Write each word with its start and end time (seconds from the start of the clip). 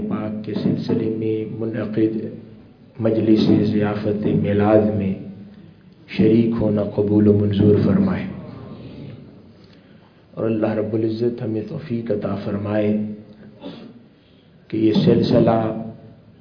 پاک 0.00 0.44
کے 0.44 0.54
سلسلے 0.54 1.14
میں 1.18 1.56
منعقد 1.58 2.16
مجلس 3.00 3.50
ضیافت 3.72 4.26
میلاد 4.26 4.96
میں 4.96 5.14
شریک 6.08 6.54
ہونا 6.60 6.82
قبول 6.82 7.28
و 7.28 7.38
منظور 7.38 7.74
فرمائے۔ 7.84 8.24
اور 10.34 10.44
اللہ 10.44 10.66
رب 10.66 10.94
العزت 10.94 11.42
ہمیں 11.42 11.62
توفیق 11.68 12.10
عطا 12.10 12.34
فرمائے 12.34 12.96
کہ 14.68 14.76
یہ 14.76 14.92
سلسلہ 14.92 15.82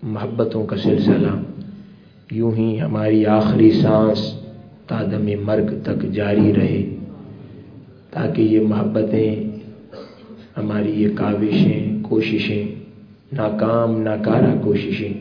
محبتوں 0.03 0.65
کا 0.65 0.77
سلسلہ 0.77 1.41
یوں 2.31 2.51
ہی 2.55 2.81
ہماری 2.81 3.25
آخری 3.25 3.71
سانس 3.71 4.33
تادم 4.87 5.29
مرگ 5.43 5.83
تک 5.83 6.03
جاری 6.13 6.53
رہے 6.53 6.95
تاکہ 8.09 8.41
یہ 8.41 8.59
محبتیں، 8.59 9.35
ہماری 10.57 10.91
یہ 10.91 11.09
کاوشیں، 11.15 12.03
کوششیں 12.03 12.80
ناکام، 13.31 14.01
ناکارہ 14.01 14.51
کوششیں 14.63 15.13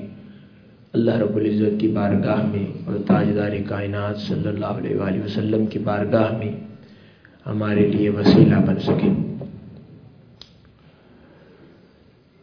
اللہ 0.95 1.17
رب 1.17 1.37
العزت 1.37 1.81
کی 1.81 1.89
بارگاہ 1.89 2.43
میں 2.47 2.65
اور 2.87 2.97
تاجدار 3.07 3.53
کائنات 3.69 4.17
صلی 4.19 4.49
اللہ 4.49 4.73
علیہ 4.79 4.97
وآلہ 4.97 5.25
وسلم 5.25 5.67
کی 5.67 5.79
بارگاہ 5.79 6.37
میں 6.39 6.51
ہمارے 7.47 7.87
لیے 7.87 8.09
وسیلہ 8.11 8.57
بن 8.67 8.81
سکیں 8.81 9.15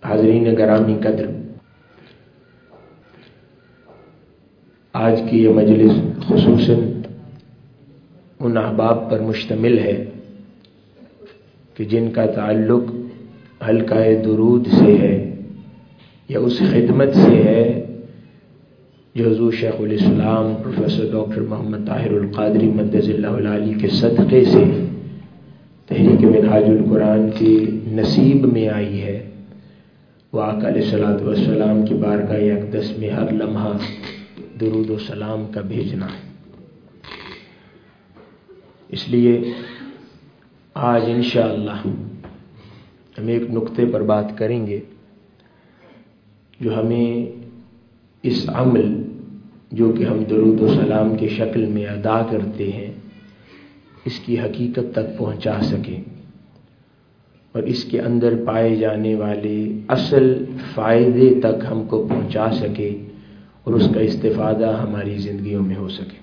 حاضرین 0.04 0.56
گرامی 0.58 0.96
قدر، 1.04 1.26
آج 4.96 5.22
کی 5.30 5.44
یہ 5.44 5.50
مجلس 5.50 5.92
خصوصاً 6.28 6.80
ان 8.40 8.58
احباب 8.58 9.10
پر 9.12 9.20
مشتمل 9.20 9.80
ہے 9.80 10.04
کہ 11.78 11.86
جن 11.86 12.12
کا 12.12 12.26
تعلق 12.26 12.92
حلقہ 13.70 14.04
درود 14.26 14.68
سے 14.68 14.98
ہے۔ 14.98 15.16
یا 16.30 16.40
اس 16.40 16.60
خدمت 16.60 17.14
سے 17.14 17.36
ہے 17.44 17.86
جو 19.16 19.30
حضور 19.30 19.52
شیخ 19.54 19.74
الاسلام 19.80 20.56
پروفیسر 20.64 21.06
ڈاکٹر 21.12 21.42
محمد 21.42 21.88
طاہر 21.88 22.12
القادری 22.12 22.68
مدض 22.68 23.10
اللہ 23.10 23.50
علی 23.50 23.74
کے 23.74 23.88
صدقے 23.88 24.46
سے 24.46 24.64
تحریک 25.86 26.22
منہاج 26.22 26.64
القرآن 26.64 27.30
کی 27.38 27.80
نصیب 27.88 28.54
میں 28.54 28.68
آئی 28.68 29.02
ہے۔ 29.02 29.30
وہ 30.34 30.42
آقا 30.42 30.68
علیہ 30.68 30.82
صلاحت 30.82 31.22
والسلام 31.22 31.86
کی 31.86 31.94
بارگاہ 31.94 32.42
اقدس 32.42 32.98
میں 32.98 33.10
ہر 33.10 33.34
لمحہ 33.34 33.78
درود 34.60 34.90
و 34.90 34.98
سلام 34.98 35.46
کا 35.54 35.62
بھیجنا 35.62 36.06
ہے۔ 36.06 36.28
اس 38.90 39.10
لیے 39.10 39.54
آج 40.74 41.02
انشاءاللہ 41.08 41.88
ہم 43.18 43.28
ایک 43.28 43.44
نقطے 43.50 43.86
پر 43.86 44.02
بات 44.02 44.38
کریں 44.38 44.68
گے۔ 44.68 44.80
جو 46.60 46.80
ہمیں 46.80 47.26
اس 48.24 48.50
عمل 48.50 49.04
جو 49.72 49.92
کہ 49.92 50.06
ہم 50.06 50.24
درود 50.24 50.62
و 50.62 50.68
سلام 50.68 51.16
کی 51.16 51.28
شکل 51.28 51.66
میں 51.66 51.86
ادا 51.86 52.22
کرتے 52.24 52.72
ہیں، 52.72 52.92
اس 54.06 54.20
کی 54.20 54.40
حقیقت 54.40 54.94
تک 54.94 55.18
پہنچا 55.18 55.60
سکیں 55.62 56.02
اور 57.52 57.64
اس 57.64 57.84
کے 57.84 58.02
اندر 58.02 58.34
پائے 58.46 58.76
جانے 58.76 59.16
والے 59.16 59.58
اصل 59.88 60.46
فائدے 60.74 61.30
تک 61.40 61.66
ہم 61.72 61.84
کو 61.88 62.08
پہنچا 62.08 62.50
سکے 62.52 62.90
اور 63.64 63.74
اس 63.74 63.90
کا 63.94 64.00
استفادہ 64.00 64.72
ہماری 64.82 65.18
زندگیوں 65.18 65.62
میں 65.62 65.76
ہو 65.76 65.88
سکے۔ 65.88 66.18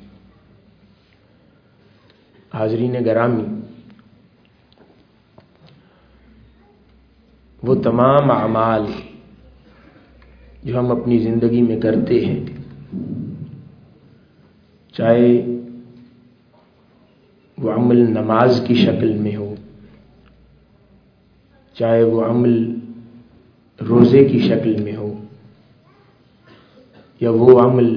حاضرین 2.54 2.96
گرامی، 3.04 3.44
وہ 7.62 7.74
تمام 7.74 8.30
اعمال 8.30 8.82
جو 10.64 10.78
ہم 10.78 10.90
اپنی 10.90 11.18
زندگی 11.18 11.62
میں 11.62 11.80
کرتے 11.80 12.24
ہیں۔ 12.24 12.44
چاہے 14.94 15.42
وہ 17.58 17.70
عمل 17.70 17.98
نماز 18.10 18.60
کی 18.66 18.74
شکل 18.74 19.12
میں 19.12 19.36
ہو، 19.36 19.54
چاہے 21.76 22.02
وہ 22.02 22.24
عمل 22.24 22.74
روزے 23.88 24.24
کی 24.24 24.38
شکل 24.38 24.82
میں 24.82 24.96
ہو، 24.96 25.12
یا 27.20 27.30
وہ 27.30 27.58
عمل 27.60 27.94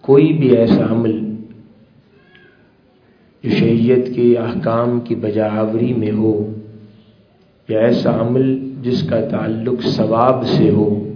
کوئی 0.00 0.32
بھی 0.32 0.56
ایسا 0.56 0.92
عمل 0.92 1.18
جو 3.44 3.50
شریعت 3.50 4.14
کے 4.14 4.34
احکام 4.38 5.00
کی 5.00 5.14
بجاوری 5.14 5.92
میں 5.94 6.12
ہو، 6.12 6.52
یا 7.68 7.80
ایسا 7.80 8.20
عمل 8.20 8.72
جس 8.82 9.02
کا 9.02 9.20
تعلق 9.28 9.82
ثواب 9.82 10.46
سے 10.46 10.70
ہو۔ 10.70 11.11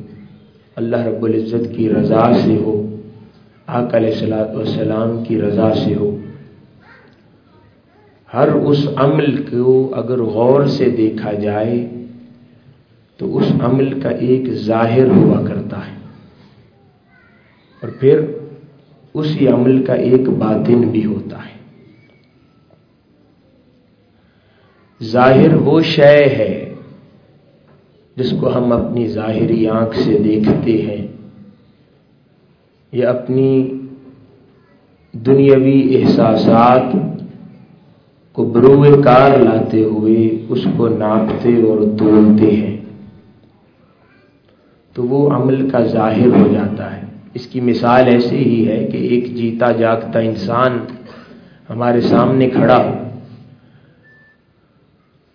اللہ 0.76 0.96
رب 0.96 1.24
العزت 1.24 1.76
کی 1.76 1.88
رضا 1.88 2.32
سے 2.44 2.56
ہو 2.56 2.96
آق 3.66 3.94
علیہ 3.94 4.10
السلاۃ 4.10 4.54
والسلام 4.54 5.24
کی 5.24 5.40
رضا 5.40 5.74
سے 5.74 5.94
ہو۔ 5.94 6.16
ہر 8.34 8.48
اس 8.48 8.88
عمل 8.96 9.42
کو 9.42 9.94
اگر 9.94 10.22
غور 10.22 10.66
سے 10.66 10.90
دیکھا 10.90 11.32
جائے 11.32 11.88
تو 13.16 13.36
اس 13.36 13.52
عمل 13.60 14.00
کا 14.00 14.08
ایک 14.08 14.52
ظاہر 14.52 15.06
ہوا 15.06 15.46
کرتا 15.46 15.86
ہے۔ 15.86 15.96
اور 17.82 17.88
پھر 18.00 18.20
اسی 19.14 19.48
عمل 19.48 19.84
کا 19.84 19.94
ایک 19.94 20.28
باطن 20.28 20.80
بھی 20.80 21.04
ہوتا 21.04 21.36
ہے۔ 21.36 21.56
ظاہر 25.02 25.54
وہ 25.54 25.80
شے 25.80 26.24
ہے 26.24 26.65
جس 28.16 28.34
کو 28.40 28.56
ہم 28.56 28.72
اپنی 28.72 29.06
ظاہری 29.06 29.68
آنکھ 29.68 29.98
سے 29.98 30.18
دیکھتے 30.18 30.82
ہیں۔ 30.82 31.06
یہ 32.92 33.06
اپنی 33.06 33.78
دنیاوی 35.12 36.02
احساسات 36.02 36.82
کو 38.32 38.44
بروئے 38.44 39.02
کار 39.04 39.38
لاتے 39.38 39.84
ہوئے 39.84 40.46
اس 40.48 40.66
کو 40.76 40.88
ناپتے 40.88 41.62
اور 41.62 41.98
تولتے 41.98 42.56
ہیں۔ 42.56 42.76
تو 44.92 45.02
وہ 45.02 45.30
عمل 45.30 45.70
کا 45.70 45.80
ظاہر 45.80 46.26
ہو 46.26 46.48
جاتا 46.52 46.96
ہے۔ 46.96 47.02
اس 47.34 47.46
کی 47.46 47.60
مثال 47.60 48.06
ایسے 48.06 48.36
ہی 48.36 48.68
ہے 48.68 48.86
کہ 48.86 48.96
ایک 48.96 49.34
جیتا 49.34 49.72
جاگتا 49.72 50.18
انسان 50.18 50.78
ہمارے 51.70 52.00
سامنے 52.00 52.50
کھڑا 52.50 52.84
ہو، 52.84 52.94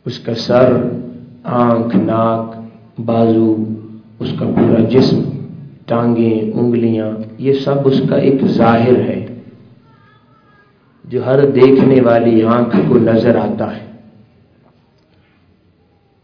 اس 0.06 0.20
کا 0.20 0.36
سر، 0.36 0.90
آنکھ، 1.44 1.96
ناک 1.96 2.61
بازو، 3.06 3.56
اس 4.20 4.34
کا 4.40 4.46
پورا 4.46 4.84
جسم، 4.90 5.22
ٹانگیں، 5.86 6.52
انگلیاں، 6.54 7.12
یہ 7.38 7.54
سب 7.54 7.88
اس 7.88 8.02
کا 8.10 8.16
ایک 8.16 8.46
ظاہر 8.48 9.00
ہے، 9.10 9.26
جو 11.06 11.26
ہر 11.26 11.46
دیکھنے 11.52 12.02
والی 12.02 12.44
آنکھ 12.44 12.76
کو 12.90 12.98
نظر 12.98 13.36
آتا 13.36 13.76
ہے۔ 13.78 13.86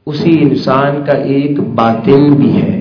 اسی 0.08 0.38
انسان 0.42 1.04
کا 1.06 1.18
ایک 1.28 1.60
باطن 1.76 2.34
بھی 2.36 2.56
ہے، 2.62 2.80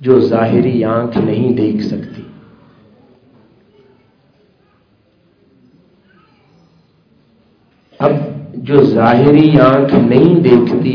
جو 0.00 0.20
ظاہری 0.20 0.82
آنکھ 0.84 1.18
نہیں 1.18 1.52
دیکھ 1.56 1.82
سکتی۔ 1.82 2.22
اب 8.00 8.12
جو 8.54 8.84
ظاہری 8.84 9.58
آنکھ 9.60 9.94
نہیں 9.94 10.40
دیکھتی 10.40 10.94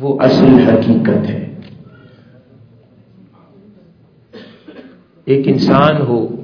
وہ 0.00 0.20
اصل 0.20 0.68
حقیقت 0.68 1.30
ہے۔ 1.30 1.54
ایک 5.24 5.48
انسان 5.48 5.96
ہو، 6.00 6.42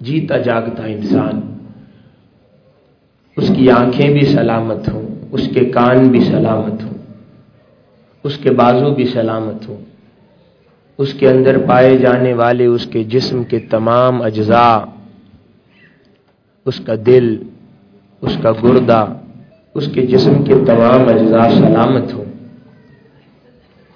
جیتا 0.00 0.38
جاگتا 0.38 0.84
انسان۔ 0.86 1.40
اس 3.36 3.50
کی 3.56 3.70
آنکھیں 3.70 4.10
بھی 4.10 4.26
سلامت 4.26 4.88
ہوں، 4.88 5.02
اس 5.32 5.48
کے 5.54 5.64
کان 5.64 6.08
بھی 6.08 6.20
سلامت 6.20 6.84
ہوں، 6.84 6.98
اس 8.24 8.38
کے 8.38 8.50
بازو 8.50 8.94
بھی 8.94 9.06
سلامت 9.06 9.68
ہوں۔ 9.68 9.76
اس 10.98 11.14
کے 11.14 11.28
اندر 11.28 11.58
پائے 11.68 11.96
جانے 11.96 12.34
والے، 12.34 12.66
اس 12.66 12.86
کے 12.86 13.04
جسم 13.04 13.44
کے 13.44 13.58
تمام 13.58 14.22
اجزاء، 14.22 14.78
اس 16.64 16.80
کا 16.80 16.94
دل، 17.06 17.42
اس 18.20 18.36
کا 18.42 18.52
گردہ، 18.52 19.06
اس 19.74 19.88
کے 19.94 20.06
جسم 20.06 20.44
کے 20.44 20.54
تمام 20.66 21.08
اجزاء 21.08 21.48
سلامت 21.48 22.14
ہوں۔ 22.14 22.25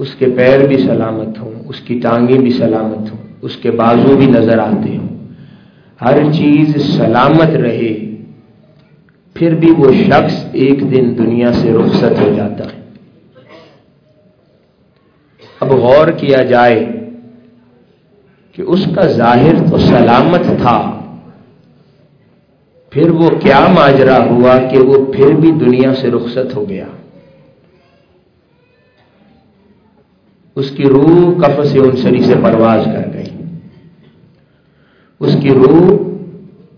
اس 0.00 0.14
کے 0.14 0.26
پیر 0.37 0.67
بھی 0.67 0.76
سلامت 0.76 1.38
ہوں، 1.38 1.52
اس 1.69 1.81
کی 1.81 1.99
ٹانگیں 2.00 2.38
بھی 2.38 2.50
سلامت 2.50 3.11
ہوں، 3.11 3.19
اس 3.43 3.56
کے 3.56 3.70
بازو 3.70 4.17
بھی 4.17 4.26
نظر 4.26 4.58
آتے 4.58 4.97
ہوں۔ 4.97 5.08
ہر 6.00 6.32
چیز 6.32 6.76
سلامت 6.97 7.56
رہے، 7.56 7.93
پھر 9.37 9.55
بھی 9.55 9.70
وہ 9.79 9.93
شخص 10.06 10.44
ایک 10.52 10.81
دن 10.91 11.12
دنیا 11.19 11.52
سے 11.52 11.73
رخصت 11.73 12.20
ہو 12.20 12.29
جاتا 12.37 12.64
ہے۔ 12.64 12.79
اب 15.61 15.73
غور 15.73 16.08
کیا 16.08 16.43
جائے 16.43 16.81
کہ 18.55 18.62
اس 18.62 18.87
کا 18.94 19.06
ظاہر 19.11 19.55
تو 19.70 19.79
سلامت 19.79 20.46
تھا، 20.61 20.79
پھر 22.93 23.11
وہ 23.11 23.29
کیا 23.43 23.67
ماجرا 23.75 24.19
ہوا 24.25 24.56
کہ 24.70 24.79
وہ 24.79 25.05
پھر 25.12 25.35
بھی 25.35 25.50
دنیا 25.50 25.94
سے 25.94 26.11
رخصت 26.11 26.56
ہو 26.56 26.69
گیا۔ 26.69 26.87
اس 30.55 30.70
کی 30.70 30.82
روح 30.82 31.41
کف 31.41 31.67
سے 31.67 31.79
انسری 31.79 32.23
سے 32.23 32.35
پرواز 32.43 32.85
کر 32.85 33.11
گئی۔ 33.14 33.44
اس 35.20 35.37
کی 35.43 35.50
روح 35.50 35.93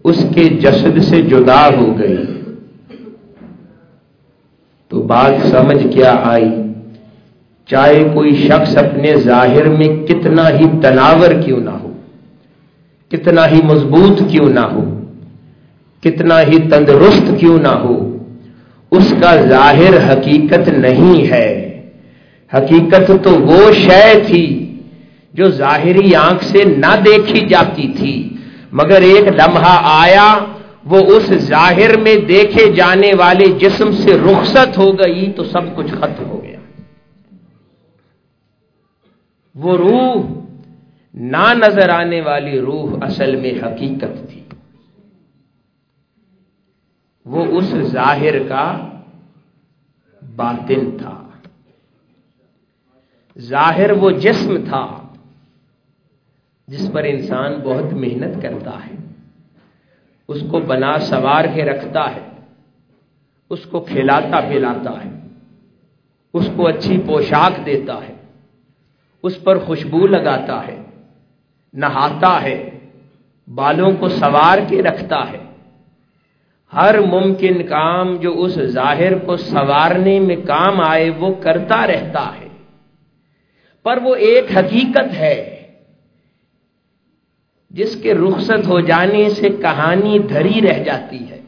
اس 0.05 0.27
کے 0.35 0.45
جسد 0.45 1.01
سے 1.01 1.23
جدا 1.23 1.69
ہو 1.69 1.99
گئی۔ 1.99 2.41
تو 4.89 5.03
بات 5.03 5.47
سمجھ 5.47 5.95
کیا 5.95 6.17
آئی؟ 6.25 6.51
چاہے 7.67 8.05
کوئی 8.15 8.35
شخص 8.35 8.77
اپنے 8.77 9.15
ظاہر 9.17 9.69
میں 9.69 10.07
کتنا 10.07 10.51
ہی 10.51 10.65
تناور 10.83 11.43
کیوں 11.45 11.61
نہ 11.61 11.71
ہو، 11.71 11.93
کتنا 13.09 13.49
ہی 13.49 13.61
مضبوط 13.65 14.23
کیوں 14.31 14.49
نہ 14.49 14.61
ہو، 14.61 15.01
کتنا 16.03 16.43
ہی 16.43 16.59
تندرست 16.59 17.31
کیوں 17.41 17.59
نہ 17.59 17.69
ہو، 17.69 18.17
اس 18.91 19.15
کا 19.21 19.37
ظاہر 19.49 20.13
حقیقت 20.13 20.69
نہیں 20.69 21.31
ہے۔ 21.31 21.62
حقیقت 22.55 23.25
تو 23.25 23.31
وہ 23.31 23.73
شے 23.73 24.23
تھی 24.27 24.79
جو 25.33 25.49
ظاہری 25.51 26.15
آنکھ 26.15 26.45
سے 26.45 26.65
نہ 26.65 26.97
دیکھی 27.07 27.47
جاتی 27.47 27.93
تھی، 27.93 28.37
مگر 28.73 29.01
ایک 29.01 29.29
لمحہ 29.29 29.81
آیا، 29.83 30.45
وہ 30.85 30.99
اس 30.99 31.33
ظاہر 31.33 32.01
میں 32.01 32.15
دیکھے 32.15 32.73
جانے 32.73 33.11
والے 33.19 33.45
جسم 33.45 33.91
سے 33.91 34.19
رخصت 34.19 34.79
ہو 34.79 34.93
گئی 34.93 35.33
تو 35.33 35.45
سب 35.45 35.77
کچھ 35.77 35.93
ختم 35.93 36.25
ہو 36.25 36.43
گیا۔ 36.43 36.59
وہ 39.55 39.77
روح 39.77 40.25
نہ 41.15 41.55
نظر 41.55 41.89
آنے 41.89 42.21
والی 42.21 42.61
روح 42.61 42.97
اصل 43.03 43.37
میں 43.37 43.51
حقیقت 43.51 44.31
تھی۔ 44.31 44.41
وہ 47.27 47.45
اس 47.45 47.65
ظاہر 47.65 48.39
کا 48.49 48.89
باطن 50.37 50.97
تھا۔ 50.99 51.29
ظاہر 53.39 53.91
وہ 53.91 54.11
جسم 54.11 54.57
تھا 54.69 54.99
جس 56.67 56.91
پر 56.93 57.05
انسان 57.05 57.55
بہت 57.65 57.93
محنت 57.93 58.43
کرتا 58.43 58.79
ہے۔ 58.87 58.95
اس 60.29 60.43
کو 60.51 60.61
بنا 60.61 60.99
سوار 60.99 61.45
کے 61.55 61.65
رکھتا 61.65 62.15
ہے۔ 62.17 62.21
اس 63.51 63.65
کو 63.71 63.81
کھلاتا 63.81 64.41
پلاتا 64.41 65.05
ہے۔ 65.05 65.11
اس 66.35 66.49
کو 66.57 66.67
اچھی 66.67 67.03
پوشاک 67.07 67.67
دیتا 67.67 67.95
ہے۔ 67.95 68.15
اس 69.23 69.43
پر 69.45 69.59
خوشبو 69.59 70.07
لگاتا 70.07 70.67
ہے۔ 70.67 70.83
نہاتا 71.73 72.43
ہے۔ 72.43 72.79
بالوں 73.55 73.91
کو 74.01 74.09
سوار 74.09 74.59
کے 74.69 74.83
رکھتا 74.83 75.33
ہے۔ 75.33 75.45
ہر 76.73 77.01
ممکن 77.01 77.67
کام 77.67 78.17
جو 78.17 78.43
اس 78.43 78.55
ظاہر 78.55 79.19
کو 79.19 79.37
سوارنے 79.37 80.21
میں 80.21 80.37
کام 80.37 80.81
آئے 80.81 81.11
وہ 81.11 81.35
کرتا 81.41 81.87
رہتا 81.87 82.31
ہے۔ 82.41 82.42
پر 83.83 83.99
وہ 84.03 84.15
ایک 84.15 84.57
حقیقت 84.57 85.15
ہے 85.15 85.59
جس 87.71 87.97
کے 88.03 88.15
رخصت 88.15 88.67
ہو 88.67 88.81
جانے 88.81 89.31
سے 89.31 89.49
کہانی 89.49 90.19
دھری 90.19 90.61
رہ 90.61 90.85
جاتی 90.85 91.31
ہے۔ 91.31 91.41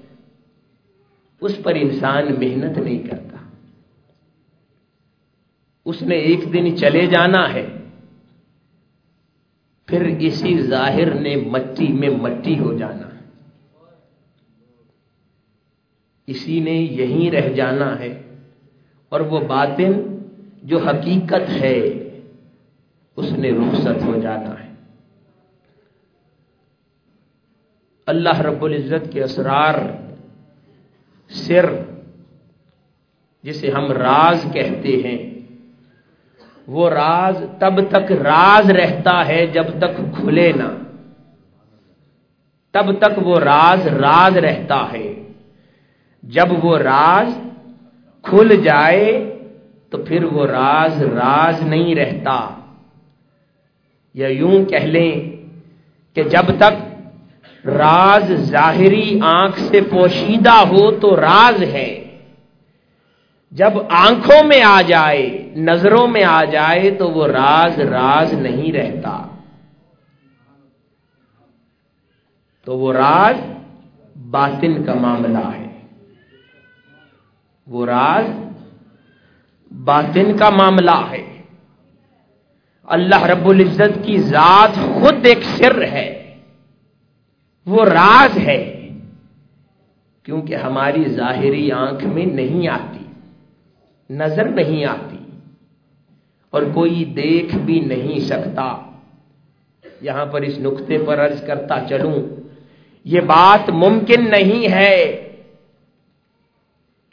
اس 1.40 1.58
پر 1.62 1.74
انسان 1.74 2.24
محنت 2.38 2.78
نہیں 2.78 3.08
کرتا۔ 3.08 3.36
اس 5.84 6.02
نے 6.02 6.14
ایک 6.14 6.52
دن 6.52 6.76
چلے 6.76 7.06
جانا 7.06 7.52
ہے، 7.52 7.66
پھر 9.86 10.16
اسی 10.20 10.62
ظاہر 10.62 11.14
نے 11.14 11.36
مٹی 11.36 11.88
میں 11.88 12.08
مٹی 12.08 12.58
ہو 12.58 12.78
جانا۔ 12.78 13.08
اسی 16.26 16.60
نے 16.60 16.72
یہیں 16.72 17.30
رہ 17.30 17.52
جانا 17.52 17.98
ہے 17.98 18.22
اور 19.08 19.20
وہ 19.20 19.40
باطن 19.40 19.92
جو 20.62 20.78
حقیقت 20.78 21.50
ہے 21.50 22.03
اس 23.16 23.32
نے 23.32 23.50
رخصت 23.50 24.04
ہو 24.04 24.18
جانا 24.18 24.64
ہے۔ 24.64 24.74
اللہ 28.06 28.40
رب 28.40 28.64
العزت 28.64 29.12
کے 29.12 29.22
اسرار 29.22 29.74
سر، 31.28 31.72
جسے 33.42 33.70
ہم 33.70 33.92
راز 33.92 34.46
کہتے 34.52 34.88
ہیں، 34.88 35.34
وہ 36.66 36.90
راز 36.90 37.44
تب 37.58 37.80
تک 37.88 38.12
راز 38.12 38.70
رہتا 38.70 39.26
ہے 39.26 39.46
جب 39.46 39.64
تک 39.78 40.16
کھلے 40.16 40.52
نہ۔ 40.52 40.82
تب 42.70 42.98
تک 42.98 43.18
وہ 43.18 43.38
راز 43.38 43.86
راز 43.86 44.36
رہتا 44.36 44.92
ہے۔ 44.92 45.14
جب 46.22 46.64
وہ 46.64 46.78
راز 46.78 47.38
کھل 48.22 48.62
جائے 48.64 49.36
تو 49.90 49.98
پھر 49.98 50.24
وہ 50.24 50.46
راز 50.46 51.02
راز 51.02 51.62
نہیں 51.62 51.94
رہتا۔ 51.94 52.63
یا 54.14 54.28
یوں 54.28 54.64
کہہ 54.64 54.86
لیں 54.86 55.30
کہ 56.14 56.22
جب 56.22 56.56
تک 56.56 56.94
راز 57.66 58.32
ظاہری 58.32 59.20
آنکھ 59.22 59.60
سے 59.60 59.80
پوشیدہ 59.80 60.52
ہو 60.52 60.90
تو 60.90 61.16
راز 61.16 61.62
ہے۔ 61.62 62.18
جب 63.50 63.70
آنکھوں 63.90 64.46
میں 64.46 64.62
آ 64.62 64.80
جائے، 64.82 65.52
نظروں 65.56 66.06
میں 66.06 66.24
آ 66.24 66.44
جائے 66.44 66.90
تو 66.90 67.10
وہ 67.10 67.26
راز 67.26 67.80
راز 67.80 68.32
نہیں 68.32 68.72
رہتا۔ 68.72 69.26
تو 72.64 72.78
وہ 72.78 72.92
راز 72.92 73.36
باطن 74.30 74.84
کا 74.84 74.94
معاملہ 74.94 75.46
ہے۔ 75.58 75.68
وہ 77.66 77.86
راز 77.86 78.30
باطن 79.84 80.36
کا 80.36 80.50
معاملہ 80.50 81.06
ہے۔ 81.10 81.33
اللہ 82.86 83.22
رب 83.22 83.48
العزت 83.48 84.04
کی 84.04 84.18
ذات 84.18 84.74
خود 84.74 85.26
ایک 85.26 85.42
سر 85.42 85.82
ہے۔ 85.82 86.36
وہ 87.66 87.84
راز 87.84 88.38
ہے۔ 88.38 88.70
کیونکہ 90.22 90.54
ہماری 90.54 91.04
ظاہری 91.08 91.72
آنکھ 91.72 92.04
میں 92.04 92.26
نہیں 92.26 92.68
آتی، 92.68 93.04
نظر 94.10 94.48
نہیں 94.48 94.84
آتی، 94.84 95.18
اور 96.50 96.62
کوئی 96.74 97.04
دیکھ 97.04 97.56
بھی 97.56 97.80
نہیں 97.80 98.18
سکتا۔ 98.18 98.76
یہاں 100.00 100.26
پر 100.26 100.42
اس 100.42 100.58
نقطے 100.58 100.98
پر 100.98 101.26
عرض 101.26 101.46
کرتا 101.46 101.80
چلوں، 101.88 102.22
یہ 103.04 103.20
بات 103.20 103.70
ممکن 103.70 104.30
نہیں 104.30 104.72
ہے 104.72 105.28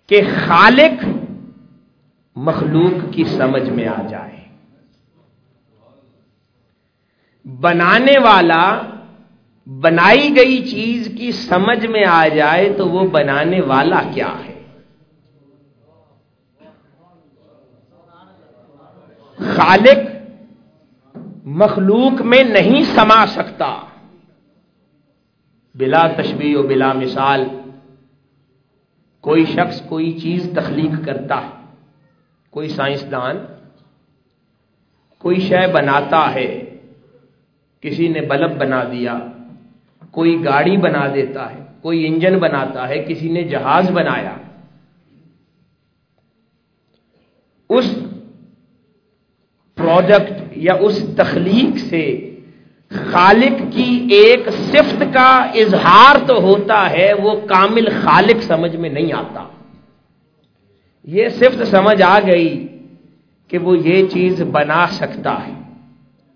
کہ 0.08 0.22
خالق 0.46 1.06
مخلوق 2.36 3.14
کی 3.14 3.24
سمجھ 3.24 3.70
میں 3.70 3.88
آ 3.88 4.02
جائے۔ 4.10 4.41
بنانے 7.60 8.20
والا 8.20 8.82
بنائی 9.66 10.36
گئی 10.36 10.70
چیز 10.70 11.12
کی 11.18 11.32
سمجھ 11.32 11.86
میں 11.86 12.06
آ 12.06 12.28
جائے 12.28 12.74
تو 12.78 12.90
وہ 12.90 13.08
بنانے 13.08 13.62
والا 13.62 14.02
کیا 14.14 14.34
ہے؟ 14.46 14.62
خالق 19.38 20.00
مخلوق 21.46 22.22
میں 22.22 22.44
نہیں 22.44 22.84
سما 22.84 23.26
سکتا۔ 23.26 23.86
بلا 25.76 26.08
تشبیح 26.18 26.58
و 26.58 26.64
بلا 26.64 26.94
مثال 26.94 27.46
کوئی 29.22 29.46
شخص 29.46 29.82
کوئی 29.82 30.20
چیز 30.20 30.50
تخلیق 30.56 31.06
کرتا 31.06 31.42
ہے، 31.42 31.76
کوئی 32.50 32.70
سائنسدان 32.70 33.38
کوئی 35.18 35.40
شے 35.40 35.68
بناتا 35.68 36.34
ہے۔ 36.34 36.71
کسی 37.82 38.08
نے 38.08 38.22
بلب 38.22 38.52
بنا 38.58 38.84
دیا، 38.84 39.20
کوئی 40.12 40.44
گاڑی 40.44 40.78
بنا 40.78 41.08
دیتا 41.14 41.54
ہے، 41.54 41.64
کوئی 41.82 42.08
انجن 42.08 42.38
بناتا 42.40 42.88
ہے، 42.90 43.04
کسی 43.08 43.30
نے 43.30 43.44
جہاز 43.44 43.92
بنایا۔ 43.92 44.36
اس 47.70 47.96
پروڈکٹ 49.76 50.58
یا 50.58 50.74
اس 50.80 51.06
تخلیق 51.18 51.78
سے 51.78 52.36
خالق 52.90 53.62
کی 53.74 54.08
ایک 54.12 54.50
صفت 54.50 55.04
کا 55.14 55.38
اظہار 55.56 56.16
تو 56.28 56.42
ہوتا 56.42 56.90
ہے، 56.90 57.14
وہ 57.14 57.40
کامل 57.48 57.90
خالق 58.04 58.44
سمجھ 58.44 58.76
میں 58.76 58.90
نہیں 58.90 59.14
آتا۔ 59.14 59.48
یہ 61.04 61.30
صفت 61.30 61.68
سمجھ 61.68 62.02
آ 62.02 62.20
گئی 62.20 62.68
کہ 63.48 63.58
وہ 63.58 63.78
یہ 63.78 64.08
چیز 64.08 64.42
بنا 64.42 64.88
سکتا 64.88 65.48
ہے 65.48 65.54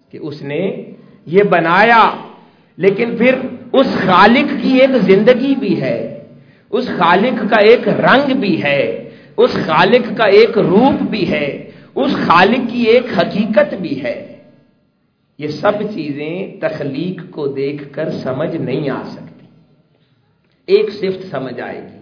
کہ 0.09 0.17
اس 0.21 0.41
نے 0.41 0.91
یہ 1.25 1.43
بنایا، 1.43 2.11
لیکن 2.77 3.17
پھر 3.17 3.35
اس 3.73 3.87
خالق 4.05 4.63
کی 4.63 4.77
ایک 4.77 4.89
زندگی 5.01 5.55
بھی 5.55 5.81
ہے، 5.81 6.23
اس 6.69 6.87
خالق 6.87 7.49
کا 7.49 7.55
ایک 7.55 7.87
رنگ 7.87 8.39
بھی 8.39 8.63
ہے، 8.63 9.09
اس 9.37 9.53
خالق 9.53 10.17
کا 10.17 10.27
ایک 10.27 10.57
روپ 10.57 11.01
بھی 11.01 11.31
ہے، 11.31 11.71
اس 11.95 12.11
خالق 12.25 12.69
کی 12.69 12.83
ایک 12.83 13.05
حقیقت 13.17 13.73
بھی 13.73 14.03
ہے۔ 14.03 14.37
یہ 15.39 15.47
سب 15.47 15.71
چیزیں 15.93 16.61
تخلیق 16.61 17.31
کو 17.31 17.47
دیکھ 17.47 17.93
کر 17.93 18.11
سمجھ 18.11 18.55
نہیں 18.55 18.89
آ 18.89 19.01
سکتی۔ 19.05 19.45
ایک 20.65 20.89
صفت 20.93 21.31
سمجھ 21.31 21.61
آئے 21.61 21.81
گی 21.81 21.99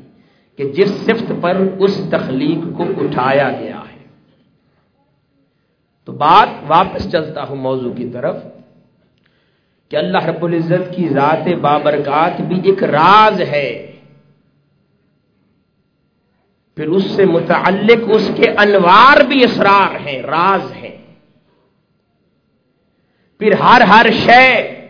کہ 0.58 0.72
جس 0.72 0.90
صفت 0.90 1.34
پر 1.42 1.58
اس 1.80 2.02
تخلیق 2.12 2.78
کو 2.78 2.84
اٹھایا 2.84 3.52
گیا 3.60 3.80
ہے۔ 3.80 4.06
تو 6.06 6.12
بات 6.12 6.48
واپس 6.68 7.12
چلتا 7.12 7.44
ہوں 7.44 7.56
موضوع 7.56 7.92
کی 7.92 8.10
طرف۔ 8.10 8.36
کہ 9.94 9.98
اللہ 9.98 10.26
رب 10.26 10.46
العزت 10.46 10.96
کی 10.96 11.10
ذات 11.10 11.48
بابرکات 11.62 12.42
بھی 12.42 12.62
ایک 12.64 12.84
راز 12.84 13.42
ہے۔ 13.42 13.92
پھر 16.76 16.88
اس 16.88 17.04
سے 17.04 17.26
متعلق 17.26 18.00
اس 18.08 18.32
کے 18.36 18.52
انوار 18.58 19.24
بھی 19.24 19.44
اسرار 19.44 20.08
ہیں، 20.08 20.22
راز 20.22 20.76
ہیں۔ 20.76 20.98
پھر 23.40 23.52
ہر 23.54 23.82
ہر 23.82 24.06
شے 24.12 24.86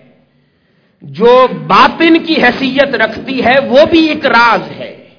جو 1.01 1.47
باطن 1.67 2.23
کی 2.23 2.43
حیثیت 2.43 2.95
رکھتی 2.95 3.45
ہے، 3.45 3.55
وہ 3.69 3.79
بھی 3.89 4.07
ایک 4.07 4.25
راز 4.25 4.71
ہے۔ 4.71 5.09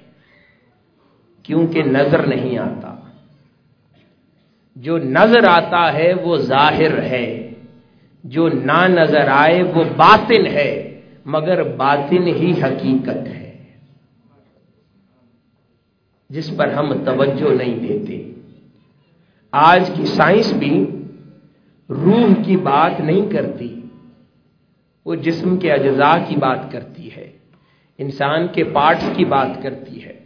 کیونکہ 1.43 1.83
نظر 1.83 2.27
نہیں 2.27 2.59
آتا۔ 2.59 2.95
جو 4.77 4.99
نظر 4.99 5.49
آتا 5.49 5.93
ہے، 5.93 6.13
وہ 6.15 6.37
ظاہر 6.37 7.03
ہے۔ 7.03 7.44
جو 8.25 8.49
نہ 8.49 8.89
نظر 8.89 9.29
آئے 9.29 9.63
وہ 9.63 9.85
باطن 9.97 10.47
ہے، 10.47 11.01
مگر 11.25 11.63
باطن 11.63 12.27
ہی 12.27 12.53
حقیقت 12.63 13.27
ہے۔ 13.27 13.65
جس 16.31 16.57
پر 16.57 16.69
ہم 16.73 17.05
توجہ 17.05 17.55
نہیں 17.55 17.89
دیتے۔ 17.89 18.33
آج 19.51 19.91
کی 19.97 20.05
سائنس 20.05 20.53
بھی 20.53 20.87
روح 21.91 22.43
کی 22.45 22.57
بات 22.57 23.01
نہیں 23.01 23.33
کرتی، 23.33 23.81
وہ 25.05 25.15
جسم 25.15 25.57
کے 25.57 25.73
اجزاء 25.73 26.17
کی 26.29 26.37
بات 26.37 26.73
کرتی 26.73 27.17
ہے، 27.17 27.33
انسان 27.99 28.47
کے 28.49 28.65
پارٹس 28.65 29.11
کی 29.17 29.25
بات 29.25 29.63
کرتی 29.63 30.05
ہے۔ 30.05 30.19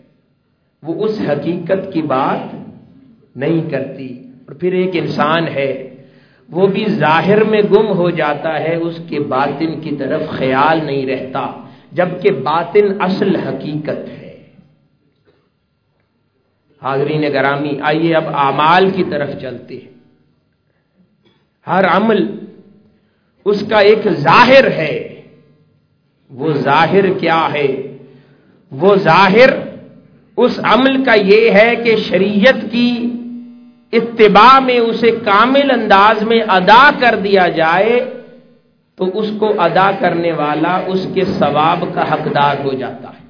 وہ 0.82 1.04
اس 1.04 1.20
حقیقت 1.28 1.92
کی 1.92 2.02
بات 2.02 2.54
نہیں 3.36 3.70
کرتی، 3.70 4.22
اور 4.48 4.54
پھر 4.54 4.72
ایک 4.72 4.90
انسان 4.92 5.48
ہے۔ 5.48 5.94
وہ 6.50 6.66
بھی 6.66 6.84
ظاہر 6.88 7.44
میں 7.44 7.62
گم 7.62 7.92
ہو 7.92 8.10
جاتا 8.10 8.60
ہے، 8.60 8.74
اس 8.76 9.00
کے 9.08 9.20
باطن 9.20 9.80
کی 9.80 9.96
طرف 9.96 10.22
خیال 10.28 10.86
نہیں 10.86 11.06
رہتا، 11.06 11.52
جبکہ 11.92 12.30
باطن 12.30 13.02
اصل 13.02 13.36
حقیقت 13.36 14.08
ہے۔ 14.08 14.46
حاضرین 16.82 17.22
گرامی، 17.22 17.78
آئیے 17.82 18.14
اب 18.14 18.24
اعمال 18.28 18.90
کی 18.90 19.04
طرف 19.10 19.30
چلتے 19.40 19.74
ہیں۔ 19.74 19.98
ہر 21.66 21.84
عمل 21.84 22.38
اس 23.44 23.64
کا 23.68 23.78
ایک 23.78 24.08
ظاہر 24.08 24.70
ہے۔ 24.70 25.14
وہ 26.30 26.52
ظاہر 26.52 27.12
کیا 27.18 27.48
ہے؟ 27.52 27.96
وہ 28.70 28.96
ظاہر 28.96 29.48
اس 30.36 30.60
عمل 30.62 31.04
کا 31.04 31.14
یہ 31.14 31.50
ہے 31.50 31.76
کہ 31.84 31.96
شریعت 31.96 32.72
کی 32.72 33.08
اتباع 33.92 34.58
میں 34.58 34.78
اسے 34.78 35.10
کامل 35.10 35.70
انداز 35.70 36.22
میں 36.22 36.40
ادا 36.48 36.90
کر 37.00 37.14
دیا 37.24 37.48
جائے، 37.48 38.10
تو 38.96 39.18
اس 39.18 39.30
کو 39.38 39.60
ادا 39.60 39.90
کرنے 40.00 40.32
والا 40.32 40.80
اس 40.86 41.06
کے 41.14 41.24
ثواب 41.24 41.84
کا 41.94 42.14
حقدار 42.14 42.56
ہو 42.64 42.72
جاتا 42.72 43.08
ہے۔ 43.08 43.28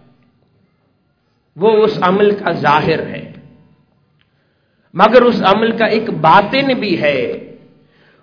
وہ 1.56 1.70
اس 1.70 1.98
عمل 2.00 2.30
کا 2.30 2.52
ظاہر 2.52 3.06
ہے۔ 3.06 3.32
مگر 4.94 5.22
اس 5.22 5.42
عمل 5.42 5.76
کا 5.76 5.86
ایک 5.86 6.10
باطن 6.10 6.66
بھی 6.66 7.02
ہے۔ 7.02 7.32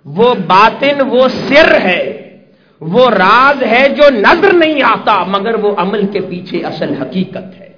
وہ 0.06 0.34
باطن، 0.34 1.08
وہ 1.10 1.28
سر 1.28 1.82
ہے۔ 1.82 2.22
وہ 2.80 3.10
راز 3.10 3.64
ہے 3.64 3.90
جو 3.90 4.04
نظر 4.10 4.54
نہیں 4.54 4.84
آتا، 4.84 5.24
مگر 5.24 5.56
وہ 5.56 5.76
عمل 5.78 6.06
کے 6.06 6.20
پیچھے 6.20 6.66
اصل 6.66 7.02
حقیقت 7.02 7.60
ہے۔ 7.60 7.75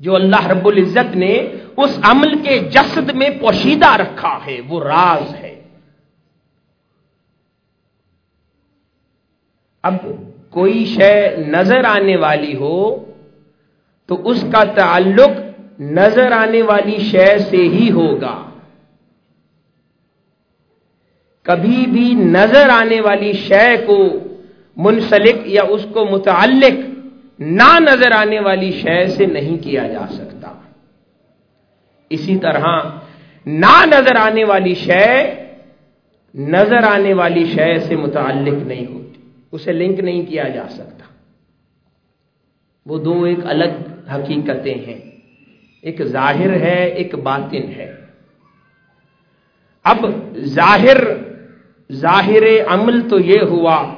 جو 0.00 0.14
اللہ 0.14 0.46
رب 0.46 0.68
العزت 0.68 1.16
نے 1.16 1.34
اس 1.76 1.98
عمل 2.02 2.42
کے 2.42 2.58
جسد 2.58 3.10
میں 3.14 3.30
پوشیدہ 3.40 3.96
رکھا 3.96 4.38
ہے، 4.46 4.60
وہ 4.68 4.84
راز 4.84 5.34
ہے۔ 5.34 5.62
اب 9.82 9.94
کوئی 10.50 10.84
شے 10.84 11.36
نظر 11.36 11.84
آنے 11.84 12.16
والی 12.16 12.56
ہو، 12.56 13.04
تو 14.06 14.28
اس 14.28 14.44
کا 14.52 14.64
تعلق 14.64 15.30
نظر 15.80 16.32
آنے 16.32 16.62
والی 16.62 16.98
شے 16.98 17.38
سے 17.38 17.56
ہی 17.56 17.90
ہوگا۔ 17.90 18.50
کبھی 21.42 21.86
بھی 21.86 22.14
نظر 22.14 22.68
آنے 22.68 23.00
والی 23.00 23.32
شے 23.32 23.76
کو 23.86 24.18
منسلک 24.76 25.36
یا 25.44 25.62
اس 25.68 25.86
کو 25.92 26.04
متعلق 26.04 26.95
نہ 27.38 27.78
نظر 27.80 28.12
آنے 28.12 28.40
والی 28.40 28.72
شے 28.72 29.06
سے 29.06 29.26
نہیں 29.26 29.64
کیا 29.64 29.86
جا 29.86 30.06
سکتا۔ 30.10 30.52
اسی 32.10 32.38
طرح 32.38 32.64
نہ 33.46 33.84
نظر 33.86 34.16
آنے 34.16 34.44
والی 34.44 34.74
شے 34.74 35.34
نظر 36.34 36.82
آنے 36.84 37.14
والی 37.14 37.44
شے 37.44 37.80
سے 37.80 37.96
متعلق 37.96 38.66
نہیں 38.66 38.86
ہوتی۔ 38.86 39.20
اسے 39.52 39.72
لنک 39.72 40.00
نہیں 40.00 40.26
کیا 40.26 40.48
جا 40.48 40.68
سکتا۔ 40.68 41.04
وہ 42.86 42.98
دو 42.98 43.24
ایک 43.24 43.38
الگ 43.44 44.08
حقیقتیں 44.14 44.74
ہیں۔ 44.74 45.10
ایک 45.82 46.02
ظاہر 46.02 46.50
ہے، 46.60 46.84
ایک 46.84 47.14
باطن 47.14 47.72
ہے۔ 47.76 47.92
اب 49.84 50.06
ظاہر 50.36 50.96
ظاہر 51.92 52.42
عمل 52.68 53.08
تو 53.08 53.18
یہ 53.18 53.40
ہوا 53.42 53.94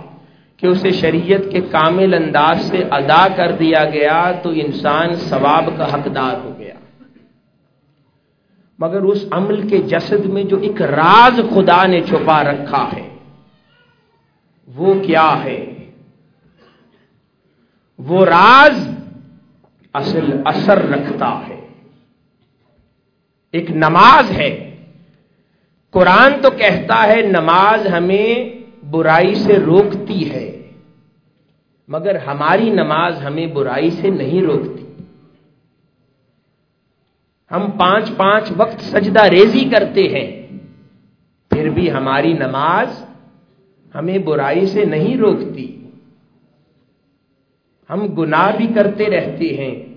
کہ 0.58 0.66
اسے 0.66 0.90
شریعت 0.90 1.52
کے 1.52 1.60
کامل 1.60 2.14
انداز 2.14 2.62
سے 2.62 2.84
ادا 2.90 3.26
کر 3.36 3.52
دیا 3.52 3.84
گیا 3.84 4.32
تو 4.42 4.50
انسان 4.50 5.14
ثواب 5.14 5.70
کا 5.76 5.94
حقدار 5.94 6.34
ہو 6.44 6.54
گیا۔ 6.58 6.74
مگر 8.78 9.02
اس 9.02 9.24
عمل 9.30 9.68
کے 9.68 9.78
جسد 9.78 10.24
میں 10.24 10.44
جو 10.44 10.56
ایک 10.56 10.82
راز 10.82 11.40
خدا 11.54 11.86
نے 11.86 12.00
چھپا 12.00 12.42
رکھا 12.42 12.88
ہے، 12.96 13.08
وہ 14.74 14.94
کیا 15.06 15.44
ہے؟ 15.44 15.74
وہ 17.98 18.24
راز 18.24 18.88
اصل 19.92 20.42
اثر 20.44 20.88
رکھتا 20.88 21.40
ہے۔ 21.48 21.66
ایک 23.52 23.70
نماز 23.70 24.30
ہے۔ 24.30 24.76
قرآن 25.90 26.32
تو 26.42 26.50
کہتا 26.50 27.06
ہے 27.08 27.22
نماز 27.22 27.86
ہمیں 27.86 28.57
برائی 28.82 29.34
سے 29.34 29.58
روکتی 29.58 30.30
ہے، 30.30 30.70
مگر 31.88 32.14
ہماری 32.14 32.70
نماز 32.70 33.22
ہمیں 33.24 33.46
برائی 33.46 33.90
سے 33.90 34.10
نہیں 34.10 34.42
روکتی۔ 34.42 34.84
ہم 37.50 37.70
پانچ 37.78 38.10
پانچ 38.16 38.52
وقت 38.56 38.80
سجدہ 38.80 39.24
ریزی 39.24 39.68
کرتے 39.68 40.02
ہیں، 40.02 40.58
پھر 41.50 41.68
بھی 41.68 41.92
ہماری 41.92 42.32
نماز 42.32 43.04
ہمیں 43.94 44.18
برائی 44.18 44.66
سے 44.66 44.84
نہیں 44.84 45.16
روکتی۔ 45.16 45.84
ہم 47.90 48.06
گناہ 48.06 48.56
بھی 48.56 48.66
کرتے 48.66 49.06
رہتے 49.06 49.46
ہیں، 49.46 49.94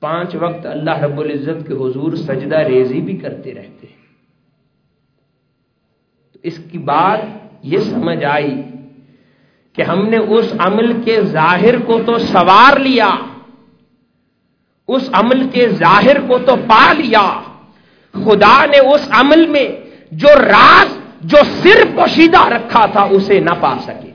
پانچ 0.00 0.34
وقت 0.34 0.66
اللہ 0.66 0.98
رب 0.98 1.20
العزت 1.20 1.66
کے 1.68 1.74
حضور 1.74 2.14
سجدہ 2.14 2.58
ریزی 2.58 3.00
بھی 3.00 3.16
کرتے 3.16 3.54
رہتے 3.54 3.86
ہیں۔ 3.86 3.96
تو 6.32 6.38
اس 6.42 6.58
کی 6.72 6.78
بات 6.78 7.45
یہ 7.62 7.78
سمجھ 7.78 8.24
آئی 8.24 8.62
کہ 9.72 9.82
ہم 9.82 10.08
نے 10.08 10.16
اس 10.16 10.52
عمل 10.58 11.02
کے 11.02 11.20
ظاہر 11.20 11.78
کو 11.78 12.00
تو 12.06 12.18
سوار 12.18 12.78
لیا، 12.78 13.10
اس 14.88 15.10
عمل 15.12 15.48
کے 15.48 15.68
ظاہر 15.68 16.20
کو 16.20 16.38
تو 16.38 16.56
پا 16.66 16.92
لیا۔ 16.92 17.40
خدا 18.12 18.66
نے 18.66 18.78
اس 18.78 19.08
عمل 19.10 19.46
میں 19.46 19.68
جو 20.10 20.28
راز، 20.28 20.98
جو 21.20 21.36
سر 21.62 21.84
پوشیدہ 21.96 22.48
رکھا 22.48 22.86
تھا، 22.86 23.06
اسے 23.10 23.40
نہ 23.40 23.54
پا 23.60 23.74
سکے۔ 23.82 24.10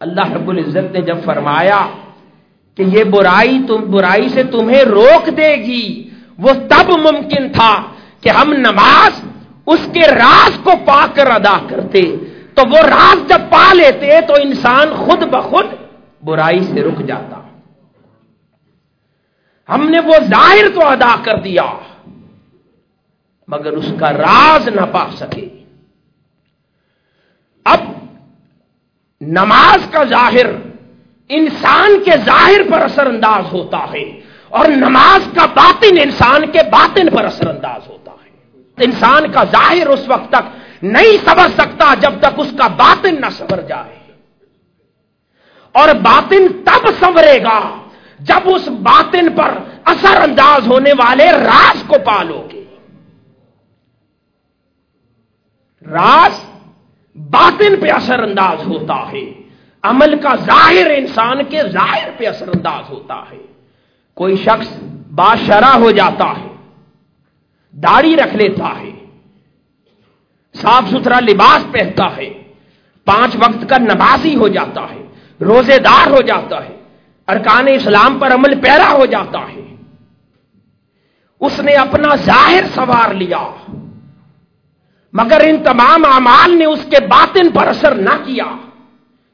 اللہ 0.00 0.32
رب 0.32 0.48
العزت 0.48 0.92
نے 0.92 1.00
جب 1.00 1.16
فرمایا 1.24 1.86
کہ 2.74 2.82
یہ 2.82 3.04
برائی 3.04 3.58
تم، 3.68 3.90
برائی 3.90 4.28
سے 4.28 4.42
تمہیں 4.42 4.82
روک 4.82 5.36
دے 5.36 5.56
گی، 5.56 6.10
وہ 6.38 6.52
تب 6.68 6.90
ممکن 6.90 7.52
تھا 7.52 7.82
کہ 8.20 8.28
ہم 8.28 8.52
نماز 8.52 9.24
اس 9.72 9.82
کے 9.94 10.06
راز 10.12 10.58
کو 10.64 10.72
پا 10.84 11.00
کر 11.14 11.30
ادا 11.30 11.58
کرتے، 11.68 12.02
تو 12.54 12.62
وہ 12.70 12.80
راز 12.86 13.28
جب 13.28 13.40
پا 13.50 13.66
لیتے 13.72 14.20
تو 14.28 14.34
انسان 14.42 14.94
خود 14.96 15.22
بخود 15.32 15.66
برائی 16.22 16.60
سے 16.64 16.82
رک 16.82 17.00
جاتا۔ 17.08 17.40
ہم 19.68 19.88
نے 19.90 20.00
وہ 20.06 20.16
ظاہر 20.28 20.68
تو 20.74 20.86
ادا 20.86 21.14
کر 21.24 21.36
دیا، 21.40 21.68
مگر 23.48 23.72
اس 23.72 23.92
کا 24.00 24.12
راز 24.14 24.68
نہ 24.68 24.84
پا 24.92 25.04
سکے۔ 25.18 25.46
اب 27.66 27.80
نماز 29.20 29.86
کا 29.92 30.02
ظاہر 30.10 30.46
انسان 31.30 31.90
کے 32.04 32.16
ظاہر 32.24 32.62
پر 32.70 32.80
اثر 32.80 33.06
انداز 33.06 33.52
ہوتا 33.52 33.84
ہے، 33.92 34.04
اور 34.48 34.66
نماز 34.76 35.28
کا 35.34 35.46
باطن 35.54 35.98
انسان 36.02 36.50
کے 36.52 36.62
باطن 36.70 37.06
پر 37.16 37.24
اثر 37.24 37.48
انداز 37.48 37.82
ہوتا 37.82 37.98
ہے۔ 37.98 37.99
انسان 38.76 39.32
کا 39.32 39.44
ظاہر 39.44 39.86
اس 39.86 40.08
وقت 40.08 40.28
تک 40.30 40.58
نہیں 40.82 41.24
سمجھ 41.24 41.52
سکتا 41.52 41.94
جب 41.94 42.12
تک 42.20 42.34
اس 42.36 42.54
کا 42.58 42.66
باطن 42.66 43.20
نہ 43.20 43.30
سنور 43.30 43.58
جائے۔ 43.58 44.00
اور 45.72 45.94
باطن 45.94 46.46
تب 46.64 46.88
سنورے 47.00 47.42
گا 47.42 47.76
جب 48.18 48.40
اس 48.44 48.68
باطن 48.68 49.32
پر 49.36 49.58
اثر 49.84 50.22
انداز 50.22 50.66
ہونے 50.66 50.92
والے 50.92 51.32
راز 51.32 51.82
کو 51.86 51.96
پالو 52.04 52.48
گے۔ 52.52 52.64
راز 55.90 56.44
باطن 57.14 57.80
پہ 57.80 57.90
اثر 57.90 58.18
انداز 58.18 58.66
ہوتا 58.66 59.12
ہے۔ 59.12 59.32
عمل 59.82 60.18
کا 60.22 60.34
ظاہر 60.36 60.90
انسان 60.96 61.44
کے 61.44 61.62
ظاہر 61.62 62.10
پہ 62.16 62.26
اثر 62.26 62.48
انداز 62.48 62.90
ہوتا 62.90 63.22
ہے۔ 63.30 63.38
کوئی 64.14 64.36
شخص 64.36 64.68
باشرہ 65.14 65.78
ہو 65.78 65.90
جاتا 65.90 66.40
ہے۔ 66.40 66.49
داڑھی 67.74 68.16
رکھ 68.16 68.34
لیتا 68.36 68.68
ہے 68.80 68.90
صاف 70.54 70.88
ستھرا 70.90 71.20
لباس 71.20 71.64
پہنتا 71.72 72.06
ہے، 72.16 72.30
پانچ 73.06 73.36
وقت 73.36 73.68
کا 73.68 73.76
نمازی 73.78 74.34
ہو 74.36 74.48
جاتا 74.48 74.82
ہے، 74.90 75.02
روزے 75.40 75.78
دار 75.78 76.10
ہو 76.10 76.20
جاتا 76.20 76.64
ہے، 76.64 76.76
ارکان 77.28 77.68
اسلام 77.68 78.18
پر 78.18 78.32
عمل 78.34 78.60
پیرا 78.60 78.90
ہو 78.92 79.06
جاتا 79.06 79.40
ہے۔ 79.52 79.66
اس 81.40 81.60
نے 81.60 81.72
اپنا 81.72 82.14
ظاہر 82.16 82.64
سوار 82.74 83.14
لیا، 83.14 83.44
مگر 85.12 85.40
ان 85.44 85.62
تمام 85.64 86.04
اعمال 86.04 86.58
نے 86.58 86.64
اس 86.64 86.84
کے 86.90 87.06
باطن 87.06 87.50
پر 87.50 87.66
اثر 87.66 87.94
نہ 87.94 88.16
کیا، 88.24 88.46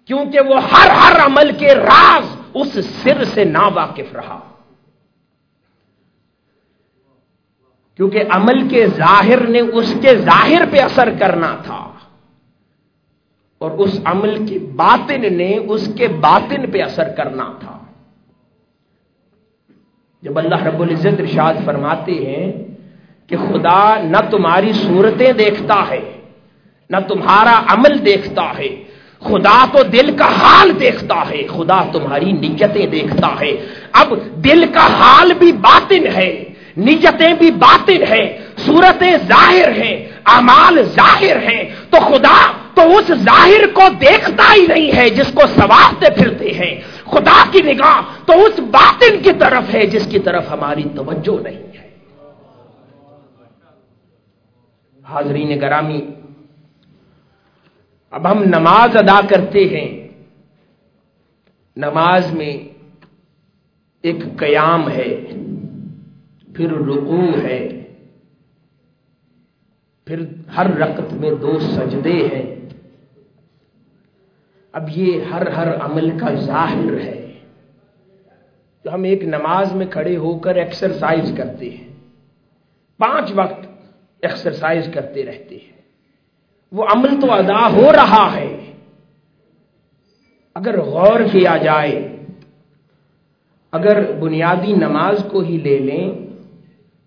کیونکہ 0.08 0.40
وہ 0.40 0.60
ہر 0.62 0.90
ہر 0.90 1.20
عمل 1.26 1.50
کے 1.58 1.74
راز 1.74 2.34
اس 2.54 2.78
سر 3.02 3.24
سے 3.24 3.44
نا 3.44 3.66
واقف 3.74 4.14
رہا۔ 4.14 4.38
کیونکہ 7.96 8.22
عمل 8.30 8.68
کے 8.68 8.86
ظاہر 8.86 9.46
نے 9.46 9.60
اس 9.60 9.94
کے 10.02 10.16
ظاہر 10.16 10.62
پہ 10.70 10.80
اثر 10.80 11.08
کرنا 11.20 11.56
تھا۔ 11.64 11.92
اور 13.58 13.70
اس 13.70 14.00
عمل 14.04 14.46
کی 14.46 14.58
باطن 14.58 15.36
نے 15.36 15.58
اس 15.68 15.88
کے 15.96 16.08
باطن 16.08 16.70
پہ 16.70 16.82
اثر 16.82 17.08
کرنا 17.08 17.52
تھا۔ 17.60 17.78
جب 20.22 20.38
اللہ 20.38 20.62
رب 20.62 20.82
العزت 20.82 21.20
رشاد 21.20 21.54
فرماتے 21.64 22.12
ہیں 22.12 22.52
کہ 23.26 23.36
خدا 23.36 24.00
نہ 24.00 24.16
تمہاری 24.30 24.72
صورتیں 24.72 25.32
دیکھتا 25.32 25.84
ہے، 25.90 26.20
نہ 26.90 26.96
تمہارا 27.08 27.62
عمل 27.68 28.06
دیکھتا 28.06 28.58
ہے، 28.58 28.84
خدا 29.20 29.66
تو 29.72 29.82
دل 29.82 30.16
کا 30.16 30.24
حال 30.24 30.80
دیکھتا 30.80 31.30
ہے، 31.30 31.46
خدا 31.46 31.84
تمہاری 31.92 32.32
نیتیں 32.32 32.86
دیکھتا 32.86 33.34
ہے۔ 33.40 33.52
اب 33.92 34.14
دل 34.44 34.64
کا 34.74 34.86
حال 34.86 35.32
بھی 35.38 35.52
باطن 35.52 36.06
ہے۔ 36.16 36.45
نیتیں 36.76 37.34
بھی 37.34 37.50
باطن 37.50 38.02
ہے 38.08 38.44
صورتیں 38.56 39.16
ظاہر 39.28 39.82
ہیں 39.82 40.08
امال 40.24 40.82
ظاہر 40.82 41.36
ہیں۔ 41.36 41.62
تو 41.90 41.96
خدا 42.00 42.52
تو 42.74 42.96
اس 42.96 43.08
ظاہر 43.08 43.66
کو 43.74 43.82
دیکھتا 44.00 44.54
ہی 44.54 44.66
نہیں 44.66 44.96
ہے 44.96 45.10
جس 45.10 45.32
کو 45.34 45.46
سوارتے 45.46 46.06
پھرتے 46.10 46.50
ہیں۔ 46.50 46.80
خدا 47.04 47.44
کی 47.50 47.60
نگاہ 47.62 48.00
تو 48.26 48.44
اس 48.44 48.58
باطن 48.58 49.22
کی 49.22 49.30
طرف 49.38 49.74
ہے 49.74 49.86
جس 49.86 50.06
کی 50.10 50.18
طرف 50.18 50.44
ہماری 50.50 50.82
توجہ 50.96 51.42
نہیں 51.42 51.78
ہے۔ 51.78 51.88
حاضرین 55.04 55.60
گرامی، 55.60 56.06
اب 58.10 58.30
ہم 58.30 58.44
نماز 58.44 58.96
ادا 58.96 59.20
کرتے 59.28 59.64
ہیں۔ 59.64 60.08
نماز 61.76 62.32
میں 62.32 62.58
ایک 64.02 64.16
قیام 64.36 64.90
ہے۔ 64.90 65.26
پھر 66.56 66.72
رکوع 66.72 67.42
ہے۔ 67.42 67.68
پھر 70.04 70.20
ہر 70.56 70.76
رقط 70.76 71.12
میں 71.12 71.30
دو 71.30 71.58
سجدے 71.58 72.28
ہیں۔ 72.32 72.68
اب 74.72 74.88
یہ 74.88 75.20
ہر 75.20 75.50
ہر 75.50 75.76
عمل 75.76 76.18
کا 76.18 76.34
ظاہر 76.34 77.00
ہے۔ 77.00 77.38
جو 78.84 78.94
ہم 78.94 79.02
ایک 79.02 79.24
نماز 79.24 79.72
میں 79.72 79.86
کھڑے 79.86 80.16
ہو 80.16 80.38
کر 80.38 80.54
ایکسرسائز 80.54 81.32
کرتے 81.36 81.70
ہیں۔ 81.70 81.88
پانچ 82.98 83.32
وقت 83.34 83.66
ایکسرسائز 84.22 84.88
کرتے 84.94 85.26
رہتے 85.26 85.54
ہیں۔ 85.54 85.82
وہ 86.72 86.84
عمل 86.84 87.20
تو 87.20 87.32
ادا 87.32 87.70
ہو 87.72 87.92
رہا 87.92 88.36
ہے۔ 88.36 88.72
اگر 90.54 90.80
غور 90.80 91.20
کیا 91.32 91.56
جائے، 91.56 92.16
اگر 93.72 94.12
بنیادی 94.12 94.72
نماز 94.72 95.24
کو 95.30 95.40
ہی 95.40 95.58
لے 95.58 95.78
لیں 95.78 96.26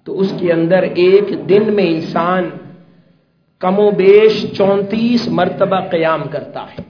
تو 0.10 0.20
اس 0.20 0.34
کے 0.40 0.54
اندر 0.54 0.82
ایک 0.82 1.50
دن 1.50 1.74
میں 1.76 1.88
انسان 1.88 2.50
کم 3.60 3.80
و 3.80 3.92
بیش 3.92 4.46
چونتیس 4.58 5.28
مرتبہ 5.28 5.80
قیام 5.92 6.24
کرتا 6.32 6.64
ہے۔ 6.64 6.82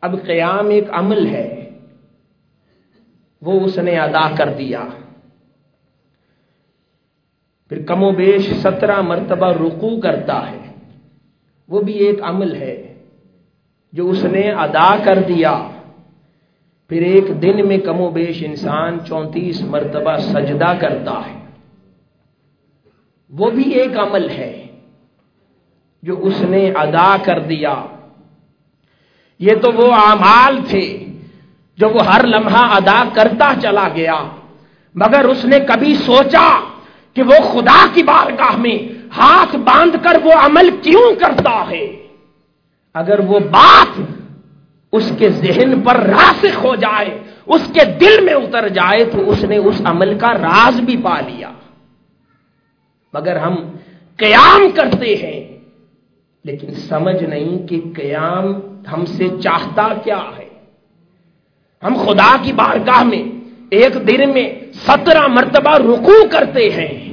اب 0.00 0.14
قیام 0.26 0.68
ایک 0.68 0.84
عمل 0.92 1.26
ہے۔ 1.26 1.70
وہ 3.42 3.60
اس 3.60 3.78
نے 3.78 3.98
ادا 3.98 4.34
کر 4.36 4.52
دیا۔ 4.58 4.84
پھر 7.68 7.82
کم 7.82 8.02
و 8.02 8.12
بیش 8.12 8.52
سترہ 8.52 9.00
مرتبہ 9.00 9.46
رکو 9.46 10.00
کرتا 10.00 10.50
ہے۔ 10.50 10.72
وہ 11.68 11.80
بھی 11.80 11.92
ایک 11.92 12.18
عمل 12.22 12.56
ہے۔ 12.56 12.94
جو 13.92 14.10
اس 14.10 14.24
نے 14.24 14.50
ادا 14.50 14.96
کر 15.04 15.18
دیا۔ 15.28 15.70
پھر 16.88 17.02
ایک 17.02 17.42
دن 17.42 17.68
میں 17.68 17.78
کم 17.78 18.00
و 18.00 18.10
بیش 18.10 18.42
انسان 18.46 18.98
چونتیس 19.08 19.62
مرتبہ 19.62 20.16
سجدہ 20.16 20.72
کرتا 20.80 21.20
ہے۔ 21.26 21.43
وہ 23.30 23.50
بھی 23.50 23.70
ایک 23.70 23.98
عمل 23.98 24.28
ہے 24.28 24.66
جو 26.02 26.16
اس 26.20 26.40
نے 26.40 26.70
ادا 26.70 27.16
کر 27.24 27.38
دیا۔ 27.38 27.74
یہ 29.38 29.54
تو 29.62 29.72
وہ 29.72 29.92
اعمال 29.92 30.58
تھے 30.68 31.06
جو 31.78 31.88
وہ 31.88 32.06
ہر 32.06 32.26
لمحہ 32.26 32.74
ادا 32.76 33.04
کرتا 33.14 33.52
چلا 33.62 33.88
گیا، 33.94 34.24
مگر 34.94 35.24
اس 35.24 35.44
نے 35.44 35.58
کبھی 35.58 35.94
سوچا 35.94 36.60
کہ 37.14 37.22
وہ 37.22 37.38
خدا 37.52 37.86
کی 37.94 38.02
بارگاہ 38.02 38.56
میں 38.56 38.78
ہاتھ 39.16 39.56
باندھ 39.56 39.96
کر 40.02 40.24
وہ 40.24 40.32
عمل 40.32 40.70
کیوں 40.82 41.14
کرتا 41.14 41.64
ہے؟ 41.70 42.06
اگر 42.94 43.20
وہ 43.20 43.38
بات 43.38 44.00
اس 44.92 45.12
کے 45.18 45.28
ذہن 45.28 45.80
پر 45.80 45.96
راسخ 45.96 46.64
ہو 46.64 46.74
جائے، 46.74 47.18
اس 47.46 47.70
کے 47.74 47.84
دل 47.84 48.24
میں 48.24 48.34
اتر 48.34 48.68
جائے 48.68 49.04
تو 49.04 49.30
اس 49.30 49.44
نے 49.44 49.56
اس 49.56 49.82
عمل 49.84 50.18
کا 50.18 50.32
راز 50.34 50.80
بھی 50.80 50.96
پا 50.96 51.20
لیا۔ 51.20 51.50
مگر 53.14 53.36
ہم 53.36 53.56
قیام 54.16 54.60
کرتے 54.74 55.16
ہیں۔ 55.16 55.58
لیکن 56.44 56.74
سمجھ 56.74 57.22
نہیں 57.22 57.66
کہ 57.66 57.80
قیام 57.96 58.46
ہم 58.92 59.04
سے 59.04 59.28
چاہتا 59.42 59.88
کیا 60.04 60.22
ہے۔ 60.38 60.48
ہم 61.82 61.94
خدا 62.06 62.36
کی 62.42 62.52
بارگاہ 62.52 63.02
میں 63.02 63.22
ایک 63.70 64.08
دن 64.08 64.30
میں 64.32 64.54
سترہ 64.72 65.26
مرتبہ 65.26 65.78
رکو 65.78 66.28
کرتے 66.32 66.70
ہیں۔ 66.70 67.10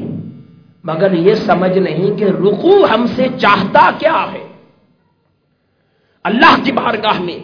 مگر 0.83 1.11
یہ 1.11 1.33
سمجھ 1.33 1.77
نہیں 1.77 2.19
کہ 2.19 2.23
رکو 2.23 2.85
ہم 2.85 3.05
سے 3.15 3.27
چاہتا 3.37 3.89
کیا 3.99 4.25
ہے۔ 4.33 4.47
اللہ 6.23 6.55
کی 6.63 6.71
بارگاہ 6.71 7.21
میں 7.21 7.39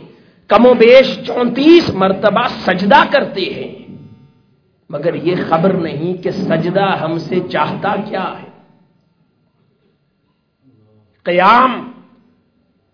کم 0.48 0.65
و 0.65 0.74
بیش 0.74 1.20
چونتیس 1.26 1.89
مرتبہ 1.89 2.48
سجدہ 2.48 3.04
کرتے 3.12 3.41
ہیں۔ 3.41 3.96
مگر 4.89 5.13
یہ 5.13 5.36
خبر 5.50 5.74
نہیں 5.74 6.24
کہ 6.24 6.32
سجدہ 6.32 6.98
ہم 7.02 7.17
سے 7.17 7.36
چاہتا 7.52 7.96
کیا 8.10 8.34
ہے۔ 8.41 8.46
قیام 11.27 11.91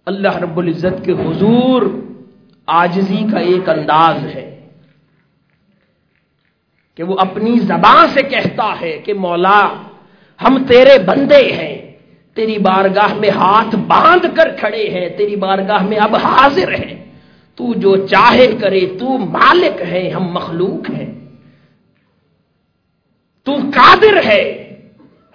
اللہ 0.05 0.37
رب 0.37 0.59
العزت 0.59 1.05
کے 1.05 1.11
حضور 1.11 1.81
آجزی 2.65 3.25
کا 3.31 3.39
ایک 3.39 3.69
انداز 3.69 4.25
ہے 4.35 4.67
کہ 6.95 7.03
وہ 7.03 7.15
اپنی 7.19 7.59
زبان 7.59 8.07
سے 8.07 8.21
کہتا 8.21 8.81
ہے 8.81 8.97
کہ 8.97 9.13
مولا 9.13 9.69
ہم 10.43 10.63
تیرے 10.67 10.99
بندے 11.05 11.51
ہیں، 11.51 11.91
تیری 12.33 12.57
بارگاہ 12.57 13.13
میں 13.13 13.29
ہاتھ 13.29 13.75
باندھ 13.75 14.27
کر 14.35 14.55
کھڑے 14.59 14.89
ہیں، 14.89 15.09
تیری 15.17 15.35
بارگاہ 15.35 15.83
میں 15.83 15.97
اب 15.97 16.15
حاضر 16.15 16.73
ہیں۔ 16.73 17.05
تو 17.55 17.73
جو 17.73 18.07
چاہے 18.07 18.47
کرے، 18.61 18.87
تو 18.99 19.17
مالک 19.17 19.81
ہے، 19.81 20.09
ہم 20.09 20.23
مخلوق 20.23 20.89
ہیں۔ 20.89 21.13
تو 23.43 23.55
قادر 23.75 24.25
ہے، 24.25 24.43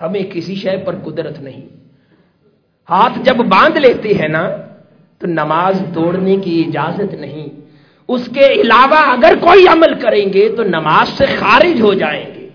ہمیں 0.01 0.23
کسی 0.33 0.55
شے 0.55 0.77
پر 0.77 0.97
قدرت 0.97 1.41
نہیں۔ 1.41 1.88
ہاتھ 2.91 3.19
جب 3.23 3.37
باندھ 3.37 3.79
لیتے 3.79 4.09
ہیں 4.09 4.29
نا، 4.29 4.51
تو 5.19 5.27
نماز 5.27 5.83
توڑنے 5.95 6.37
کی 6.37 6.65
اجازت 6.67 7.15
نہیں۔ 7.15 7.47
اس 8.09 8.29
کے 8.35 8.47
علاوہ 8.47 8.97
اگر 8.97 9.35
کوئی 9.41 9.69
عمل 9.69 9.95
کریں 10.01 10.33
گے، 10.33 10.49
تو 10.57 10.63
نماز 10.63 11.09
سے 11.09 11.27
خارج 11.27 11.81
ہو 11.81 11.95
جائیں 11.95 12.25
گے۔ 12.35 12.49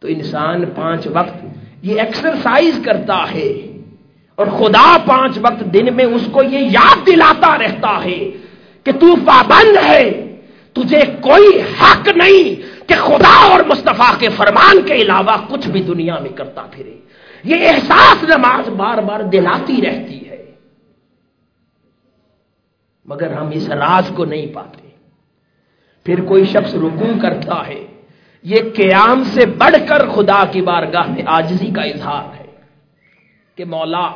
تو 0.00 0.08
انسان 0.08 0.64
پانچ 0.74 1.06
وقت 1.06 1.44
یہ 1.82 2.00
ایکسرسائز 2.00 2.80
کرتا 2.84 3.32
ہے۔ 3.34 3.72
اور 4.34 4.46
خدا 4.46 4.96
پانچ 5.06 5.38
وقت 5.38 5.74
دن 5.74 5.96
میں 5.96 6.04
اس 6.04 6.22
کو 6.32 6.42
یہ 6.42 6.58
یاد 6.58 7.06
دلاتا 7.06 7.58
رہتا 7.58 8.04
ہے 8.04 8.30
کہ 8.84 8.92
تو 8.92 9.16
پابند 9.26 9.76
ہے۔ 9.84 10.36
تجھے 10.72 11.00
کوئی 11.20 11.60
حق 11.60 12.08
نہیں 12.08 12.62
کہ 12.88 12.94
خدا 12.94 13.52
اور 13.52 13.60
مصطفیٰ 13.66 14.18
کے 14.18 14.28
فرمان 14.28 14.82
کے 14.86 14.94
علاوہ 14.94 15.36
کچھ 15.48 15.68
بھی 15.68 15.82
دنیا 15.82 16.18
میں 16.18 16.30
کرتا 16.30 16.62
پھرے۔ 16.70 17.05
یہ 17.46 17.68
احساس 17.68 18.22
نماز 18.22 18.68
بار 18.68 18.98
بار 18.98 19.20
دلاتی 19.20 19.76
رہتی 19.82 20.30
ہے۔ 20.30 20.44
مگر 23.04 23.32
ہم 23.32 23.48
اس 23.52 23.68
راز 23.68 24.10
کو 24.16 24.24
نہیں 24.24 24.46
پاتے۔ 24.54 24.88
پھر 26.04 26.20
کوئی 26.24 26.44
شخص 26.44 26.74
رکوع 26.74 27.20
کرتا 27.22 27.66
ہے۔ 27.66 27.86
یہ 28.42 28.56
قیام 28.76 29.24
سے 29.24 29.46
بڑھ 29.46 29.76
کر 29.88 30.08
خدا 30.08 30.44
کی 30.50 30.62
بارگاہ 30.62 31.10
میں 31.10 31.22
آجزی 31.26 31.66
کا 31.66 31.82
اظہار 31.82 32.40
ہے 32.40 32.46
کہ 33.56 33.64
مولا، 33.64 34.10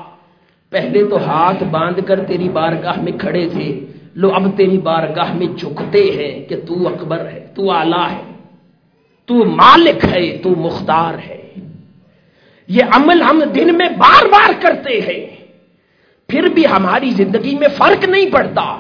پہلے 0.71 1.05
تو 1.05 1.17
ہاتھ 1.17 1.65
باندھ 1.65 2.01
کر 2.07 2.25
تیری 2.25 2.49
بارگاہ 2.49 3.01
میں 3.01 3.13
کھڑے 3.13 3.49
تھے، 3.49 3.87
لو 4.15 4.35
اب 4.35 4.57
تیری 4.57 4.79
بارگاہ 4.79 5.33
میں 5.33 5.47
جھکتے 5.47 6.03
ہیں 6.03 6.49
کہ 6.49 6.57
تو 6.61 6.89
اکبر 6.89 7.29
ہے، 7.33 7.47
تو 7.55 7.71
آلہ 7.71 8.07
ہے، 8.13 8.33
تو 9.27 9.35
مالک 9.35 10.05
ہے، 10.05 10.39
تو 10.39 10.51
مختار 10.51 11.15
ہے۔ 11.27 11.50
یہ 12.71 12.85
عمل 12.93 13.23
ہم 13.23 13.43
دن 13.55 13.79
میں 13.79 13.89
بار 13.89 14.27
بار 14.27 14.51
کرتے 14.63 15.01
ہیں۔ 15.01 15.45
پھر 16.29 16.43
بھی 16.43 16.67
ہماری 16.67 17.11
زندگی 17.11 17.59
میں 17.59 17.69
فرق 17.69 18.05
نہیں 18.05 18.31
پڑتا۔ 18.31 18.79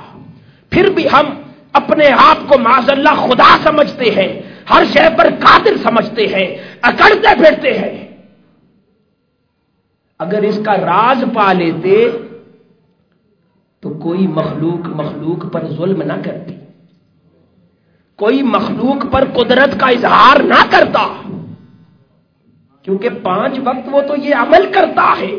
پھر 0.70 0.90
بھی 0.90 1.06
ہم 1.06 1.42
اپنے 1.72 2.08
آپ 2.18 2.48
کو 2.48 2.58
معذ 2.58 2.90
اللہ 2.90 3.08
خدا 3.08 3.56
سمجھتے 3.62 4.04
ہیں۔ 4.04 4.42
ہر 4.70 4.84
شے 4.92 5.16
پر 5.18 5.28
قادر 5.40 5.76
سمجھتے 5.82 6.26
ہیں۔ 6.26 6.56
اکڑتے 6.82 7.34
پھرتے 7.34 7.78
ہیں۔ 7.78 8.08
اگر 10.18 10.42
اس 10.42 10.60
کا 10.64 10.76
راز 10.76 11.24
پا 11.34 11.52
لیتے 11.52 12.10
تو 13.80 13.90
کوئی 13.90 14.26
مخلوق 14.26 14.86
مخلوق 14.86 15.52
پر 15.52 15.68
ظلم 15.68 16.02
نہ 16.02 16.12
کرتی۔ 16.24 16.54
کوئی 18.16 18.42
مخلوق 18.42 19.12
پر 19.12 19.24
قدرت 19.24 19.80
کا 19.80 19.86
اظہار 19.86 20.42
نہ 20.42 20.62
کرتا۔ 20.70 21.29
کیونکہ 22.82 23.08
پانچ 23.22 23.58
وقت 23.64 23.88
وہ 23.92 24.00
تو 24.00 24.16
یہ 24.16 24.34
عمل 24.34 24.72
کرتا 24.72 25.14
ہے۔ 25.20 25.30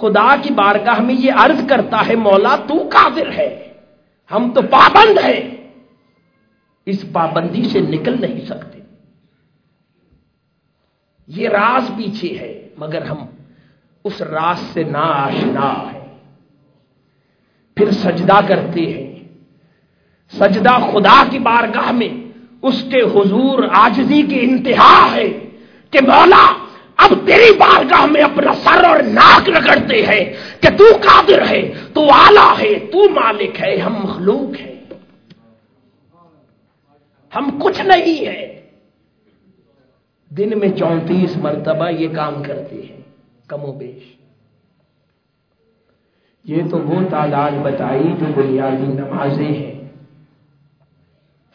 خدا 0.00 0.36
کی 0.42 0.54
بارگاہ 0.54 1.00
میں 1.00 1.14
یہ 1.14 1.32
عرض 1.36 1.68
کرتا 1.68 2.06
ہے، 2.08 2.14
مولا 2.14 2.56
تو 2.56 2.88
قادر 2.92 3.32
ہے، 3.32 3.72
ہم 4.32 4.50
تو 4.54 4.62
پابند 4.62 5.18
ہیں۔ 5.18 5.56
اس 6.86 7.04
پابندی 7.12 7.62
سے 7.62 7.80
نکل 7.80 8.20
نہیں 8.20 8.40
سکتے۔ 8.46 8.78
یہ 11.26 11.48
راز 11.48 11.90
پیچھے 11.96 12.38
ہے، 12.38 12.68
مگر 12.76 13.02
ہم 13.02 13.26
اس 14.04 14.22
راز 14.22 14.58
سے 14.58 14.82
نا 14.82 15.00
آشنا 15.00 15.92
ہے 15.92 16.16
پھر 17.74 17.90
سجدہ 17.90 18.40
کرتے 18.48 18.80
ہیں۔ 18.80 19.28
سجدہ 20.32 20.78
خدا 20.92 21.24
کی 21.30 21.38
بارگاہ 21.38 21.92
میں، 21.92 22.28
اس 22.62 22.84
کے 22.90 23.00
حضور 23.00 23.62
آجزی 23.72 24.22
کی 24.22 24.40
انتہا 24.40 25.14
ہے 25.14 25.28
کہ 25.90 25.98
مولا 26.02 26.67
اب 26.98 27.12
تیری 27.26 27.56
بارگاہ 27.58 28.06
میں 28.06 28.20
اپنا 28.20 28.52
سر 28.52 28.84
اور 28.84 29.02
ناک 29.02 29.50
رگڑتے 29.50 30.06
ہیں 30.06 30.24
کہ 30.60 30.68
تو 30.78 30.84
قادر 31.00 31.48
ہے، 31.50 31.72
تو 31.94 32.10
آلہ 32.12 32.54
ہے، 32.60 32.78
تو 32.78 33.08
مالک 33.10 33.60
ہے، 33.60 33.76
ہم 33.76 33.94
مخلوق 34.04 34.60
ہیں۔ 34.60 34.74
ہم 37.36 37.58
کچھ 37.62 37.80
نہیں 37.80 38.26
ہے 38.26 38.60
دن 40.28 40.58
میں 40.58 40.68
چونتیس 40.68 41.36
مرتبہ 41.36 41.88
یہ 41.88 42.08
کام 42.08 42.42
کرتے 42.42 42.76
ہیں، 42.76 43.00
کم 43.46 43.64
و 43.64 43.72
بیش۔ 43.72 44.14
یہ 46.44 46.62
تو 46.70 46.78
وہ 46.78 47.00
تعداد 47.10 47.50
بتائی 47.62 48.04
جو 48.20 48.26
بنیادی 48.34 48.92
نمازیں 48.92 49.52
ہیں۔ 49.52 49.88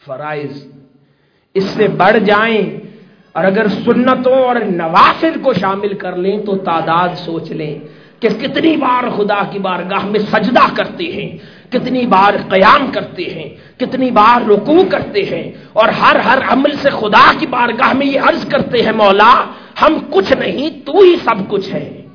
فرائض 0.04 0.66
اس 1.54 1.64
سے 1.64 1.88
بڑھ 1.88 2.18
جائیں 2.18 2.83
اور 3.34 3.44
اگر 3.44 3.68
سنتوں 3.68 4.44
اور 4.44 4.56
نوافل 4.56 5.40
کو 5.42 5.52
شامل 5.52 5.94
کر 5.94 6.16
لیں 6.16 6.38
تو 6.38 6.56
تعداد 6.56 7.08
سوچ 7.16 7.50
لیں 7.50 7.78
کہ 8.20 8.28
کتنی 8.28 8.76
بار 8.76 9.04
خدا 9.16 9.42
کی 9.50 9.58
بارگاہ 9.58 10.06
میں 10.06 10.20
سجدہ 10.20 10.76
کرتے 10.76 11.04
ہیں، 11.04 11.38
کتنی 11.70 12.06
بار 12.06 12.34
قیام 12.48 12.90
کرتے 12.92 13.22
ہیں، 13.22 13.78
کتنی 13.78 14.10
بار 14.10 14.50
رکوع 14.50 14.84
کرتے 14.90 15.22
ہیں 15.22 15.52
اور 15.72 15.88
ہر 15.88 16.16
ہر 16.16 16.38
عمل 16.48 16.76
سے 16.76 16.90
خدا 16.90 17.32
کی 17.38 17.46
بارگاہ 17.46 17.92
میں 17.92 18.06
یہ 18.06 18.20
عرض 18.20 18.48
کرتے 18.48 18.82
ہیں، 18.82 18.92
مولا، 18.92 19.44
ہم 19.82 19.98
کچھ 20.10 20.32
نہیں، 20.32 20.86
تو 20.86 20.92
ہی 20.92 21.16
سب 21.16 21.48
کچھ 21.48 21.74
ہے۔ 21.74 22.06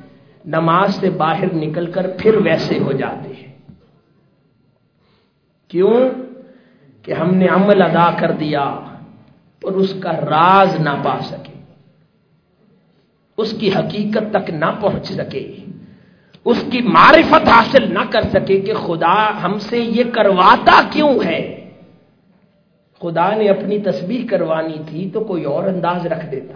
نماز 0.45 0.95
سے 0.95 1.09
باہر 1.09 1.53
نکل 1.53 1.91
کر 1.91 2.07
پھر 2.17 2.35
ویسے 2.35 2.79
ہو 2.79 2.91
جاتے 2.91 3.29
ہیں۔ 3.29 3.53
کیوں؟ 5.67 6.09
کہ 7.03 7.11
ہم 7.11 7.35
نے 7.35 7.47
عمل 7.47 7.81
ادا 7.81 8.11
کر 8.19 8.31
دیا۔ 8.31 8.79
اور 9.63 9.71
اس 9.71 9.93
کا 9.99 10.11
راز 10.11 10.79
نہ 10.79 10.89
پا 11.03 11.19
سکے۔ 11.23 11.59
اس 13.37 13.55
کی 13.59 13.69
حقیقت 13.69 14.33
تک 14.33 14.49
نہ 14.49 14.65
پہنچ 14.81 15.11
سکے۔ 15.11 15.55
اس 16.45 16.63
کی 16.71 16.81
معرفت 16.81 17.47
حاصل 17.47 17.93
نہ 17.93 17.99
کر 18.11 18.21
سکے 18.21 18.59
کہ 18.59 18.73
خدا 18.73 19.43
ہم 19.43 19.59
سے 19.59 19.77
یہ 19.77 20.03
کرواتا 20.13 20.81
کیوں 20.91 21.19
ہے۔ 21.25 21.69
خدا 23.01 23.35
نے 23.35 23.49
اپنی 23.49 23.81
تسبیح 23.81 24.27
کروانی 24.27 24.77
تھی 24.89 25.09
تو 25.13 25.19
کوئی 25.19 25.43
اور 25.43 25.63
انداز 25.63 26.05
رکھ 26.05 26.31
دیتا۔ 26.31 26.53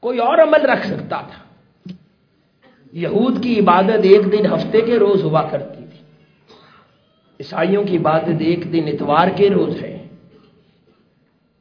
کوئی 0.00 0.18
اور 0.18 0.38
عمل 0.38 0.70
رکھ 0.70 0.86
سکتا 0.86 1.20
تھا۔ 1.20 1.44
یہود 2.92 3.42
کی 3.42 3.60
عبادت 3.60 4.00
ایک 4.02 4.32
دن 4.32 4.46
ہفتے 4.52 4.80
کے 4.80 4.98
روز 4.98 5.24
ہوا 5.24 5.42
کرتی 5.42 5.84
تھی۔ 5.90 5.98
عیسائیوں 7.40 7.84
کی 7.84 7.96
عبادت 7.96 8.40
ایک 8.40 8.72
دن 8.72 8.82
اتوار 8.86 9.28
کے 9.36 9.50
روز 9.50 9.82
ہے۔ 9.82 9.93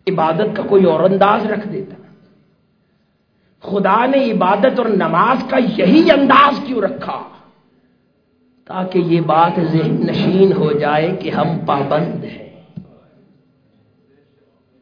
عبادت 0.07 0.57
کا 0.57 0.63
کوئی 0.63 0.83
اور 0.83 0.99
انداز 0.99 1.45
رکھ 1.45 1.67
دیتا۔ 1.67 1.95
خدا 3.61 4.05
نے 4.05 4.31
عبادت 4.31 4.79
اور 4.79 4.85
نماز 4.85 5.37
کا 5.49 5.57
یہی 5.77 6.11
انداز 6.11 6.53
کیوں 6.67 6.81
رکھا؟ 6.81 7.23
تاکہ 8.65 8.99
یہ 8.99 9.21
بات 9.21 9.51
ذہن 9.59 10.07
نشین 10.07 10.53
ہو 10.53 10.71
جائے 10.71 11.15
کہ 11.19 11.29
ہم 11.29 11.47
پابند 11.65 12.23
ہیں۔ 12.23 12.49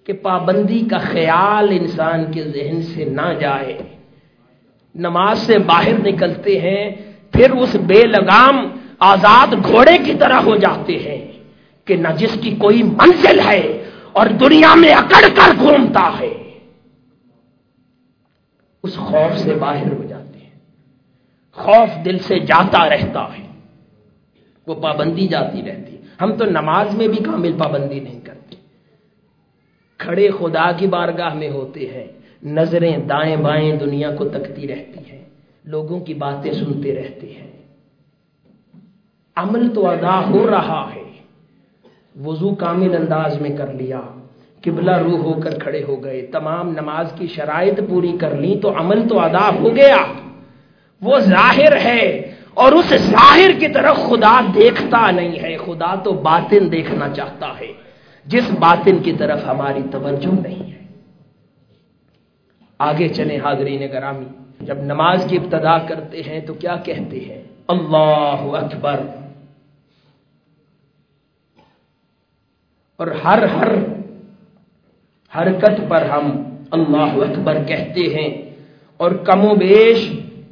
کہ 0.04 0.14
پابندی 0.14 0.80
کا 0.80 0.98
خیال 0.98 1.68
انسان 1.72 2.32
کے 2.32 2.44
ذہن 2.44 2.82
سے 2.82 3.06
نہ 3.06 3.34
جائے۔ 3.40 3.78
نماز 4.96 5.40
سے 5.40 5.60
باہر 5.60 6.08
نکلتے 6.08 6.60
ہیں، 6.60 7.14
پھر 7.32 7.52
اس 7.52 7.76
بے 7.76 8.02
لگام 8.06 8.68
آزاد 9.00 9.48
گھوڑے 9.68 9.98
کی 10.06 10.14
طرح 10.14 10.40
ہو 10.40 10.56
جاتے 10.56 11.00
ہیں 11.00 11.32
کہ 11.86 11.96
نہ 11.96 12.08
جس 12.18 12.38
کی 12.42 12.56
کوئی 12.56 12.84
منزل 12.84 13.40
ہے۔ 13.40 13.81
اور 14.13 14.28
دنیا 14.28 14.76
میں 14.76 14.93
اکڑ 14.93 15.28
کر 15.36 15.52
گھومتا 15.60 16.12
ہے۔ 16.19 16.60
اس 18.84 18.95
خوف 18.95 19.38
سے 19.38 19.54
باہر 19.54 19.93
ہو 19.93 20.04
جاتے 20.04 20.39
ہیں۔ 20.39 20.50
خوف 21.52 22.06
دل 22.06 22.19
سے 22.19 22.39
جاتا 22.39 22.89
رہتا 22.89 23.38
ہے۔ 23.38 23.47
وہ 24.67 24.76
پابندی 24.76 25.28
جاتی 25.28 25.62
رہتی۔ 25.62 25.97
ہم 26.21 26.36
تو 26.36 26.45
نماز 26.45 26.95
میں 26.95 27.08
بھی 27.08 27.24
کامل 27.24 27.54
پابندی 27.58 28.00
نہیں 28.00 28.19
کرتے۔ 28.19 28.56
کھڑے 29.97 30.30
خدا 30.39 30.71
کی 30.71 30.88
بارگاہ 30.88 31.34
میں 31.34 31.50
ہوتے 31.50 31.80
ہیں۔ 31.80 32.08
نظریں 32.43 32.97
دائیں 32.97 33.36
بائیں 33.36 33.76
دنیا 33.76 34.15
کو 34.15 34.30
تکتی 34.30 34.67
رہتی 34.67 35.12
ہیں۔ 35.12 35.26
لوگوں 35.65 36.00
کی 36.00 36.13
باتیں 36.13 36.52
سنتے 36.52 36.95
رہتے 36.95 37.34
ہیں۔ 37.34 37.52
عمل 39.36 39.76
تو 39.76 39.88
ادا 39.88 40.30
ہو 40.30 40.50
رہا 40.50 40.89
ہے۔ 40.95 41.01
وضو 42.19 42.56
کامل 42.56 42.95
انداز 42.95 43.41
میں 43.41 43.58
کر 43.58 43.74
لیا۔ 43.74 44.02
قبلہ 44.63 44.97
روح 44.97 45.19
ہو 45.19 45.34
کر 45.34 45.60
کھڑے 45.60 45.84
ہو 45.88 46.04
گئے۔ 46.04 46.21
تمام 46.21 46.69
نماز 46.69 47.12
کی 47.15 47.28
شرائط 47.28 47.80
پوری 47.89 48.17
کر 48.19 48.36
لی 48.36 48.60
تو 48.62 48.80
عمل 48.80 49.08
تو 49.08 49.19
ادا 49.19 49.50
ہو 49.60 49.76
گیا۔ 49.76 49.97
وہ 51.02 51.19
ظاہر 51.19 51.78
ہے 51.86 52.32
اور 52.54 52.71
اس 52.71 52.93
ظاہر 52.97 53.52
کی 53.60 53.67
طرف 53.67 53.95
خدا 53.97 54.41
دیکھتا 54.56 55.12
نہیں 55.12 55.43
ہے۔ 55.43 55.58
خدا 55.58 55.95
تو 55.95 56.13
باطن 56.13 56.71
دیکھنا 56.71 57.10
چاہتا 57.10 57.47
ہے۔ 57.60 57.74
جس 58.26 58.52
باطن 58.60 58.97
کی 58.97 59.13
طرف 59.13 59.47
ہماری 59.47 59.82
توجہ 59.91 60.47
نہیں 60.47 60.71
ہے۔ 60.71 60.86
آگے 62.80 63.08
چلیں 63.08 63.39
حاضرین 63.43 63.88
گرامی۔ 63.91 64.26
جب 64.60 64.78
نماز 64.78 65.26
کی 65.30 65.38
ابتدا 65.38 65.78
کرتے 65.78 66.21
ہیں 66.28 66.39
تو 66.39 66.54
کیا 66.54 66.76
کہتے 66.76 67.19
ہیں؟ 67.19 67.43
اللہ 67.67 68.58
اکبر۔ 68.63 69.00
اور 73.02 73.08
ہر 73.08 73.44
ہر 73.44 73.68
حرکت 75.38 75.90
پر 75.90 76.10
ہم 76.10 76.44
اللہ 76.72 76.98
اکبر 76.98 77.64
کہتے 77.68 78.02
ہیں 78.02 78.52
اور 78.98 79.12
کم 79.12 79.46
و 79.46 79.56
بیش 79.56 80.10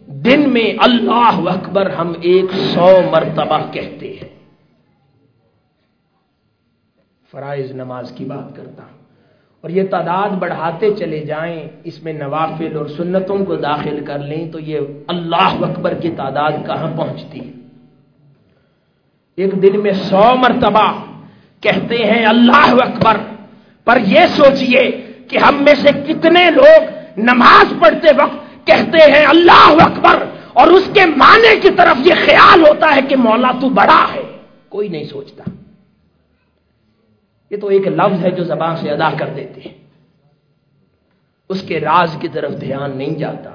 دن 0.08 0.50
میں 0.54 0.74
اللہ 0.78 1.50
اکبر 1.50 1.90
ہم 1.90 2.14
ایک 2.22 2.46
سو 2.54 3.00
مرتبہ 3.12 3.60
کہتے 3.72 4.08
ہیں۔ 4.08 4.30
فرائض 7.32 7.72
نماز 7.72 8.12
کی 8.12 8.26
بات 8.26 8.56
کرتا 8.56 8.84
ہوں۔ 8.84 8.98
اور 9.62 9.70
یہ 9.70 9.84
تعداد 9.92 10.30
بڑھاتے 10.30 10.94
چلے 10.94 11.20
جائیں، 11.20 11.70
اس 11.84 12.04
میں 12.04 12.14
نوافل 12.14 12.78
اور 12.78 12.86
سنتوں 12.86 13.46
کو 13.46 13.56
داخل 13.56 14.06
کر 14.06 14.20
لیں 14.20 14.52
تو 14.52 14.60
یہ 14.60 14.80
اللہ 15.08 15.56
اکبر 15.62 15.94
کی 15.94 16.10
تعداد 16.10 16.52
کہاں 16.66 16.98
پہنچتی 16.98 17.40
ہے؟ 17.40 17.52
ایک 19.36 19.62
دن 19.62 19.84
میں 19.84 19.92
سو 19.92 20.36
مرتبہ 20.36 21.09
کہتے 21.62 21.95
ہیں 21.95 22.26
اللہ 22.26 22.74
اکبر۔ 22.84 23.17
پر 23.84 23.98
یہ 24.06 24.19
سوچئے 24.30 25.12
کہ 25.28 25.38
ہم 25.38 25.63
میں 25.63 25.76
سے 25.76 25.89
کتنے 26.08 26.52
لوگ 26.52 26.89
نماز 27.17 27.74
پڑھتے 27.80 28.08
وقت 28.17 28.67
کہتے 28.67 29.12
ہیں 29.12 29.26
اللہ 29.26 29.84
اکبر، 29.84 30.24
اور 30.54 30.67
اس 30.67 30.89
کے 30.93 31.06
معنی 31.06 31.60
کی 31.60 31.69
طرف 31.78 32.08
یہ 32.08 32.13
خیال 32.26 32.62
ہوتا 32.62 32.95
ہے 32.95 33.02
کہ 33.02 33.15
مولا 33.15 33.52
تو 33.62 33.69
بڑا 33.69 34.06
ہے۔ 34.13 34.38
کوئی 34.69 34.88
نہیں 34.88 35.04
سوچتا۔ 35.04 35.43
یہ 37.52 37.58
تو 37.58 37.67
ایک 37.67 37.88
لفظ 37.88 38.26
ہے 38.26 38.32
جو 38.32 38.43
زبان 38.43 38.78
سے 38.78 38.89
ادا 38.91 39.10
کر 39.19 39.30
دیتے 39.36 39.62
ہیں۔ 39.62 39.78
اس 41.50 41.62
کے 41.62 41.80
راز 41.80 42.17
کی 42.22 42.28
طرف 42.28 42.62
دھیان 42.62 42.98
نہیں 42.98 43.15
جاتا۔ 43.15 43.50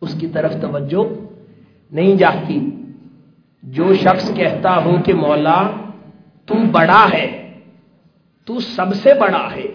اس 0.00 0.14
کی 0.20 0.26
طرف 0.26 0.52
توجہ 0.60 1.14
نہیں 1.92 2.14
جاتی۔ 2.14 2.70
جو 3.62 3.94
شخص 3.94 4.30
کہتا 4.34 4.84
ہو 4.84 4.96
کہ 5.06 5.14
مولا 5.14 5.70
تو 6.48 6.54
بڑا 6.54 7.06
ہے۔ 7.12 7.50
تو 8.44 8.60
سب 8.60 8.94
سے 8.94 9.14
بڑا 9.14 9.48
ہے۔ 9.56 9.66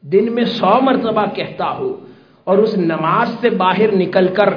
دن 0.00 0.34
میں 0.34 0.44
سو 0.44 0.80
مرتبہ 0.80 1.24
کہتا 1.34 1.70
ہو 1.70 2.00
اور 2.44 2.58
اس 2.58 2.78
نماز 2.78 3.30
سے 3.40 3.50
باہر 3.50 3.92
نکل 3.92 4.28
کر 4.28 4.54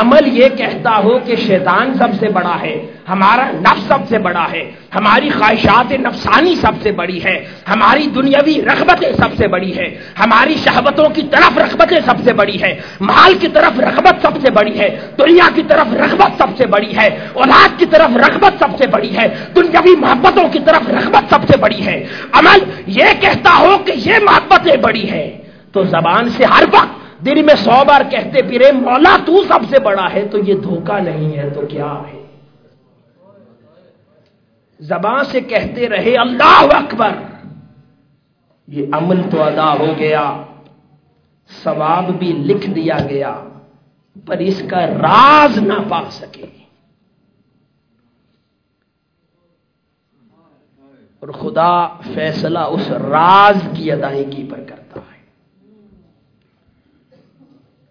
عمل 0.00 0.26
یہ 0.38 0.48
کہتا 0.48 0.96
ہو 1.04 1.18
کہ 1.18 1.36
شیطان 1.36 1.94
سب 1.94 2.08
سے 2.20 2.28
بڑا 2.28 2.56
ہے، 2.62 2.74
ہمارا 3.08 3.50
نفس 3.50 3.82
سب 3.88 4.08
سے 4.08 4.18
بڑا 4.18 4.46
ہے، 4.52 4.70
ہماری 4.94 5.30
خواہشات 5.30 5.92
نفسانی 5.92 6.54
سب 6.56 6.72
سے 6.82 6.92
بڑی 6.92 7.24
ہے، 7.24 7.36
ہماری 7.68 8.06
دنیاوی 8.06 8.62
رغبتیں 8.62 9.12
سب 9.12 9.28
سے 9.36 9.48
بڑی 9.48 9.76
ہے 9.76 9.98
ہماری 10.18 10.54
شہبتوں 10.64 11.08
کی 11.08 11.22
طرف 11.22 11.58
رغبتیں 11.58 12.00
سب 12.06 12.14
سے 12.24 12.32
بڑی 12.32 12.62
ہے 12.62 12.80
مال 13.00 13.34
کی 13.40 13.48
طرف 13.48 13.80
رغبت 13.80 14.22
سب 14.22 14.40
سے 14.40 14.50
بڑی 14.50 14.78
ہے، 14.78 14.88
دنیا 15.18 15.48
کی 15.54 15.62
طرف 15.68 15.94
رغبت 15.94 16.38
سب 16.38 16.56
سے 16.56 16.66
بڑی 16.66 16.96
ہے، 16.96 17.08
اولاد 17.32 17.78
کی 17.78 17.86
طرف 17.86 18.16
رغبت 18.16 18.52
سب 18.58 18.78
سے 18.78 18.86
بڑی 18.86 19.16
ہے، 19.16 19.28
دنیاوی 19.56 19.96
محبتوں 19.96 20.48
کی 20.48 20.58
طرف 20.58 20.88
رغبت 20.88 21.34
سب 21.34 21.40
سے 21.48 21.56
بڑی 21.56 21.86
ہے۔ 21.86 22.04
عمل 22.32 22.58
یہ 22.86 23.04
کہتا 23.20 23.56
ہو 23.58 23.78
کہ 23.78 23.92
یہ 23.96 24.14
محبتیں 24.22 24.76
بڑی 24.76 25.10
ہیں۔ 25.10 25.30
تو 25.72 25.84
زبان 25.84 26.28
سے 26.28 26.44
ہر 26.44 26.62
وقت 26.72 27.07
دن 27.24 27.46
میں 27.46 27.54
سو 27.54 27.84
بار 27.88 28.00
کہتے 28.10 28.42
پھرے، 28.42 28.72
مولا 28.72 29.16
تو 29.26 29.42
سب 29.42 29.60
سے 29.70 29.80
بڑا 29.80 30.12
ہے، 30.12 30.28
تو 30.28 30.38
یہ 30.38 30.54
دھوکہ 30.54 31.00
نہیں 31.00 31.36
ہے، 31.36 31.50
تو 31.50 31.66
کیا 31.66 31.94
ہے؟ 32.12 32.26
زبان 34.80 35.24
سے 35.24 35.40
کہتے 35.40 35.88
رہے، 35.88 36.14
اللہ 36.16 36.66
اکبر! 36.74 37.12
یہ 38.68 38.86
عمل 38.92 39.22
تو 39.30 39.42
ادا 39.42 39.72
ہو 39.72 39.92
گیا، 39.98 40.42
ثواب 41.62 42.10
بھی 42.18 42.32
لکھ 42.32 42.70
دیا 42.70 42.96
گیا، 43.10 43.44
پر 44.26 44.38
اس 44.38 44.62
کا 44.70 44.86
راز 44.86 45.58
نہ 45.58 45.78
پا 45.88 46.02
سکے۔ 46.10 46.46
اور 51.20 51.28
خدا 51.28 51.86
فیصلہ 52.14 52.58
اس 52.58 52.90
راز 52.90 53.68
کی 53.76 53.92
ادائیگی 53.92 54.46
پر 54.50 54.60
کرتا 54.60 55.00
ہے 55.00 55.18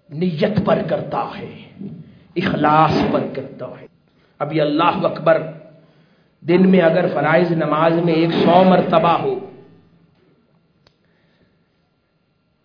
نیت 0.10 0.66
پر 0.66 0.80
کرتا 0.90 1.30
ہے، 1.38 1.70
اخلاص 2.36 3.04
پر 3.12 3.24
کرتا 3.36 3.66
ہے۔ 3.82 3.86
ابھی 4.40 4.62
اللہ 4.62 5.06
اکبر 5.06 5.42
دن 6.42 6.70
میں 6.70 6.82
اگر 6.82 7.06
فرائض 7.14 7.52
نماز 7.52 7.94
میں 8.06 8.14
ایک 8.14 8.30
سو 8.32 8.64
مرتبہ 8.64 9.12
ہو، 9.12 9.40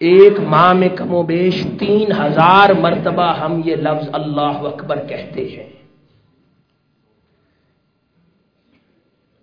ایک 0.00 0.40
ماہ 0.40 0.72
میں 0.72 0.88
کم 0.88 1.14
و 1.14 1.22
بیش 1.22 1.66
تین 1.78 2.12
ہزار 2.12 2.70
مرتبہ 2.70 3.36
ہم 3.36 3.60
یہ 3.64 3.76
لفظ 3.76 4.08
اللہ 4.12 4.58
اکبر 4.66 5.06
کہتے 5.08 5.48
ہیں۔ 5.48 5.70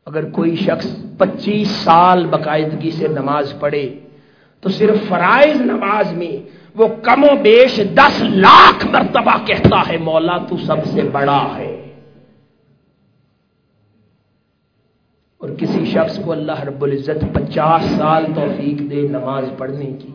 اگر 0.06 0.30
کوئی 0.30 0.56
شخص 0.56 0.88
پچیس 1.18 1.68
سال 1.68 2.28
باقاعدگی 2.28 2.92
سے 2.92 3.08
نماز 3.08 3.54
پڑھے 3.60 4.00
تو 4.62 4.69
صرف 4.69 5.08
فرائض 5.08 5.62
نماز 5.62 6.13
میں 6.13 6.50
وہ 6.76 6.88
کم 6.88 7.24
و 7.24 7.36
بیش 7.41 7.82
دس 7.95 8.22
لاکھ 8.22 8.88
مرتبہ 8.88 9.45
کہتا 9.45 9.89
ہے، 9.89 9.98
مولا 9.98 10.38
تو 10.38 10.58
سب 10.58 10.86
سے 10.86 11.02
بڑا 11.02 11.58
ہے۔ 11.58 11.76
اور 15.38 15.50
کسی 15.50 15.86
شخص 15.86 16.19
کو 16.26 16.32
اللہ 16.32 16.63
رب 16.63 16.84
العزت 16.84 17.26
پچاس 17.34 17.86
سال 17.98 18.26
توفیق 18.36 18.91
دے 18.91 19.08
نماز 19.08 19.45
پڑھنے 19.58 19.86
کی، 19.86 20.12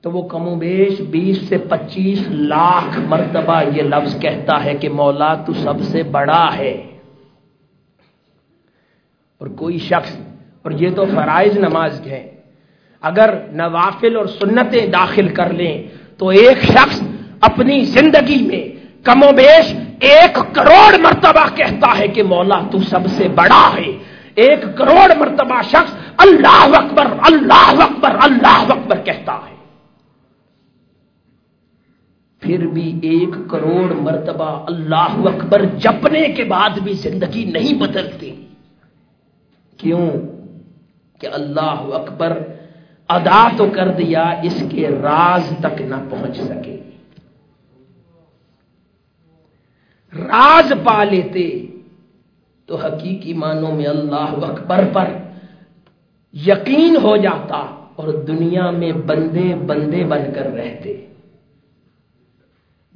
تو 0.00 0.10
وہ 0.10 0.28
کم 0.28 0.48
و 0.48 0.54
بیش 0.54 1.00
بیس 1.00 1.48
سے 1.48 1.58
پچیس 1.58 2.18
لاکھ 2.28 3.00
مرتبہ 3.00 3.62
یہ 3.76 3.82
لفظ 3.82 4.20
کہتا 4.20 4.64
ہے 4.64 4.74
کہ 4.74 4.88
مولا 4.88 5.34
تو 5.34 5.52
سب 5.52 5.80
سے 5.80 6.02
بڑا 6.02 6.56
ہے۔ 6.56 6.98
اور 9.38 9.48
کوئی 9.48 9.78
شخص، 9.78 10.16
اور 10.62 10.70
یہ 10.70 10.88
تو 10.96 11.04
فرائض 11.04 11.58
نماز 11.58 12.06
ہے 12.06 12.41
اگر 13.02 13.34
نوافل 13.52 14.16
اور 14.16 14.26
سنتیں 14.26 14.86
داخل 14.86 15.28
کر 15.28 15.52
لیں، 15.52 15.82
تو 16.18 16.28
ایک 16.28 16.62
شخص 16.62 17.02
اپنی 17.40 17.84
زندگی 17.84 18.46
میں 18.46 18.86
کم 19.04 19.22
و 19.22 19.32
بیش 19.36 19.74
ایک 20.00 20.54
کروڑ 20.54 20.98
مرتبہ 20.98 21.56
کہتا 21.56 21.98
ہے 21.98 22.08
کہ 22.08 22.22
مولا 22.22 22.60
تو 22.70 22.78
سب 22.80 23.00
سے 23.06 23.28
بڑا 23.28 23.70
ہے۔ 23.76 23.92
ایک 24.34 24.62
کروڑ 24.76 25.16
مرتبہ 25.18 25.62
شخص 25.62 25.94
اللہ 26.16 26.68
اکبر 26.78 27.06
اللہ 27.06 27.82
اکبر 27.82 28.16
اللہ 28.20 28.64
اکبر 28.68 28.98
کہتا 29.04 29.34
ہے۔ 29.34 29.52
پھر 32.40 32.66
بھی 32.66 32.98
ایک 33.02 33.50
کروڑ 33.50 33.92
مرتبہ 33.92 34.64
اللہ 34.66 35.28
اکبر 35.28 35.64
جپنے 35.64 36.28
کے 36.28 36.44
بعد 36.44 36.70
بھی 36.70 36.92
زندگی 36.92 37.44
نہیں 37.44 37.74
بدلتی 37.74 38.46
کیوں؟ 39.76 40.10
کہ 41.20 41.26
اللہ 41.32 41.84
اکبر 41.94 42.38
ادا 43.08 43.48
تو 43.56 43.66
کر 43.74 43.88
دیا، 43.88 44.22
اس 44.22 44.62
کے 44.70 44.88
راز 44.88 45.52
تک 45.60 45.82
نہ 45.82 45.96
پہنچ 46.10 46.40
سکے۔ 46.40 46.82
راز 50.12 50.72
پا 50.84 51.04
لیتے 51.04 51.66
تو 52.66 52.76
حقیقی 52.76 53.34
معنوں 53.34 53.74
میں 53.74 53.86
اللہ 53.86 54.34
اکبر 54.44 54.84
پر 54.92 55.04
یقین 56.32 56.96
ہو 56.96 57.16
جاتا 57.16 57.86
اور 57.96 58.08
دنیا 58.08 58.70
میں 58.70 58.92
بندے 58.92 59.54
بندے 59.54 60.04
بن 60.04 60.20
کر 60.34 60.46
رہتے۔ 60.46 61.06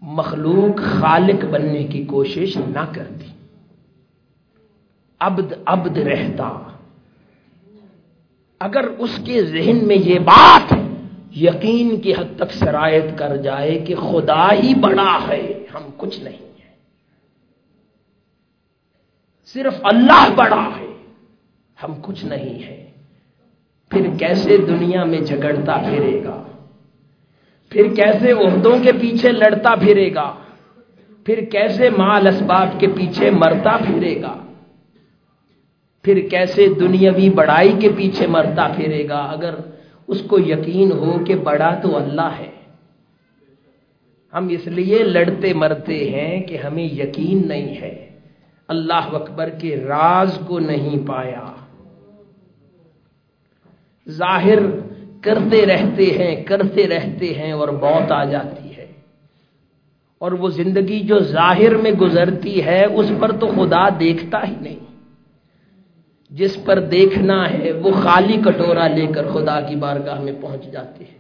مخلوق 0.03 0.81
خالق 0.81 1.45
بننے 1.45 1.85
کی 1.85 2.05
کوشش 2.05 2.57
نہ 2.57 2.93
کرتی۔ 2.93 3.27
عبد 5.21 5.53
عبد 5.67 5.99
رہتا۔ 5.99 6.76
اگر 8.61 8.85
اس 8.99 9.21
کے 9.25 9.45
ذہن 9.45 9.87
میں 9.87 9.97
یہ 9.97 10.19
بات 10.19 10.75
یقین 11.37 12.01
کی 12.01 12.13
حد 12.13 12.37
تک 12.37 12.53
شرائط 12.53 13.19
کر 13.19 13.37
جائے 13.37 13.79
کہ 13.79 13.95
خدا 13.95 14.53
ہی 14.53 14.75
بڑا 14.75 15.19
ہے، 15.29 15.65
ہم 15.75 15.91
کچھ 15.97 16.21
نہیں 16.21 16.61
ہیں۔ 16.61 16.75
صرف 19.45 19.75
اللہ 19.83 20.29
بڑا 20.37 20.69
ہے، 20.81 20.93
ہم 21.83 21.95
کچھ 22.03 22.25
نہیں 22.25 22.63
ہیں۔ 22.63 22.87
پھر 23.91 24.07
کیسے 24.19 24.57
دنیا 24.57 25.05
میں 25.05 25.19
جھگڑتا 25.19 25.77
پھرے 25.77 26.25
گا؟ 26.25 26.43
پھر 27.71 27.95
کیسے 27.95 28.33
عہدوں 28.33 28.79
کے 28.83 28.93
پیچھے 28.93 29.33
لڑتا 29.33 29.75
پھرے 29.75 30.15
گا؟ 30.15 30.35
پھر 31.25 31.45
کیسے 31.45 31.91
مال 31.91 32.27
اسباب 32.27 32.81
کے 32.81 32.87
پیچھے 32.87 33.31
مرتا 33.31 33.77
پھرے 33.77 34.23
گا؟ 34.23 34.46
پھر 36.07 36.29
کیسے 36.31 36.69
دنیاوی 36.69 37.31
بڑائی 37.31 37.73
کے 37.81 37.89
پیچھے 37.97 38.27
مرتا 38.27 38.69
پھرے 38.77 39.09
گا؟ 39.09 39.19
اگر 39.19 39.55
اس 40.07 40.23
کو 40.23 40.39
یقین 40.39 40.93
ہو 40.93 41.25
کہ 41.25 41.35
بڑا 41.35 41.75
تو 41.75 41.97
اللہ 41.97 42.31
ہے۔ 42.39 42.51
ہم 44.33 44.49
اس 44.49 44.67
لیے 44.67 44.99
لڑتے 44.99 45.55
مرتے 45.55 46.11
ہیں 46.11 46.43
کہ 46.43 46.57
ہمیں 46.57 46.85
یقین 46.85 47.49
نہیں 47.49 47.81
ہے۔ 47.81 48.09
اللہ 48.69 49.09
اکبر 49.13 49.49
کے 49.49 49.77
راز 49.77 50.39
کو 50.47 50.59
نہیں 50.59 51.07
پایا۔ 51.07 51.53
ظاہر 54.09 54.59
کرتے 55.21 55.67
رہتے 55.67 56.05
ہیں، 56.05 56.45
کرتے 56.45 56.89
رہتے 56.89 57.35
ہیں 57.35 57.53
اور 57.53 57.69
موت 57.69 58.13
آ 58.13 58.25
جاتی 58.25 58.77
ہے۔ 58.77 58.87
اور 60.19 60.33
وہ 60.33 60.49
زندگی 60.49 61.01
جو 61.01 61.19
ظاہر 61.19 61.77
میں 61.77 61.91
گزرتی 61.91 62.65
ہے، 62.65 62.85
اس 62.85 63.13
پر 63.21 63.33
تو 63.33 63.47
خدا 63.47 63.89
دیکھتا 64.01 64.39
ہی 64.49 64.55
نہیں۔ 64.61 64.86
جس 66.37 66.59
پر 66.65 66.81
دیکھنا 66.81 67.51
ہے، 67.51 67.73
وہ 67.73 67.93
خالی 67.93 68.41
کٹورا 68.45 68.87
لے 68.87 69.07
کر 69.07 69.31
خدا 69.31 69.61
کی 69.61 69.77
بارگاہ 69.77 70.21
میں 70.21 70.33
پہنچ 70.41 70.65
جاتے 70.73 71.05
ہیں۔ 71.05 71.19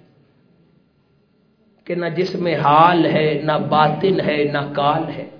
کہ 1.84 1.94
نہ 1.94 2.06
جس 2.16 2.34
میں 2.34 2.56
حال 2.56 3.06
ہے، 3.06 3.40
نہ 3.44 3.52
باطن 3.52 4.20
ہے، 4.20 4.44
نہ 4.52 4.72
کال 4.72 5.02
ہے۔ 5.08 5.30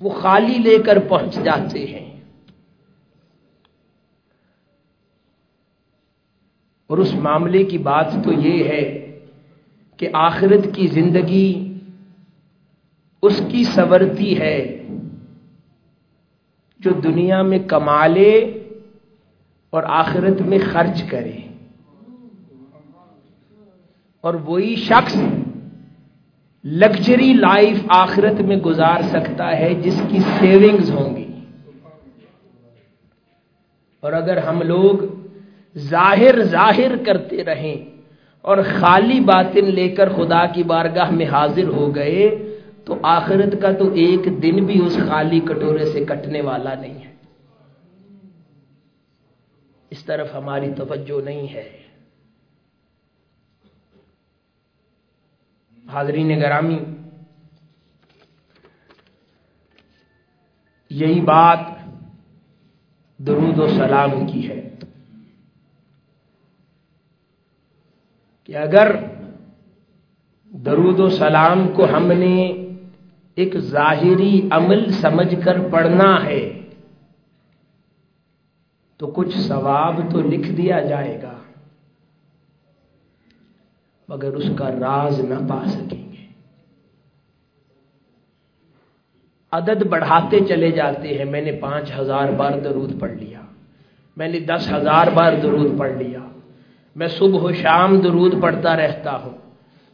وہ 0.00 0.10
خالی 0.10 0.58
لے 0.58 0.78
کر 0.78 0.98
پہنچ 1.08 1.34
جاتے 1.44 1.86
ہیں۔ 1.86 2.20
اور 6.86 6.98
اس 6.98 7.14
معاملے 7.14 7.64
کی 7.64 7.78
بات 7.78 8.12
تو 8.24 8.32
یہ 8.32 8.64
ہے 8.64 9.18
کہ 9.96 10.08
آخرت 10.12 10.74
کی 10.74 10.86
زندگی 10.86 11.78
اس 13.22 13.42
کی 13.50 13.64
سورتی 13.64 14.38
ہے۔ 14.38 14.77
جو 16.78 16.90
دنیا 16.90 17.42
میں 17.42 17.58
کمالے 17.58 18.62
اور 19.70 19.82
آخرت 19.86 20.40
میں 20.40 20.58
خرچ 20.72 21.02
کرے۔ 21.02 21.38
اور 24.20 24.34
وہی 24.34 24.76
شخص 24.76 25.16
لگژری 26.64 27.32
لائف 27.32 27.78
آخرت 27.88 28.40
میں 28.40 28.56
گزار 28.56 29.02
سکتا 29.02 29.58
ہے 29.58 29.74
جس 29.74 30.02
کی 30.08 30.18
سیونگز 30.18 30.90
ہوں 30.90 31.16
گی۔ 31.16 31.24
اور 34.00 34.12
اگر 34.12 34.36
ہم 34.36 34.62
لوگ 34.62 35.06
ظاہر 35.78 36.42
ظاہر 36.42 36.96
کرتے 37.06 37.44
رہیں 37.44 37.84
اور 38.42 38.58
خالی 38.78 39.20
باطن 39.20 39.64
لے 39.64 39.88
کر 39.88 40.08
خدا 40.08 40.46
کی 40.46 40.62
بارگاہ 40.62 41.10
میں 41.10 41.26
حاضر 41.26 41.64
ہو 41.64 41.94
گئے 41.94 42.47
تو 42.88 42.96
آخرت 43.02 43.62
کا 43.62 43.72
تو 43.72 43.92
ایک 43.92 44.42
دن 44.42 44.66
بھی 44.66 44.86
اس 44.86 44.98
خالی 45.08 45.40
کٹورے 45.40 45.84
سے 45.92 46.04
کٹنے 46.04 46.40
والا 46.40 46.74
نہیں 46.74 47.04
ہے۔ 47.04 47.14
اس 49.90 50.04
طرف 50.04 50.34
ہماری 50.34 50.72
توجہ 50.76 51.24
نہیں 51.24 51.48
ہے۔ 51.54 51.78
حاضرین 55.92 56.40
گرامی، 56.40 56.78
یہی 60.90 61.20
بات 61.20 61.58
درود 63.18 63.58
و 63.58 63.68
سلام 63.68 64.26
کی 64.26 64.48
ہے 64.48 64.70
کہ 68.44 68.56
اگر 68.56 68.96
درود 70.64 71.00
و 71.00 71.08
سلام 71.08 71.68
کو 71.68 71.84
ہم 71.84 72.12
نے 72.12 72.67
ایک 73.38 73.58
ظاہری 73.58 74.48
عمل 74.50 74.92
سمجھ 74.92 75.34
کر 75.44 75.68
پڑھنا 75.68 76.24
ہے 76.24 76.60
تو 78.96 79.06
کچھ 79.06 79.38
ثواب 79.38 80.00
تو 80.10 80.20
لکھ 80.20 80.52
دیا 80.52 80.80
جائے 80.80 81.22
گا، 81.22 81.34
مگر 84.08 84.32
اس 84.34 84.50
کا 84.58 84.70
راز 84.70 85.20
نہ 85.20 85.34
پا 85.48 85.62
سکیں 85.66 86.12
گے۔ 86.12 86.26
عدد 89.52 89.82
بڑھاتے 89.82 90.40
چلے 90.48 90.70
جاتے 90.70 91.18
ہیں۔ 91.18 91.24
میں 91.24 91.42
نے 91.42 91.52
پانچ 91.52 91.92
ہزار 91.98 92.28
بار 92.28 92.52
درود 92.52 93.00
پڑھ 93.00 93.12
لیا۔ 93.12 93.40
میں 94.16 94.28
نے 94.28 94.40
دس 94.40 94.72
ہزار 94.72 95.06
بار 95.06 95.32
درود 95.42 95.78
پڑھ 95.78 95.92
لیا۔ 95.92 96.20
میں 96.96 97.08
صبح 97.08 97.40
و 97.40 97.52
شام 97.52 98.00
درود 98.00 98.42
پڑھتا 98.42 98.76
رہتا 98.76 99.16
ہوں۔ 99.16 99.38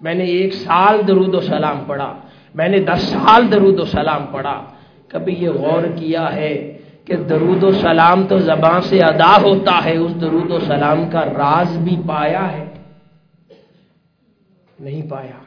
میں 0.00 0.14
نے 0.14 0.24
ایک 0.24 0.54
سال 0.54 1.06
درود 1.06 1.34
و 1.34 1.40
سلام 1.40 1.84
پڑھا۔ 1.86 2.23
میں 2.54 2.68
نے 2.68 2.78
دس 2.78 3.02
سال 3.02 3.52
درود 3.52 3.80
و 3.80 3.84
سلام 3.84 4.26
پڑھا۔ 4.32 4.64
کبھی 5.08 5.34
یہ 5.34 5.48
غور 5.48 5.82
کیا 5.96 6.36
ہے 6.36 6.78
کہ 7.04 7.16
درود 7.16 7.62
و 7.62 7.72
سلام 7.72 8.26
تو 8.28 8.38
زبان 8.38 8.80
سے 8.80 9.00
ادا 9.00 9.42
ہوتا 9.42 9.84
ہے، 9.84 9.96
اس 9.96 10.20
درود 10.20 10.50
و 10.50 10.58
سلام 10.58 11.10
کا 11.10 11.24
راز 11.24 11.78
بھی 11.78 11.96
پایا 12.06 12.52
ہے؟ 12.52 12.64
نہیں 14.80 15.10
پایا۔ 15.10 15.44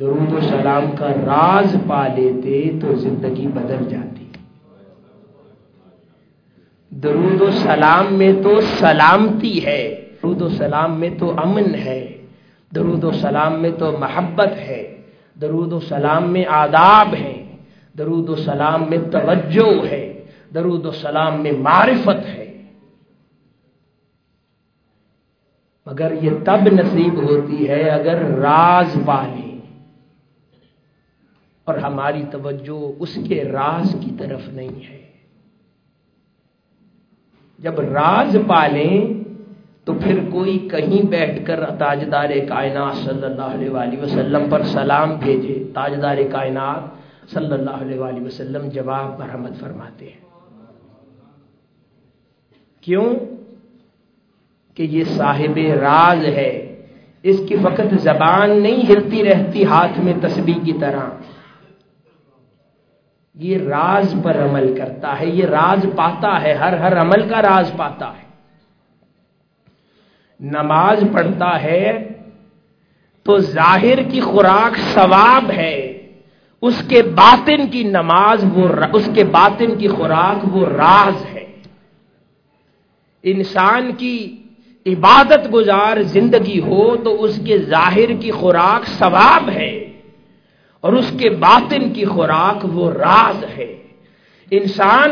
درود 0.00 0.32
و 0.32 0.40
سلام 0.40 0.84
کا 0.98 1.08
راز 1.08 1.76
پا 1.86 2.06
لیتے 2.06 2.70
تو 2.80 2.94
زندگی 2.94 3.46
بدل 3.46 3.88
جاتی۔ 3.88 4.26
درود 6.90 7.40
و 7.40 7.50
سلام 7.50 8.06
میں 8.10 8.32
تو 8.42 8.60
سلامتی 8.60 9.66
ہے، 9.66 10.06
درود 10.22 10.42
و 10.42 10.48
سلام 10.48 11.00
میں 11.00 11.10
تو 11.18 11.32
امن 11.36 11.74
ہے۔ 11.74 12.23
درود 12.74 13.04
و 13.04 13.12
سلام 13.12 13.62
میں 13.62 13.70
تو 13.78 13.98
محبت 13.98 14.52
ہے، 14.52 15.02
درود 15.40 15.72
و 15.72 15.80
سلام 15.80 16.32
میں 16.32 16.44
آداب 16.48 17.14
ہے، 17.14 17.56
درود 17.98 18.28
و 18.28 18.36
سلام 18.36 18.84
میں 18.90 18.98
توجہ 19.12 19.86
ہے، 19.86 20.24
درود 20.54 20.86
و 20.86 20.90
سلام 20.90 21.42
میں 21.42 21.52
معرفت 21.52 22.26
ہے۔ 22.26 22.62
مگر 25.86 26.12
یہ 26.22 26.30
تب 26.44 26.68
نصیب 26.72 27.22
ہوتی 27.22 27.68
ہے 27.68 27.90
اگر 27.90 28.22
راز 28.22 28.98
پالے 29.06 29.58
اور 31.64 31.78
ہماری 31.78 32.22
توجہ 32.30 32.92
اس 32.98 33.18
کے 33.28 33.44
راز 33.44 33.96
کی 34.00 34.10
طرف 34.18 34.48
نہیں 34.48 34.90
ہے۔ 34.90 35.04
جب 37.58 37.80
راز 37.80 38.36
پالیں 38.46 39.23
تو 39.84 39.94
پھر 39.94 40.18
کوئی 40.32 40.68
کہیں 40.70 41.06
بیٹھ 41.06 41.46
کر 41.46 41.70
تاجدار 41.70 42.30
کائنات 42.48 42.96
صلی 42.96 43.24
اللہ 43.24 43.42
علیہ 43.42 43.70
وآلہ 43.70 44.02
وسلم 44.02 44.50
پر 44.50 44.62
سلام 44.62 45.14
بھیجے۔ 45.14 45.64
تاجدار 45.74 46.16
کائنات 46.32 46.80
صلی 47.30 47.52
اللہ 47.52 47.70
علیہ 47.70 48.00
وآلہ 48.00 48.26
وسلم 48.26 48.68
جواب 48.68 49.20
مرحمت 49.20 49.60
فرماتے 49.60 50.04
ہیں۔ 50.04 50.20
کیوں؟ 52.80 53.14
کہ 54.74 54.82
یہ 54.82 55.04
صاحب 55.04 55.58
راز 55.80 56.24
ہے۔ 56.24 56.82
اس 57.22 57.40
کی 57.48 57.56
فقط 57.62 57.94
زبان 58.00 58.62
نہیں 58.62 58.82
ہلتی 58.88 59.24
رہتی 59.24 59.64
ہاتھ 59.64 60.00
میں 60.00 60.12
تسبیح 60.22 60.64
کی 60.64 60.72
طرح۔ 60.80 61.00
یہ 63.34 63.58
راز 63.58 64.14
پر 64.22 64.36
عمل 64.44 64.74
کرتا 64.78 65.20
ہے، 65.20 65.26
یہ 65.26 65.44
راز 65.44 65.86
پاتا 65.96 66.42
ہے، 66.42 66.54
ہر 66.54 66.78
ہر 66.78 67.00
عمل 67.00 67.28
کا 67.28 67.42
راز 67.42 67.70
پاتا 67.76 68.08
ہے۔ 68.08 68.33
نماز 70.40 71.04
پڑھتا 71.12 71.62
ہے 71.62 72.08
تو 73.22 73.38
ظاہر 73.38 74.02
کی 74.02 74.20
خوراک 74.20 74.76
ثواب 74.94 75.50
ہے، 75.50 76.06
اس 76.62 76.82
کے 76.88 77.02
باطن 77.02 77.66
کی 77.66 77.82
نماز 77.82 78.44
وہ 78.54 78.68
اس 78.92 79.08
کے 79.14 79.24
باطن 79.24 79.78
کی 79.78 79.88
خوراک 79.88 80.54
وہ 80.54 80.66
راز 80.68 81.24
ہے۔ 81.34 81.44
انسان 83.22 83.92
کی 83.92 84.36
عبادت 84.86 85.54
گزار 85.54 86.02
زندگی 86.02 86.60
ہو 86.60 86.96
تو 86.96 87.22
اس 87.22 87.40
کے 87.46 87.58
ظاہر 87.58 88.12
کی 88.20 88.30
خوراک 88.30 88.86
ثواب 88.86 89.50
ہے 89.50 89.92
اور 90.80 90.92
اس 90.92 91.12
کے 91.20 91.30
باطن 91.30 91.92
کی 91.92 92.04
خوراک 92.04 92.64
وہ 92.64 92.90
راز 92.92 93.44
ہے۔ 93.56 93.82
انسان 94.50 95.10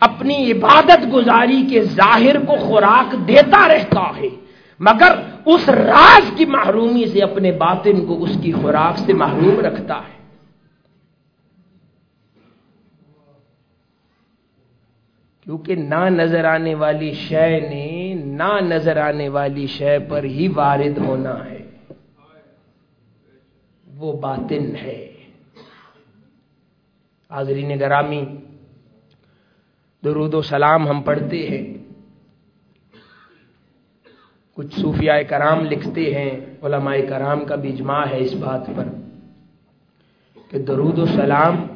اپنی 0.00 0.52
عبادت 0.52 1.12
گزاری 1.12 1.62
کے 1.70 1.80
ظاہر 1.80 2.44
کو 2.44 2.56
خوراک 2.56 3.28
دیتا 3.28 3.68
رہتا 3.68 4.04
ہے۔ 4.16 4.41
مگر 4.84 5.12
اس 5.46 5.68
راز 5.68 6.30
کی 6.36 6.44
محرومی 6.44 7.06
سے 7.06 7.22
اپنے 7.22 7.52
باطن 7.52 8.06
کو 8.06 8.22
اس 8.22 8.38
کی 8.42 8.52
خوراک 8.52 8.98
سے 8.98 9.12
محروم 9.12 9.60
رکھتا 9.60 9.96
ہے۔ 9.96 10.22
کیونکہ 15.44 15.74
نہ 15.74 16.08
نظر 16.08 16.44
آنے 16.44 16.74
والی 16.74 17.12
شے 17.12 17.60
نے 17.60 18.14
نہ 18.14 18.60
نظر 18.60 18.96
آنے 18.96 19.28
والی 19.28 19.66
شے 19.66 19.98
پر 20.08 20.24
ہی 20.24 20.48
وارد 20.48 20.98
ہونا 20.98 21.44
ہے۔ 21.46 21.70
وہ 23.96 24.12
باطن 24.12 24.76
ہے۔ 24.76 25.12
حاضرین 27.30 27.80
گرامی، 27.80 28.24
درود 30.04 30.34
و 30.34 30.42
سلام 30.42 30.88
ہم 30.88 31.02
پڑھتے 31.02 31.48
ہیں۔ 31.48 31.81
کچھ 34.54 34.80
صوفیاء 34.80 35.18
کرام 35.28 35.60
لکھتے 35.60 36.14
ہیں، 36.14 36.30
علماء 36.62 36.96
کرام 37.08 37.44
کا 37.44 37.54
بھی 37.54 37.72
اجماع 37.72 38.04
ہے 38.10 38.18
اس 38.18 38.34
بات 38.34 38.66
پر 38.76 38.84
کہ 40.50 40.58
درود 40.58 40.98
و 40.98 41.06
سلام 41.06 41.66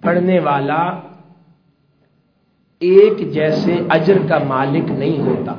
پڑھنے 0.00 0.38
والا 0.40 1.00
ایک 2.80 3.32
جیسے 3.32 3.76
اجر 3.88 4.18
کا 4.28 4.38
مالک 4.38 4.90
نہیں 4.90 5.18
ہوتا۔ 5.20 5.54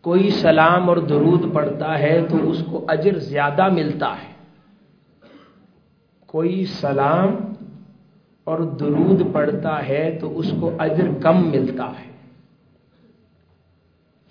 کوئی 0.00 0.30
سلام 0.30 0.88
اور 0.88 0.96
درود 0.96 1.54
پڑھتا 1.54 1.98
ہے 1.98 2.26
تو 2.30 2.50
اس 2.50 2.64
کو 2.70 2.84
اجر 2.88 3.18
زیادہ 3.18 3.68
ملتا 3.68 4.14
ہے۔ 4.14 4.32
کوئی 6.26 6.64
سلام 6.64 7.36
اور 8.44 8.58
درود 8.58 9.22
پڑھتا 9.32 9.88
ہے 9.88 10.18
تو 10.20 10.38
اس 10.38 10.52
کو 10.60 10.70
اجر 10.78 11.08
کم 11.22 11.50
ملتا 11.50 11.86
ہے۔ 11.86 12.11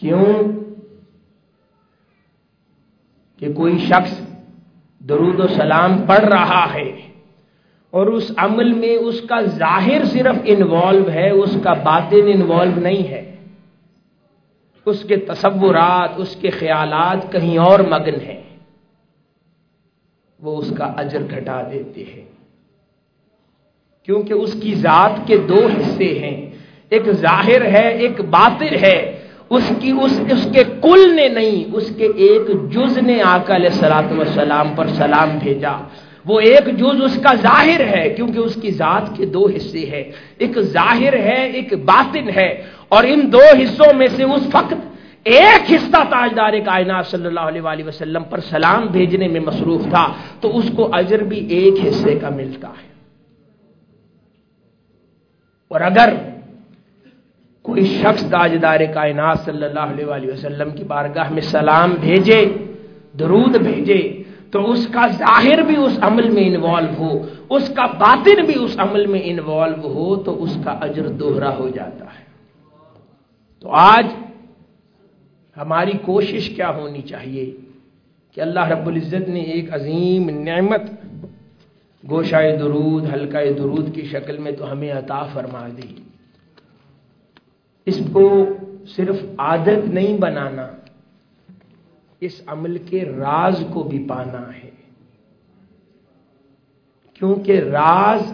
کیوں؟ 0.02 0.26
کہ 3.40 3.54
کوئی 3.54 3.78
شخص 3.78 4.22
درود 5.00 5.40
و 5.40 5.48
سلام 5.48 6.02
پڑھ 6.02 6.26
رہا 6.26 6.74
ہے 6.74 6.92
اور 7.90 8.08
اس 8.08 8.32
عمل 8.38 8.74
میں 8.74 8.98
اس 8.98 9.22
کا 9.22 9.42
ظاہر 9.42 10.04
صرف 10.04 10.36
انوالو 10.46 11.10
ہے، 11.10 11.30
اس 11.30 11.58
کا 11.64 11.74
باطن 11.74 12.32
انوالو 12.34 12.80
نہیں 12.80 13.08
ہے۔ 13.08 13.36
اس 14.86 15.04
کے 15.04 15.16
تصورات، 15.16 16.10
اس 16.18 16.36
کے 16.36 16.50
خیالات 16.50 17.32
کہیں 17.32 17.58
اور 17.58 17.80
مگن 17.80 18.22
ہیں۔ 18.22 18.44
وہ 20.40 20.58
اس 20.58 20.74
کا 20.78 20.86
اجر 20.86 21.22
گھٹا 21.36 21.62
دیتے 21.72 22.04
ہیں۔ 22.04 22.26
کیونکہ 24.04 24.34
اس 24.34 24.56
کی 24.62 24.76
ذات 24.76 25.28
کے 25.28 25.38
دو 25.38 25.68
حصے 25.68 26.20
ہیں۔ 26.20 26.50
ایک 26.90 27.12
ظاہر 27.12 27.66
ہے، 27.66 27.90
ایک 27.90 28.22
باطن 28.22 28.86
ہے۔ 28.86 29.21
اس 29.52 29.72
کی 29.80 29.92
اس 29.92 30.20
اس 30.32 30.48
کے 30.54 30.64
کل 30.82 31.16
نے 31.16 31.28
نہیں، 31.28 31.64
اس 31.74 31.92
کے 31.98 32.06
ایک 32.06 32.72
جز 32.72 32.98
نے 32.98 33.22
آقا 33.22 33.56
علیہ 33.56 33.70
سلاط 33.70 34.20
وسلام 34.20 34.74
پر 34.76 34.88
سلام 34.88 35.38
بھیجا۔ 35.38 35.72
وہ 36.26 36.40
ایک 36.40 36.78
جز 36.78 37.02
اس 37.04 37.16
کا 37.24 37.36
ظاہر 37.36 37.98
ہے، 37.98 38.10
کیونکہ 38.10 38.40
اس 38.40 38.58
کی 38.62 38.72
ذات 38.72 39.18
کے 39.18 39.26
دو 39.26 39.48
حصے 39.56 39.80
ہیں۔ 39.80 40.04
ایک 40.38 40.62
ظاہر 40.62 41.14
ہے، 41.14 41.46
ایک 41.46 41.74
باطن 41.74 42.30
ہے۔ 42.36 42.64
اور 42.90 43.04
ان 43.08 43.32
دو 43.32 43.40
حصوں 43.40 43.98
میں 43.98 44.08
سے 44.16 44.24
اس 44.24 44.44
فقط 44.48 44.74
ایک 45.24 45.72
حصہ 45.72 46.04
تاجدار 46.10 46.54
کائنات 46.66 47.08
صلی 47.08 47.26
اللہ 47.26 47.40
علیہ 47.40 47.62
وآلہ 47.62 47.84
وسلم 47.84 48.24
پر 48.24 48.40
سلام 48.40 48.88
بھیجنے 48.92 49.28
میں 49.28 49.40
مصروف 49.40 49.84
تھا۔ 49.84 50.14
تو 50.42 50.58
اس 50.58 50.66
کو 50.76 50.90
اجر 50.92 51.24
بھی 51.24 51.46
ایک 51.46 51.74
حصے 51.88 52.16
کا 52.16 52.30
ملتا 52.30 52.68
ہے۔ 52.68 52.92
اور 55.68 55.82
اگر 55.82 56.10
کوئی 57.66 57.86
شخص 57.86 58.24
تاجدار 58.30 58.80
کائنات 58.94 59.40
صلی 59.46 59.64
اللہ 59.64 59.80
علیہ 59.80 60.06
وآلہ 60.06 60.32
وسلم 60.34 60.70
کی 60.70 60.84
بارگاہ 60.84 61.32
میں 61.32 61.42
سلام 61.42 61.94
بھیجے، 62.00 62.42
درود 63.20 63.58
بھیجے، 63.58 64.24
تو 64.52 64.72
اس 64.72 64.88
کا 64.88 65.08
ظاہر 65.18 65.62
بھی 65.62 65.76
اس 65.76 66.00
عمل 66.02 66.30
میں 66.30 66.44
انوالو 66.44 66.94
ہو، 66.98 67.28
اس 67.50 67.70
کا 67.70 67.86
باطن 67.86 68.46
بھی 68.46 68.54
اس 68.60 68.76
عمل 68.78 69.06
میں 69.06 69.22
انوالو 69.24 69.94
ہو، 69.94 70.16
تو 70.16 70.44
اس 70.44 70.58
کا 70.64 70.72
اجر 70.72 71.08
دوہرا 71.08 71.56
ہو 71.58 71.70
جاتا 71.70 72.06
ہے۔ 72.06 72.24
تو 73.64 73.70
آج 73.72 74.06
ہماری 75.58 75.92
کوشش 76.06 76.50
کیا 76.50 76.70
ہونی 76.70 77.02
چاہیے؟ 77.02 77.46
کہ 78.38 78.42
اللہ 78.42 78.68
رب 78.68 78.88
العزت 78.88 79.30
نے 79.30 79.40
ایک 79.40 79.74
عظیم 79.74 80.30
نعمت 80.40 80.82
گوشائے 82.04 82.58
درود 82.58 83.14
حلقہ 83.14 83.38
درود 83.58 83.96
کی 83.96 84.02
شکل 84.02 84.38
میں 84.38 84.52
تو 84.52 84.72
ہمیں 84.72 84.92
عطا 84.92 85.24
فرما 85.34 85.68
دی 85.68 85.96
اس 87.86 88.02
کو 88.14 88.46
صرف 88.88 89.16
عادت 89.38 89.88
نہیں 89.88 90.18
بنانا، 90.18 90.68
اس 92.20 92.42
عمل 92.48 92.78
کے 92.78 93.06
راز 93.06 93.64
کو 93.74 93.84
بھی 93.84 94.06
پانا 94.10 94.50
ہے۔ 94.58 94.70
کیونکہ 97.14 97.60
راز 97.60 98.34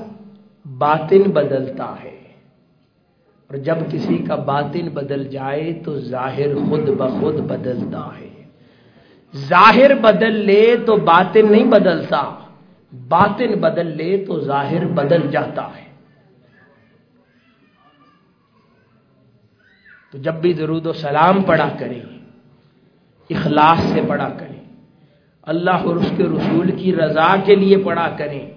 باطن 0.77 1.21
بدلتا 1.31 1.95
ہے۔ 2.03 2.17
اور 3.47 3.57
جب 3.57 3.75
کسی 3.91 4.17
کا 4.17 4.35
باطن 4.35 4.89
بدل 4.89 5.27
جائے 5.27 5.73
تو 5.85 5.99
ظاہر 5.99 6.55
خود 6.69 6.89
بخود 6.89 7.35
بدلتا 7.35 8.09
ہے۔ 8.19 8.43
ظاہر 9.35 9.95
بدل 9.95 10.33
لے 10.33 10.75
تو 10.85 10.95
باطن 10.95 11.51
نہیں 11.51 11.65
بدلتا، 11.65 12.35
باطن 13.07 13.59
بدل 13.59 13.97
لے 13.97 14.25
تو 14.27 14.39
ظاہر 14.39 14.85
بدل 14.85 15.27
جاتا 15.31 15.67
ہے۔ 15.77 15.86
تو 20.17 20.23
جب 20.23 20.33
بھی 20.33 20.53
درود 20.53 20.85
و 20.85 20.93
سلام 20.93 21.41
پڑا 21.41 21.69
کریں، 21.79 21.99
اخلاص 23.29 23.79
سے 23.79 24.01
پڑا 24.07 24.29
کریں، 24.29 24.59
اللہ 25.41 25.71
اور 25.71 25.95
اس 25.95 26.11
کے 26.17 26.23
رسول 26.23 26.71
کی 26.71 26.95
رضا 26.95 27.35
کے 27.45 27.55
لیے 27.55 27.77
پڑا 27.77 28.15
کریں، 28.17 28.51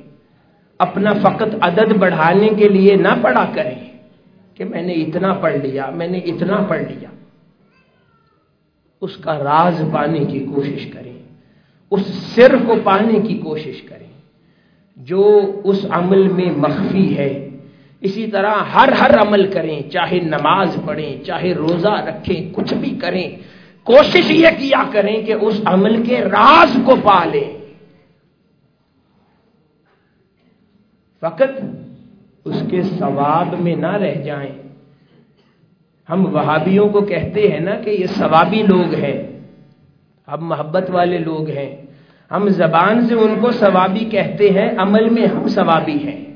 اپنا 0.79 1.13
فقط 1.13 1.55
عدد 1.61 1.97
بڑھانے 1.99 2.49
کے 2.49 2.69
لیے 2.69 2.97
نہ 2.97 3.09
پڑا 3.23 3.45
کریں 3.55 3.93
کہ 4.55 4.65
میں 4.65 4.83
نے 4.83 4.93
اتنا 4.93 5.33
پڑھ 5.33 5.57
لیا، 5.57 5.91
میں 5.91 6.09
نے 6.09 6.19
اتنا 6.19 6.57
پڑھ 6.69 6.83
لیا۔ 6.83 7.09
اس 9.01 9.17
کا 9.17 9.39
راز 9.39 9.83
پانے 9.93 10.25
کی 10.25 10.47
کوشش 10.55 10.87
کریں، 10.87 11.23
اس 11.91 12.07
سر 12.07 12.57
کو 12.67 12.75
پانے 12.85 13.19
کی 13.29 13.39
کوشش 13.39 13.83
کریں۔ 13.83 14.21
جو 14.97 15.51
اس 15.65 15.87
عمل 15.91 16.29
میں 16.29 16.51
مخفی 16.57 17.19
ہے 17.19 17.50
اسی 18.01 18.27
طرح 18.27 18.55
ہر 18.55 18.93
ہر 18.93 19.19
عمل 19.19 19.53
کریں، 19.53 19.91
چاہے 19.91 20.19
نماز 20.19 20.77
پڑھیں، 20.87 21.25
چاہے 21.25 21.55
روزہ 21.55 21.91
رکھیں، 21.91 22.55
کچھ 22.55 22.75
بھی 22.75 22.99
کریں، 23.03 23.37
کوشش 23.85 24.31
یہ 24.31 24.49
کیا 24.59 24.85
کریں 24.93 25.23
کہ 25.23 25.33
اس 25.33 25.61
عمل 25.65 26.03
کے 26.03 26.21
راز 26.21 26.77
کو 26.85 26.97
پا 27.03 27.25
لیں 27.25 27.61
فقط 31.21 31.65
اس 32.45 32.63
کے 32.71 32.83
ثواب 32.83 33.61
میں 33.61 33.77
نہ 33.77 33.93
رہ 33.93 34.15
جائیں۔ 34.15 34.53
ہم 36.11 36.35
وہابیوں 36.35 36.89
کو 36.89 37.01
کہتے 37.01 37.49
ہیں 37.49 37.61
نا 37.61 37.75
کہ 37.77 37.91
یہ 37.91 38.07
ثوابی 38.07 38.63
لوگ 38.63 38.95
ہیں۔ 38.95 39.41
ہم 40.29 40.49
محبت 40.49 40.91
والے 40.91 41.19
لوگ 41.19 41.51
ہیں۔ 41.51 41.77
ہم 42.31 42.49
زبان 42.49 43.01
سے 43.01 43.15
ان 43.15 43.35
کو 43.41 43.51
ثوابی 43.51 44.05
کہتے 44.05 44.51
ہیں، 44.51 44.71
عمل 44.79 45.09
میں 45.09 45.27
ہم 45.27 45.49
ثوابی 45.49 46.09
ہیں۔ 46.09 46.30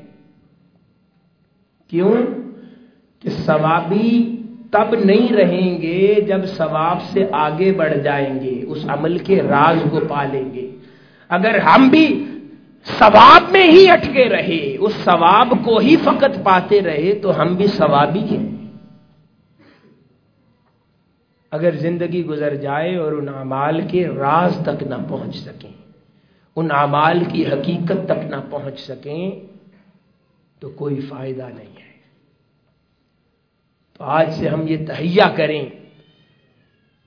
کیوں؟ 1.87 2.15
کہ 3.19 3.29
ثوابی 3.29 4.41
تب 4.71 4.95
نہیں 5.05 5.33
رہیں 5.33 5.81
گے 5.81 6.15
جب 6.27 6.45
ثواب 6.45 7.01
سے 7.01 7.25
آگے 7.31 7.71
بڑھ 7.71 7.97
جائیں 7.97 8.41
گے، 8.41 8.63
اس 8.67 8.85
عمل 8.87 9.17
کے 9.17 9.41
راز 9.41 9.77
کو 9.91 9.99
پالیں 10.07 10.53
گے۔ 10.53 10.71
اگر 11.29 11.59
ہم 11.59 11.89
بھی 11.89 12.25
ثواب 12.99 13.51
میں 13.51 13.71
ہی 13.71 13.89
اٹکے 13.89 14.29
رہے، 14.29 14.77
اس 14.79 14.93
ثواب 15.03 15.53
کو 15.65 15.77
ہی 15.77 15.95
فقط 15.95 16.43
پاتے 16.43 16.81
رہے، 16.81 17.13
تو 17.13 17.41
ہم 17.41 17.55
بھی 17.55 17.67
ثوابی 17.67 18.19
ہیں۔ 18.19 18.55
اگر 21.51 21.71
زندگی 21.71 22.25
گزر 22.25 22.55
جائے 22.55 22.95
اور 22.95 23.11
ان 23.11 23.29
اعمال 23.29 23.81
کے 23.87 24.07
راز 24.07 24.57
تک 24.65 24.83
نہ 24.83 24.95
پہنچ 25.09 25.35
سکیں، 25.35 25.71
ان 26.55 26.67
اعمال 26.71 27.23
کی 27.31 27.45
حقیقت 27.45 28.05
تک 28.05 28.25
نہ 28.29 28.35
پہنچ 28.49 28.79
سکیں 28.79 29.54
تو 30.65 30.71
کوئی 30.75 31.01
فائدہ 31.01 31.43
نہیں 31.43 31.67
ہے۔ 31.67 31.93
تو 33.97 34.03
آج 34.03 34.33
سے 34.33 34.47
ہم 34.47 34.67
یہ 34.67 34.77
تہیا 34.87 35.29
کریں 35.35 35.69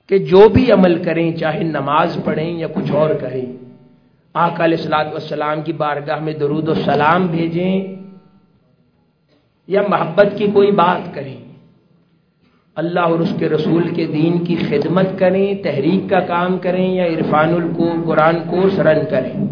کہ 0.07 0.17
جو 0.17 0.49
بھی 0.49 0.71
عمل 0.71 1.03
کریں، 1.03 1.31
چاہے 1.31 1.63
نماز 1.63 2.17
پڑھیں 2.23 2.59
یا 2.59 2.67
کچھ 2.67 2.91
اور 2.91 3.09
کریں، 3.09 3.45
آقا 4.33 4.63
علیہ 4.63 4.77
السلاط 4.77 5.05
والسلام 5.05 5.61
کی 5.61 5.73
بارگاہ 5.73 6.19
میں 6.19 6.33
درود 6.33 6.67
و 6.67 6.73
سلام 6.73 7.27
بھیجیں 7.27 7.95
یا 9.67 9.81
محبت 9.89 10.27
کی 10.37 10.47
کوئی 10.53 10.71
بات 10.71 11.15
کریں۔ 11.15 11.37
اللہ 12.75 12.99
اور 12.99 13.19
اس 13.19 13.33
کے 13.39 13.49
رسول 13.49 13.95
کے 13.95 14.05
دین 14.05 14.45
کی 14.45 14.55
خدمت 14.55 15.07
کریں، 15.19 15.63
تحریک 15.63 16.09
کا 16.09 16.19
کام 16.19 16.57
کریں 16.57 16.93
یا 16.93 17.05
عرفان 17.05 17.53
الکو 17.53 17.91
قرآن 18.05 18.35
کو 18.49 18.69
سرن 18.69 18.99
کریں۔ 19.09 19.47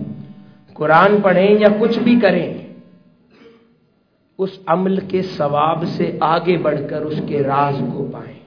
قرآن 0.73 1.21
پڑھیں 1.21 1.55
یا 1.59 1.67
کچھ 1.79 1.99
بھی 1.99 2.19
کریں۔ 2.19 2.66
اس 4.37 4.59
عمل 4.65 4.99
کے 4.99 5.21
ثواب 5.21 5.83
سے 5.85 6.17
آگے 6.19 6.57
بڑھ 6.57 6.79
کر 6.89 7.01
اس 7.01 7.21
کے 7.27 7.43
راز 7.43 7.75
کو 7.93 8.09
پائیں۔ 8.13 8.39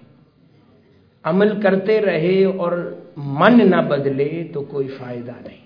عمل 1.23 1.61
کرتے 1.61 2.01
رہے 2.01 2.45
اور 2.45 2.99
من 3.17 3.71
نہ 3.71 3.77
بدلے 3.77 4.49
تو 4.53 4.61
کوئی 4.61 4.89
فائدہ 4.89 5.33
نہیں 5.47 5.61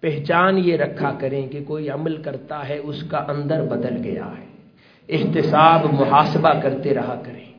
پہچان 0.00 0.58
یہ 0.58 0.76
رکھا 0.76 1.12
کریں 1.20 1.48
کہ 1.48 1.64
کوئی 1.64 1.90
عمل 1.90 2.22
کرتا 2.22 2.68
ہے، 2.68 2.78
اس 2.78 3.02
کا 3.10 3.18
اندر 3.18 3.66
بدل 3.66 4.04
گیا 4.04 4.32
ہے۔ 4.38 4.46
احتساب، 5.08 5.84
محاسبہ 5.92 6.60
کرتے 6.62 6.94
رہا 6.94 7.22
کریں۔ 7.26 7.50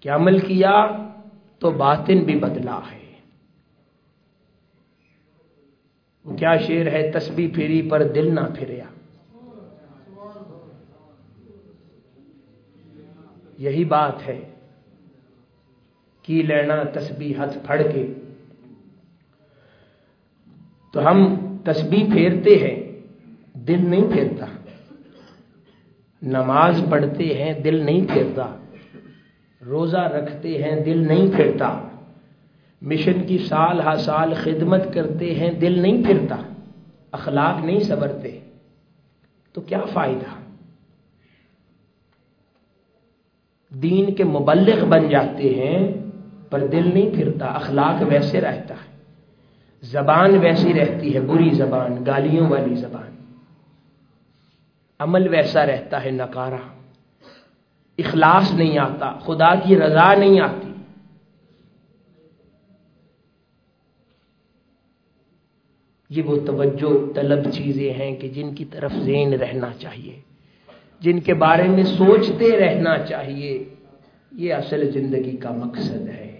کہ 0.00 0.08
عمل 0.08 0.38
کیا 0.38 0.86
تو 1.58 1.70
باطن 1.70 2.18
بھی 2.18 2.38
بدلا 2.38 2.78
ہے 2.92 3.04
وہ 3.04 3.12
کیا 6.24 6.56
شیر 6.56 6.92
ہے 6.92 7.10
تسبیح 7.10 7.48
پھری 7.54 7.88
پر 7.90 8.02
دل 8.02 8.34
نہ 8.34 8.40
پھریا۔ 8.58 8.84
یہی 13.58 13.84
بات 13.84 14.28
ہے 14.28 14.40
کی 16.22 16.42
لینا 16.42 16.82
تسبیح 16.92 17.34
ہاتھ 17.36 17.58
پھڑ 17.66 17.82
کے۔ 17.94 18.14
تو 20.92 21.06
ہم 21.06 21.34
تسبیح 21.64 22.04
پھیرتے 22.12 22.50
ہیں، 22.50 23.00
دل 23.58 23.90
نہیں 23.90 24.12
پھیرتا۔ 24.12 24.46
نماز 26.22 26.84
پڑھتے 26.90 27.24
ہیں، 27.24 27.60
دل 27.60 27.84
نہیں 27.84 28.06
پھیرتا۔ 28.12 28.56
روزہ 29.66 29.96
رکھتے 29.96 30.62
ہیں، 30.62 30.80
دل 30.80 31.06
نہیں 31.06 31.36
پھیرتا۔ 31.36 31.88
مشن 32.86 33.26
کی 33.26 33.38
سال 33.38 33.80
ہا 33.80 33.96
سال 33.96 34.34
خدمت 34.34 34.82
کرتے 34.94 35.34
ہیں، 35.34 35.50
دل 35.50 35.78
نہیں 35.82 36.04
پھرتا، 36.04 36.36
اخلاق 37.12 37.64
نہیں 37.64 37.80
سبرتے 37.80 38.40
تو 39.52 39.60
کیا 39.60 39.80
فائدہ؟ 39.92 40.40
دین 43.74 44.14
کے 44.14 44.24
مبلغ 44.24 44.84
بن 44.84 45.08
جاتے 45.08 45.54
ہیں، 45.54 45.92
پر 46.50 46.66
دل 46.66 46.90
نہیں 46.94 47.16
پھرتا، 47.16 47.46
اخلاق 47.46 48.02
ویسے 48.08 48.40
رہتا 48.40 48.74
ہے۔ 48.74 48.94
زبان 49.82 50.38
ویسی 50.38 50.74
رہتی 50.74 51.14
ہے، 51.14 51.20
بری 51.20 51.50
زبان، 51.50 52.04
گالیوں 52.06 52.50
والی 52.50 52.74
زبان۔ 52.74 53.14
عمل 54.98 55.28
ویسا 55.28 55.66
رہتا 55.66 56.04
ہے 56.04 56.10
نکارا 56.10 56.56
اخلاص 57.98 58.54
نہیں 58.54 58.78
آتا، 58.78 59.12
خدا 59.12 59.54
کی 59.54 59.78
رضا 59.78 60.14
نہیں 60.14 60.40
آتی۔ 60.40 60.63
یہ 66.16 66.22
وہ 66.22 66.36
توجہ 66.46 66.92
طلب 67.14 67.50
چیزیں 67.50 67.92
ہیں 67.92 68.16
کہ 68.16 68.28
جن 68.28 68.54
کی 68.54 68.64
طرف 68.64 68.92
ذہن 69.02 69.32
رہنا 69.32 69.70
چاہیے، 69.78 70.20
جن 71.00 71.20
کے 71.20 71.34
بارے 71.34 71.68
میں 71.68 71.84
سوچتے 71.84 72.50
رہنا 72.58 72.98
چاہیے، 72.98 73.52
یہ 74.32 74.54
اصل 74.54 74.90
زندگی 74.90 75.36
کا 75.36 75.50
مقصد 75.50 76.08
ہے۔ 76.08 76.30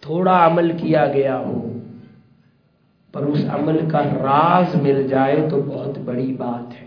تھوڑا 0.00 0.46
عمل 0.46 0.70
کیا 0.76 1.06
گیا 1.06 1.38
ہو، 1.38 1.78
پر 3.12 3.22
اس 3.22 3.44
عمل 3.48 3.78
کا 3.92 4.02
راز 4.04 4.74
مل 4.82 5.06
جائے 5.08 5.36
تو 5.50 5.62
بہت 5.62 5.98
بڑی 5.98 6.32
بات 6.38 6.82
ہے۔ 6.82 6.83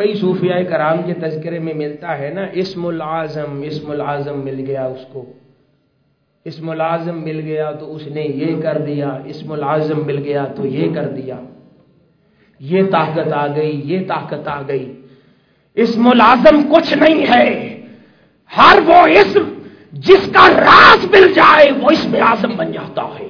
کئی 0.00 0.14
صوفیاء 0.14 0.62
کرام 0.68 1.02
کے 1.02 1.14
تذکرے 1.14 1.58
میں 1.58 1.74
ملتا 1.74 2.18
ہے 2.18 2.30
نا، 2.34 2.46
اسم 2.52 2.86
العظم 2.86 3.62
اسم 3.64 3.90
العظم 3.90 4.44
مل 4.44 4.64
گیا 4.66 4.84
اس 4.84 5.00
کو۔ 5.12 5.24
اسم 6.44 6.70
العظم 6.70 7.24
مل 7.24 7.40
گیا 7.40 7.72
تو 7.72 7.94
اس 7.94 8.06
نے 8.06 8.22
یہ 8.22 8.62
کر 8.62 8.78
دیا، 8.78 9.18
اسم 9.24 9.52
العظم 9.52 10.06
مل 10.06 10.18
گیا 10.18 10.44
تو 10.56 10.66
یہ 10.66 10.94
کر 10.94 11.08
دیا۔ 11.08 11.34
یہ 12.60 12.82
طاقت 12.90 13.32
آ 13.32 13.46
گئی، 13.46 13.80
یہ 13.84 13.98
طاقت 14.08 14.48
آ 14.48 14.62
گئی۔ 14.68 15.00
اسم 15.74 16.08
العظم 16.08 16.74
کچھ 16.74 16.94
نہیں 16.94 17.34
ہے۔ 17.34 17.80
ہر 18.56 18.78
وہ 18.86 18.94
اسم 18.94 19.62
جس 19.92 20.28
کا 20.32 20.48
راز 20.48 21.04
مل 21.10 21.32
جائے، 21.32 21.72
وہ 21.72 21.88
اسم 21.90 22.16
اعظم 22.22 22.56
بن 22.56 22.72
جاتا 22.72 23.02
ہے۔ 23.02 23.28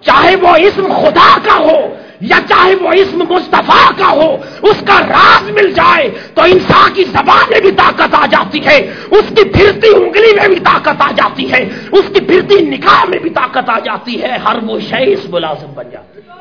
چاہے 0.00 0.36
وہ 0.36 0.48
اسم 0.48 0.86
خدا 0.86 1.38
کا 1.42 1.58
ہو 1.58 1.94
یا 2.20 2.36
چاہے 2.48 2.74
وہ 2.74 2.88
اسم 2.88 3.18
مصطفیٰ 3.30 3.98
کا 3.98 4.10
ہو، 4.10 4.36
اس 4.62 4.84
کا 4.86 5.00
راز 5.06 5.50
مل 5.50 5.72
جائے 5.72 6.10
تو 6.34 6.42
انسان 6.42 6.92
کی 6.94 7.04
زبان 7.04 7.44
میں 7.50 7.60
بھی 7.60 7.72
طاقت 7.72 8.14
آ 8.14 8.26
جاتی 8.26 8.66
ہے، 8.66 8.76
اس 9.10 9.24
کی 9.28 9.48
پھرتی 9.48 9.88
انگلی 9.96 10.36
میں 10.36 10.48
بھی 10.48 10.60
طاقت 10.60 11.00
آ 11.00 11.10
جاتی 11.16 11.52
ہے، 11.52 11.68
اس 11.92 12.04
کی 12.14 12.20
پھرتی 12.20 12.64
نکاح 12.64 13.04
میں 13.08 13.18
بھی 13.18 13.30
طاقت 13.30 13.68
آ 13.68 13.78
جاتی 13.78 14.22
ہے، 14.22 14.36
ہر 14.44 14.56
وہ 14.62 14.78
شے 14.80 15.12
اس 15.12 15.28
ملازم 15.28 15.72
بن 15.74 15.90
جاتی 15.90 16.20
ہے۔ 16.20 16.38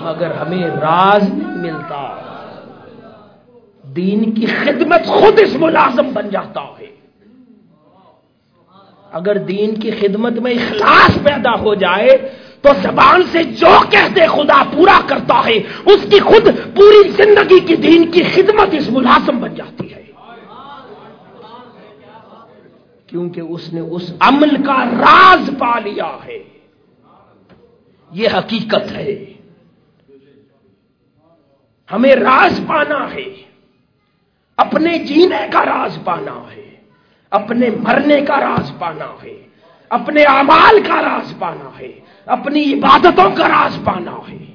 مگر 0.00 0.30
ہمیں 0.30 0.66
راز 0.66 1.28
نہیں 1.28 1.72
ملتا۔ 1.72 2.16
دین 3.82 4.32
کی 4.32 4.46
خدمت 4.46 5.06
خود 5.06 5.40
اس 5.40 5.56
ملازم 5.56 6.12
بن 6.12 6.28
جاتا 6.30 6.60
ہے۔ 6.60 6.86
اگر 9.12 9.38
دین 9.38 9.74
کی 9.74 9.90
خدمت 9.90 10.32
میں 10.32 10.52
اخلاص 10.52 11.10
پیدا 11.22 11.52
ہو 11.60 11.74
جائے 11.74 12.08
تو 12.62 12.68
زبان 12.82 13.22
سے 13.32 13.44
جو 13.44 13.78
کہتے 13.90 14.26
خدا 14.26 14.62
پورا 14.72 15.00
کرتا 15.06 15.46
ہے، 15.46 15.56
اس 15.86 16.06
کی 16.10 16.20
خود 16.20 16.46
پوری 16.76 17.08
زندگی 17.08 17.60
کی 17.60 17.76
دین 17.76 18.10
کی 18.10 18.22
خدمت 18.22 18.68
اس 18.72 18.90
ملازم 18.90 19.40
بن 19.40 19.54
جاتی 19.54 19.94
ہے۔ 19.94 20.02
کیونکہ 23.06 23.40
اس 23.40 23.72
نے 23.72 23.80
اس 23.80 24.12
عمل 24.20 24.64
کا 24.64 24.84
راز 24.84 25.50
پا 25.58 25.78
لیا 25.78 26.16
ہے۔ 26.26 26.38
یہ 28.10 28.28
حقیقت 28.38 28.92
ہے۔ 28.92 29.24
ہمیں 31.92 32.14
راز 32.14 32.60
پانا 32.66 33.14
ہے۔ 33.14 33.24
اپنے 34.56 34.98
جینے 34.98 35.46
کا 35.52 35.64
راز 35.64 35.98
پانا 36.04 36.46
ہے۔ 36.56 36.76
اپنے 37.30 37.70
مرنے 37.70 38.20
کا 38.20 38.40
راز 38.40 38.72
پانا 38.78 39.12
ہے۔ 39.22 39.42
اپنے 39.88 40.22
اعمال 40.22 40.82
کا 40.88 41.02
راز 41.02 41.34
پانا 41.38 41.70
ہے۔ 41.78 41.92
اپنی 42.26 42.72
عبادتوں 42.72 43.30
کا 43.36 43.48
راز 43.48 43.78
پانا 43.84 44.18
ہے۔ 44.28 44.54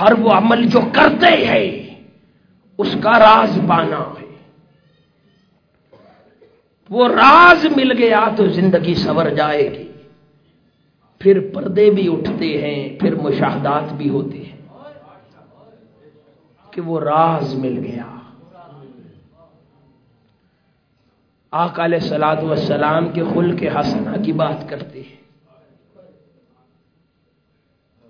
ہر 0.00 0.12
وہ 0.18 0.30
عمل 0.30 0.66
جو 0.66 0.80
کرتے 0.92 1.46
ہیں، 1.46 1.94
اس 2.78 2.96
کا 3.02 3.18
راز 3.18 3.58
پانا 3.68 3.98
ہے۔ 3.98 4.36
وہ 6.90 7.08
راز 7.08 7.66
مل 7.76 7.92
گیا 7.98 8.24
تو 8.36 8.46
زندگی 8.46 8.94
سور 8.94 9.30
جائے 9.30 9.72
گی۔ 9.72 9.92
پھر 11.18 11.50
پردے 11.54 11.90
بھی 11.90 12.12
اٹھتے 12.12 12.62
ہیں، 12.62 13.00
پھر 13.00 13.14
مشاہدات 13.14 13.92
بھی 13.92 14.08
ہوتے 14.08 14.38
ہیں۔ 14.38 14.56
کہ 16.70 16.80
وہ 16.80 17.00
راز 17.00 17.54
مل 17.54 17.78
گیا۔ 17.78 18.18
آقا 21.50 21.84
علیہ 21.84 21.98
سلاد 21.98 22.36
وسلام 22.36 23.08
کے 23.08 23.24
خل 23.34 23.56
کے 23.56 23.68
حسنہ 23.68 24.22
کی 24.24 24.32
بات 24.32 24.68
کرتے 24.68 25.00
ہیں۔ 25.00 25.31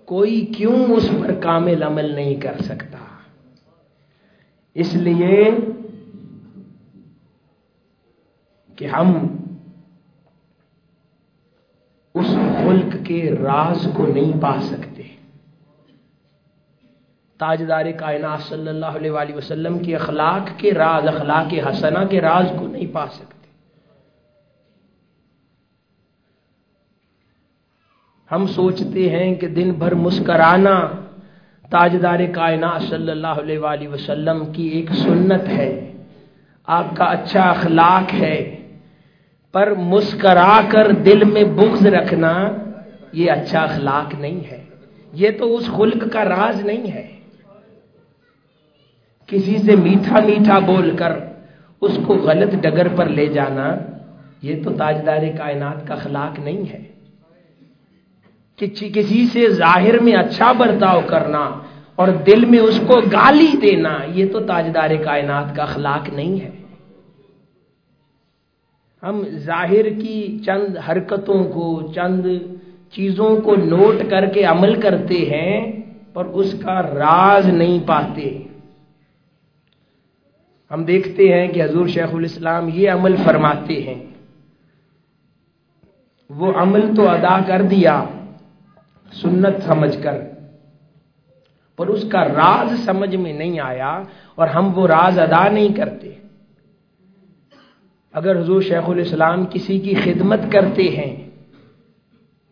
کوئی 0.05 0.45
کیوں 0.45 0.85
اس 0.85 1.09
پر 1.21 1.33
کامل 1.33 1.83
عمل 1.83 2.15
نہیں 2.15 2.35
کر 2.35 2.53
سکتا؟ 2.59 2.97
اس 4.73 4.93
لیے 4.93 5.51
کہ 8.75 8.85
ہم 8.85 9.37
اس 12.13 12.29
ملک 12.65 13.05
کے 13.05 13.31
راز 13.43 13.87
کو 13.93 14.07
نہیں 14.07 14.41
پا 14.41 14.61
سکتے۔ 14.61 15.03
تاجدار 17.37 17.85
کائنات 17.99 18.39
صلی 18.41 18.67
اللہ 18.67 18.85
علیہ 18.85 19.11
وآلہ 19.11 19.35
وسلم 19.35 19.79
کی 19.79 19.95
اخلاق 19.95 20.59
کے 20.59 20.71
راز، 20.71 21.07
اخلاق 21.07 21.53
حسنہ 21.69 22.05
کے 22.09 22.21
راز 22.21 22.45
کو 22.59 22.67
نہیں 22.67 22.93
پا 22.93 23.05
سکتے۔ 23.07 23.42
ہم 28.35 28.47
سوچتے 28.47 29.09
ہیں 29.09 29.35
کہ 29.35 29.47
دن 29.47 29.71
بھر 29.71 29.93
مسکرانا 29.95 30.79
تاجدار 31.69 32.19
کائنات 32.31 32.81
صلی 32.81 33.11
اللہ 33.11 33.27
علیہ 33.27 33.59
وآلہ 33.59 33.87
وسلم 33.87 34.45
کی 34.53 34.67
ایک 34.67 34.91
سنت 34.91 35.47
ہے، 35.47 35.91
آپ 36.67 36.95
کا 36.95 37.05
اچھا 37.05 37.41
اخلاق 37.41 38.13
ہے، 38.13 38.55
پر 39.51 39.73
مسکرا 39.73 40.61
کر 40.69 40.91
دل 40.91 41.23
میں 41.23 41.43
بغض 41.43 41.87
رکھنا 41.87 42.51
یہ 43.11 43.31
اچھا 43.31 43.59
اخلاق 43.59 44.15
نہیں 44.19 44.39
ہے۔ 44.51 44.63
یہ 45.13 45.29
تو 45.39 45.55
اس 45.55 45.65
خلق 45.67 46.13
کا 46.13 46.23
راز 46.25 46.65
نہیں 46.65 46.91
ہے۔ 46.91 47.07
کسی 49.27 49.57
سے 49.57 49.75
میٹھا 49.75 50.19
میٹھا 50.25 50.59
بول 50.59 50.95
کر 50.95 51.11
اس 51.81 51.99
کو 52.07 52.13
غلط 52.13 52.55
ڈگر 52.61 52.87
پر 52.95 53.05
لے 53.05 53.25
جانا، 53.25 53.75
یہ 54.41 54.63
تو 54.63 54.71
تاجدار 54.71 55.21
کائنات 55.37 55.87
کا 55.87 55.93
اخلاق 55.93 56.39
نہیں 56.39 56.73
ہے۔ 56.73 56.92
کہ 58.55 58.67
کسی 58.67 59.27
سے 59.27 59.49
ظاہر 59.49 59.99
میں 59.99 60.13
اچھا 60.13 60.51
برتاؤ 60.51 61.01
کرنا 61.07 61.51
اور 61.95 62.07
دل 62.07 62.45
میں 62.45 62.59
اس 62.59 62.81
کو 62.87 63.01
گالی 63.11 63.57
دینا، 63.61 63.97
یہ 64.07 64.25
تو 64.31 64.39
تاجدار 64.39 64.89
کائنات 65.05 65.55
کا 65.55 65.63
اخلاق 65.63 66.09
نہیں 66.13 66.41
ہے۔ 66.41 66.51
ہم 69.03 69.23
ظاہر 69.37 69.89
کی 70.01 70.39
چند 70.45 70.77
حرکتوں 70.77 71.43
کو، 71.43 71.91
چند 71.95 72.25
چیزوں 72.91 73.37
کو 73.37 73.55
نوٹ 73.55 74.09
کر 74.09 74.25
کے 74.25 74.43
عمل 74.43 74.81
کرتے 74.81 75.15
ہیں، 75.15 75.83
پر 76.13 76.25
اس 76.25 76.55
کا 76.63 76.81
راز 76.81 77.47
نہیں 77.47 77.87
پاتے۔ 77.87 78.43
ہم 80.71 80.83
دیکھتے 80.83 81.33
ہیں 81.33 81.47
کہ 81.47 81.63
حضور 81.63 81.87
شیخ 81.87 82.09
الاسلام 82.13 82.69
یہ 82.73 82.91
عمل 82.91 83.15
فرماتے 83.15 83.83
ہیں۔ 83.83 84.05
وہ 86.29 86.53
عمل 86.55 86.95
تو 86.95 87.09
ادا 87.09 87.39
کر 87.47 87.61
دیا۔ 87.61 88.03
سنت 89.21 89.63
سمجھ 89.65 90.03
کر۔ 90.03 90.21
پر 91.77 91.87
اس 91.87 92.05
کا 92.11 92.23
راز 92.23 92.85
سمجھ 92.85 93.15
میں 93.15 93.33
نہیں 93.33 93.59
آیا 93.59 94.03
اور 94.35 94.47
ہم 94.47 94.77
وہ 94.77 94.87
راز 94.87 95.19
ادا 95.19 95.47
نہیں 95.49 95.77
کرتے۔ 95.77 96.09
اگر 98.13 98.39
حضور 98.39 98.61
شیخ 98.61 98.89
الاسلام 98.89 99.45
کسی 99.45 99.79
کی 99.79 99.95
خدمت 99.95 100.39
کرتے 100.51 100.83
ہیں، 100.83 101.29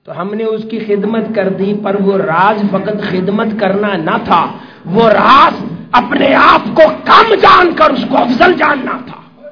تو 0.03 0.21
ہم 0.21 0.33
نے 0.33 0.43
اس 0.43 0.65
کی 0.71 0.79
خدمت 0.79 1.23
کر 1.35 1.49
دی، 1.49 1.73
پر 1.83 1.95
وہ 2.01 2.17
راز 2.17 2.61
فقط 2.71 3.01
خدمت 3.01 3.47
کرنا 3.59 3.97
نہ 3.97 4.17
تھا۔ 4.25 4.57
وہ 4.85 5.09
راز 5.09 5.65
اپنے 5.91 6.35
آپ 6.35 6.61
کو 6.75 6.81
کم 7.05 7.35
جان 7.35 7.75
کر 7.75 7.89
اس 7.89 8.05
کو 8.09 8.17
افضل 8.17 8.53
جاننا 8.53 8.97
تھا۔ 9.05 9.49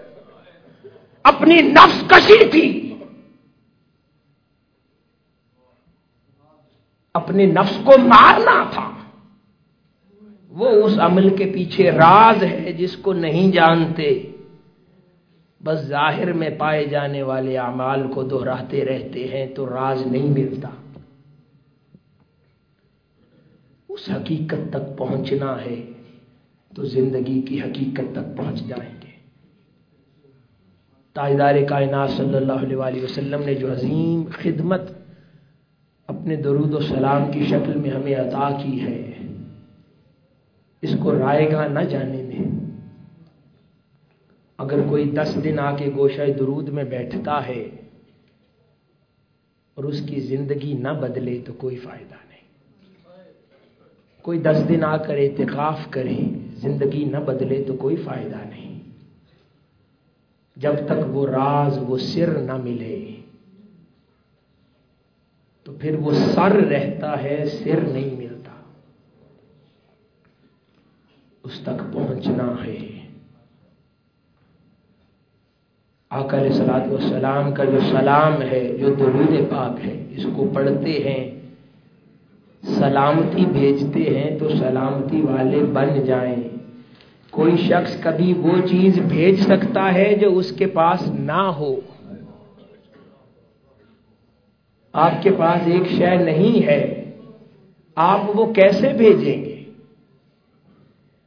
اپنی 1.24 1.62
نفس 1.62 2.04
کشی 2.08 2.46
تھی۔ 2.46 2.89
اپنے 7.14 7.46
نفس 7.46 7.78
کو 7.84 7.92
مارنا 7.98 8.70
تھا۔ 8.74 8.92
وہ 10.50 10.70
اس 10.70 11.00
عمل 11.00 11.36
کے 11.36 11.52
پیچھے 11.54 11.92
راز 11.92 12.44
ہے 12.44 12.74
جس 12.74 12.98
کو 12.98 13.14
نہیں 13.14 13.52
جانتے۔ 13.52 14.32
بس 15.64 15.80
ظاہر 15.80 16.34
میں 16.34 16.50
پائے 16.50 16.86
جانے 16.86 17.24
والے 17.24 17.58
اعمال 17.58 18.12
کو 18.14 18.24
دہراتے 18.24 18.86
رہتے 18.86 19.28
ہیں 19.28 19.56
تو 19.56 19.70
راز 19.70 20.08
نہیں 20.08 20.30
ملتا۔ 20.30 20.70
اس 23.90 24.10
حقیقت 24.10 24.70
تک 24.70 24.98
پہنچنا 24.98 25.66
ہے 25.66 25.92
تو 26.76 26.84
زندگی 26.84 27.42
کی 27.42 27.62
حقیقت 27.62 28.16
تک 28.16 28.38
پہنچ 28.38 28.64
جائیں 28.68 28.94
گے۔ 29.02 29.10
تاجدار 31.14 31.56
کائنات 31.70 32.10
صلی 32.10 32.36
اللہ 32.36 32.82
علیہ 32.82 33.04
وسلم 33.04 33.42
نے 33.46 33.54
جو 33.54 33.72
عظیم 33.72 34.24
خدمت 34.32 34.82
اپنے 36.10 36.36
درود 36.36 36.74
و 36.74 36.80
سلام 36.80 37.32
کی 37.32 37.46
شکل 37.46 37.80
میں 37.80 37.92
ہمیں 37.92 38.16
عطا 38.16 38.58
کی 38.64 38.82
ہے۔ 38.82 39.12
اس 40.82 40.96
کو 41.04 41.20
رائے 41.20 41.52
گا 41.52 41.68
نہ 41.68 41.80
جانے 41.80 42.24
میں 42.24 42.60
اگر 44.58 44.80
کوئی 44.90 45.12
دس 45.12 45.38
دن 45.44 45.60
آ 45.60 45.76
کے 45.76 45.92
گوشہ 45.96 46.32
درود 46.40 46.70
میں 46.70 46.84
بیٹھتا 46.84 47.48
ہے 47.48 47.70
اور 49.76 49.84
اس 49.84 50.02
کی 50.06 50.20
زندگی 50.20 50.74
نہ 50.74 50.88
بدلے 50.88 51.40
تو 51.46 51.54
کوئی 51.54 51.76
فائدہ 51.76 52.16
نہیں۔ 52.30 52.48
کوئی 54.22 54.40
دس 54.40 54.64
دن 54.70 54.84
آ 54.84 54.98
کر 54.98 55.18
اعتقاف 55.18 55.80
کرے، 55.90 56.18
زندگی 56.54 57.06
نہ 57.06 57.18
بدلے 57.18 57.64
تو 57.68 57.74
کوئی 57.74 57.96
فائدہ 57.96 58.38
نہیں۔ 58.50 58.80
جب 60.56 60.74
تک 60.86 61.08
وہ 61.08 61.28
راز، 61.28 61.80
وہ 61.88 61.98
سر 61.98 62.42
نہ 62.42 62.56
ملے۔ 62.56 63.19
پھر 65.80 65.96
وہ 65.96 66.12
سر 66.12 66.52
رہتا 66.52 67.24
ہے، 67.24 67.46
سر 67.46 67.80
نہیں 67.80 68.16
ملتا۔ 68.16 68.52
اس 71.44 71.60
تک 71.60 71.94
پہنچنا 71.94 72.56
ہے۔ 72.66 73.00
علیہ 76.34 76.50
سلاد 76.50 76.92
والسلام 76.92 77.52
کا 77.52 77.64
جو 77.64 77.80
سلام 77.92 78.42
ہے، 78.42 78.78
جو 78.80 78.94
درود 78.94 79.52
پاک 79.52 79.86
ہے، 79.86 80.06
اس 80.10 80.26
کو 80.36 80.52
پڑھتے 80.54 80.92
ہیں۔ 80.92 81.42
سلامتی 82.64 83.46
بھیجتے 83.46 84.20
ہیں 84.20 84.40
تو 84.40 84.50
سلامتی 84.50 85.22
والے 85.22 85.60
بن 85.60 86.06
جائیں۔ 86.06 86.44
کوئی 87.30 87.58
شخص 87.58 88.02
کبھی 88.02 88.34
وہ 88.34 88.68
چیز 88.68 89.00
بھیج 89.00 89.40
سکتا 89.40 89.94
ہے 89.94 90.16
جو 90.16 90.38
اس 90.38 90.52
کے 90.52 90.66
پاس 90.66 91.08
نہ 91.20 91.42
ہو۔ 91.58 91.76
آپ 94.94 95.24
کے 95.24 95.32
پاس 95.32 95.62
ایک 95.66 95.88
شے 95.88 96.16
نہیں 96.16 96.66
ہے، 96.66 97.12
آپ 97.96 98.20
وہ 98.36 98.54
کیسے 98.54 98.94
بھیجیں 98.98 99.46
گے؟ 99.46 99.64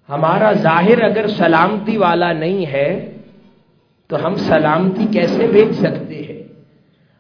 ہمارا 0.09 0.53
ظاہر 0.53 1.03
اگر 1.03 1.29
سلامتی 1.29 1.97
والا 1.97 2.33
نہیں 2.33 2.67
ہے، 2.67 3.13
تو 4.07 4.27
ہم 4.27 4.37
سلامتی 4.37 5.07
کیسے 5.13 5.47
بھیج 5.47 5.73
سکتے 5.73 6.15
ہیں؟ 6.15 6.43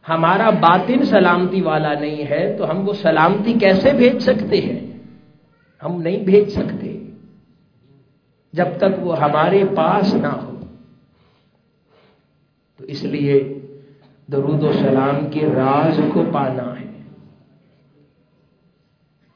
ہمارا 0.09 0.51
باطن 0.51 1.05
سلامتی 1.05 1.61
والا 1.61 1.95
نہیں 1.95 2.30
ہے، 2.30 2.55
تو 2.59 2.70
ہم 2.70 2.88
وہ 2.88 2.93
سلامتی 2.93 3.53
کیسے 3.53 3.93
بھیج 3.93 4.18
سکتے 4.18 4.61
ہیں؟ 4.61 4.93
ہم 5.82 6.03
نہیں 6.03 6.24
بھیج 6.24 6.49
سکتے۔ 6.49 6.99
جب 8.53 8.66
تک 8.76 8.99
وہ 8.99 9.20
ہمارے 9.20 9.64
پاس 9.76 10.14
نہ 10.14 10.26
ہو۔ 10.26 10.61
تو 12.76 12.84
اس 12.84 13.05
لیے 13.05 13.52
درود 14.33 14.62
و 14.62 14.72
سلام 14.72 15.30
کے 15.30 15.47
راز 15.47 16.01
کو 16.14 16.22
پانا 16.33 16.80
ہے۔ 16.80 16.87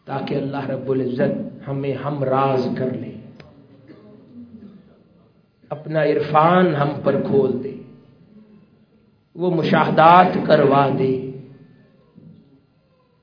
تاکہ 0.05 0.34
اللہ 0.34 0.70
رب 0.70 0.90
العزت 0.90 1.68
ہمیں 1.68 1.94
ہم 1.94 2.24
راز 2.24 2.68
کر 2.78 2.90
لیں 2.90 3.16
اپنا 5.68 6.03
عرفان 6.03 6.74
ہم 6.74 6.88
پر 7.05 7.20
کھول 7.20 7.64
دے۔ 7.64 7.74
وہ 9.34 9.51
مشاہدات 9.51 10.38
کروا 10.47 10.88
دے۔ 10.99 11.30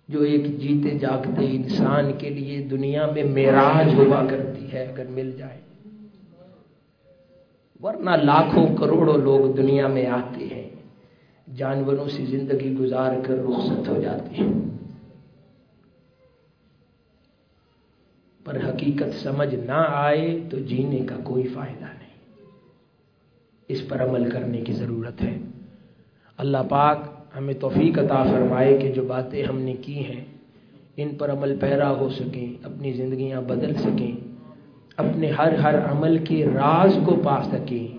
جو 0.08 0.22
ایک 0.22 0.60
جیتے 0.60 0.98
جاگتے 0.98 1.46
انسان 1.46 2.14
کے 2.14 2.30
لیے 2.30 2.64
دنیا 2.64 3.06
میں 3.06 3.24
میراج 3.24 3.94
ہوا 3.96 4.26
کرتی 4.30 4.74
ہے 4.74 4.84
اگر 4.84 5.06
مل 5.10 5.32
جائے۔ 5.32 5.62
ورنہ 7.84 8.10
لاکھوں 8.10 8.76
کروڑوں 8.76 9.18
لوگ 9.18 9.56
دنیا 9.56 9.88
میں 9.88 10.06
آتے 10.08 10.46
ہیں۔ 10.46 10.73
جانوروں 11.56 12.10
سے 12.10 12.26
زندگی 12.26 12.76
گزار 12.80 13.14
کر 13.24 13.34
رخصت 13.34 13.90
ہو 13.90 14.02
جاتے 14.02 14.36
ہیں۔ 14.36 14.54
پر 18.44 18.58
حقیقت 18.58 19.24
سمجھ 19.24 19.56
نہ 19.56 19.86
آئے 19.88 20.40
تو 20.50 20.60
جینے 20.60 21.00
کا 21.00 21.16
کوئی 21.24 21.48
فائدہ 21.48 21.86
نہیں۔ 21.86 22.04
اس 23.68 23.88
پر 23.88 24.10
عمل 24.10 24.30
کرنے 24.30 24.62
کی 24.62 24.74
ضرورت 24.74 25.22
ہے۔ 25.22 25.38
اللہ 26.38 26.58
پاک 26.70 26.98
ہمیں 27.38 27.54
توفیق 27.54 28.00
عطا 28.00 28.24
فرمائے 28.24 28.78
کہ 28.78 28.92
جو 28.92 29.04
باتیں 29.04 29.44
ہم 29.44 29.60
نے 29.60 29.74
کی 29.74 30.06
ہیں، 30.06 30.26
ان 30.98 31.10
پر 31.16 31.32
عمل 31.32 31.58
پیرا 31.60 31.92
ہو 31.92 32.10
سکیں، 32.10 32.66
اپنی 32.66 32.92
زندگیاں 32.92 33.42
بدل 33.42 33.74
سکیں، 33.74 34.12
اپنے 34.98 35.32
ہر 35.32 35.54
ہر 35.54 35.92
عمل 35.92 36.18
کے 36.18 36.46
راز 36.46 36.98
کو 37.06 37.16
پا 37.24 37.44
سکیں، 37.44 37.98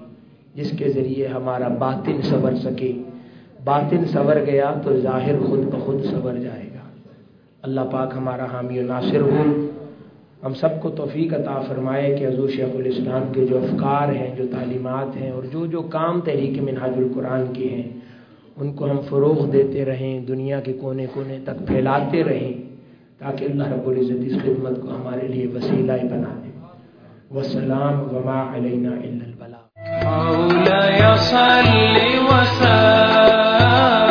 جس 0.55 0.73
کے 0.79 0.89
ذریعے 0.89 1.27
ہمارا 1.27 1.69
باطن 1.69 2.23
سنور 2.23 2.53
سکے۔ 2.53 2.93
باطن 3.65 4.05
سنور 4.05 4.37
گیا 4.47 4.75
تو 4.85 5.01
ظاہر 5.01 5.39
خود 5.39 5.61
بخود 5.75 6.05
سنور 6.05 6.35
جائے 6.35 6.67
گا۔ 6.75 6.83
اللہ 7.62 7.81
پاک 7.91 8.12
ہمارا 8.17 8.45
حامی 8.45 8.79
و 8.79 8.83
ناصر 8.83 9.21
ہو 9.21 9.43
ہم 10.47 10.55
سب 10.55 10.83
کو 10.83 10.91
توفیق 10.91 11.35
عطا 11.35 11.61
فرمائے 11.61 12.17
کہ 12.17 12.27
حضور 12.27 12.49
شیخ 12.49 12.75
الاسلام 12.75 13.33
کے 13.33 13.47
جو 13.47 13.59
افکار 13.59 14.09
ہیں، 14.09 14.35
جو 14.37 14.45
تعلیمات 14.51 15.17
ہیں 15.17 15.31
اور 15.31 15.43
جو 15.53 15.67
جو 15.67 15.83
کام 15.83 16.21
تحریک 16.21 16.62
منہاج 16.62 16.93
القرآن 16.97 17.45
کے 17.53 17.69
ہیں، 17.69 17.89
ان 18.57 18.73
کو 18.73 18.91
ہم 18.91 19.01
فروغ 19.09 19.51
دیتے 19.51 19.85
رہیں، 19.85 20.21
دنیا 20.21 20.61
کے 20.61 20.73
کونے 20.73 21.07
کونے 21.12 21.39
تک 21.45 21.67
پھیلاتے 21.67 22.25
رہیں 22.25 22.53
تاکہ 23.19 23.45
اللہ 23.45 23.73
رب 23.73 23.89
العزت 23.89 24.23
اس 24.27 24.37
خدمت 24.43 24.83
کو 24.83 24.89
ہمارے 24.89 25.29
لیے 25.29 25.47
وسیلہ 25.47 25.93
بنا 25.93 26.35
دے۔ 26.45 26.51
وسلام 27.39 28.17
وما 28.17 28.57
علینا 28.57 28.91
مولا 30.05 31.17
صل 31.17 31.97
وسلم. 32.29 34.04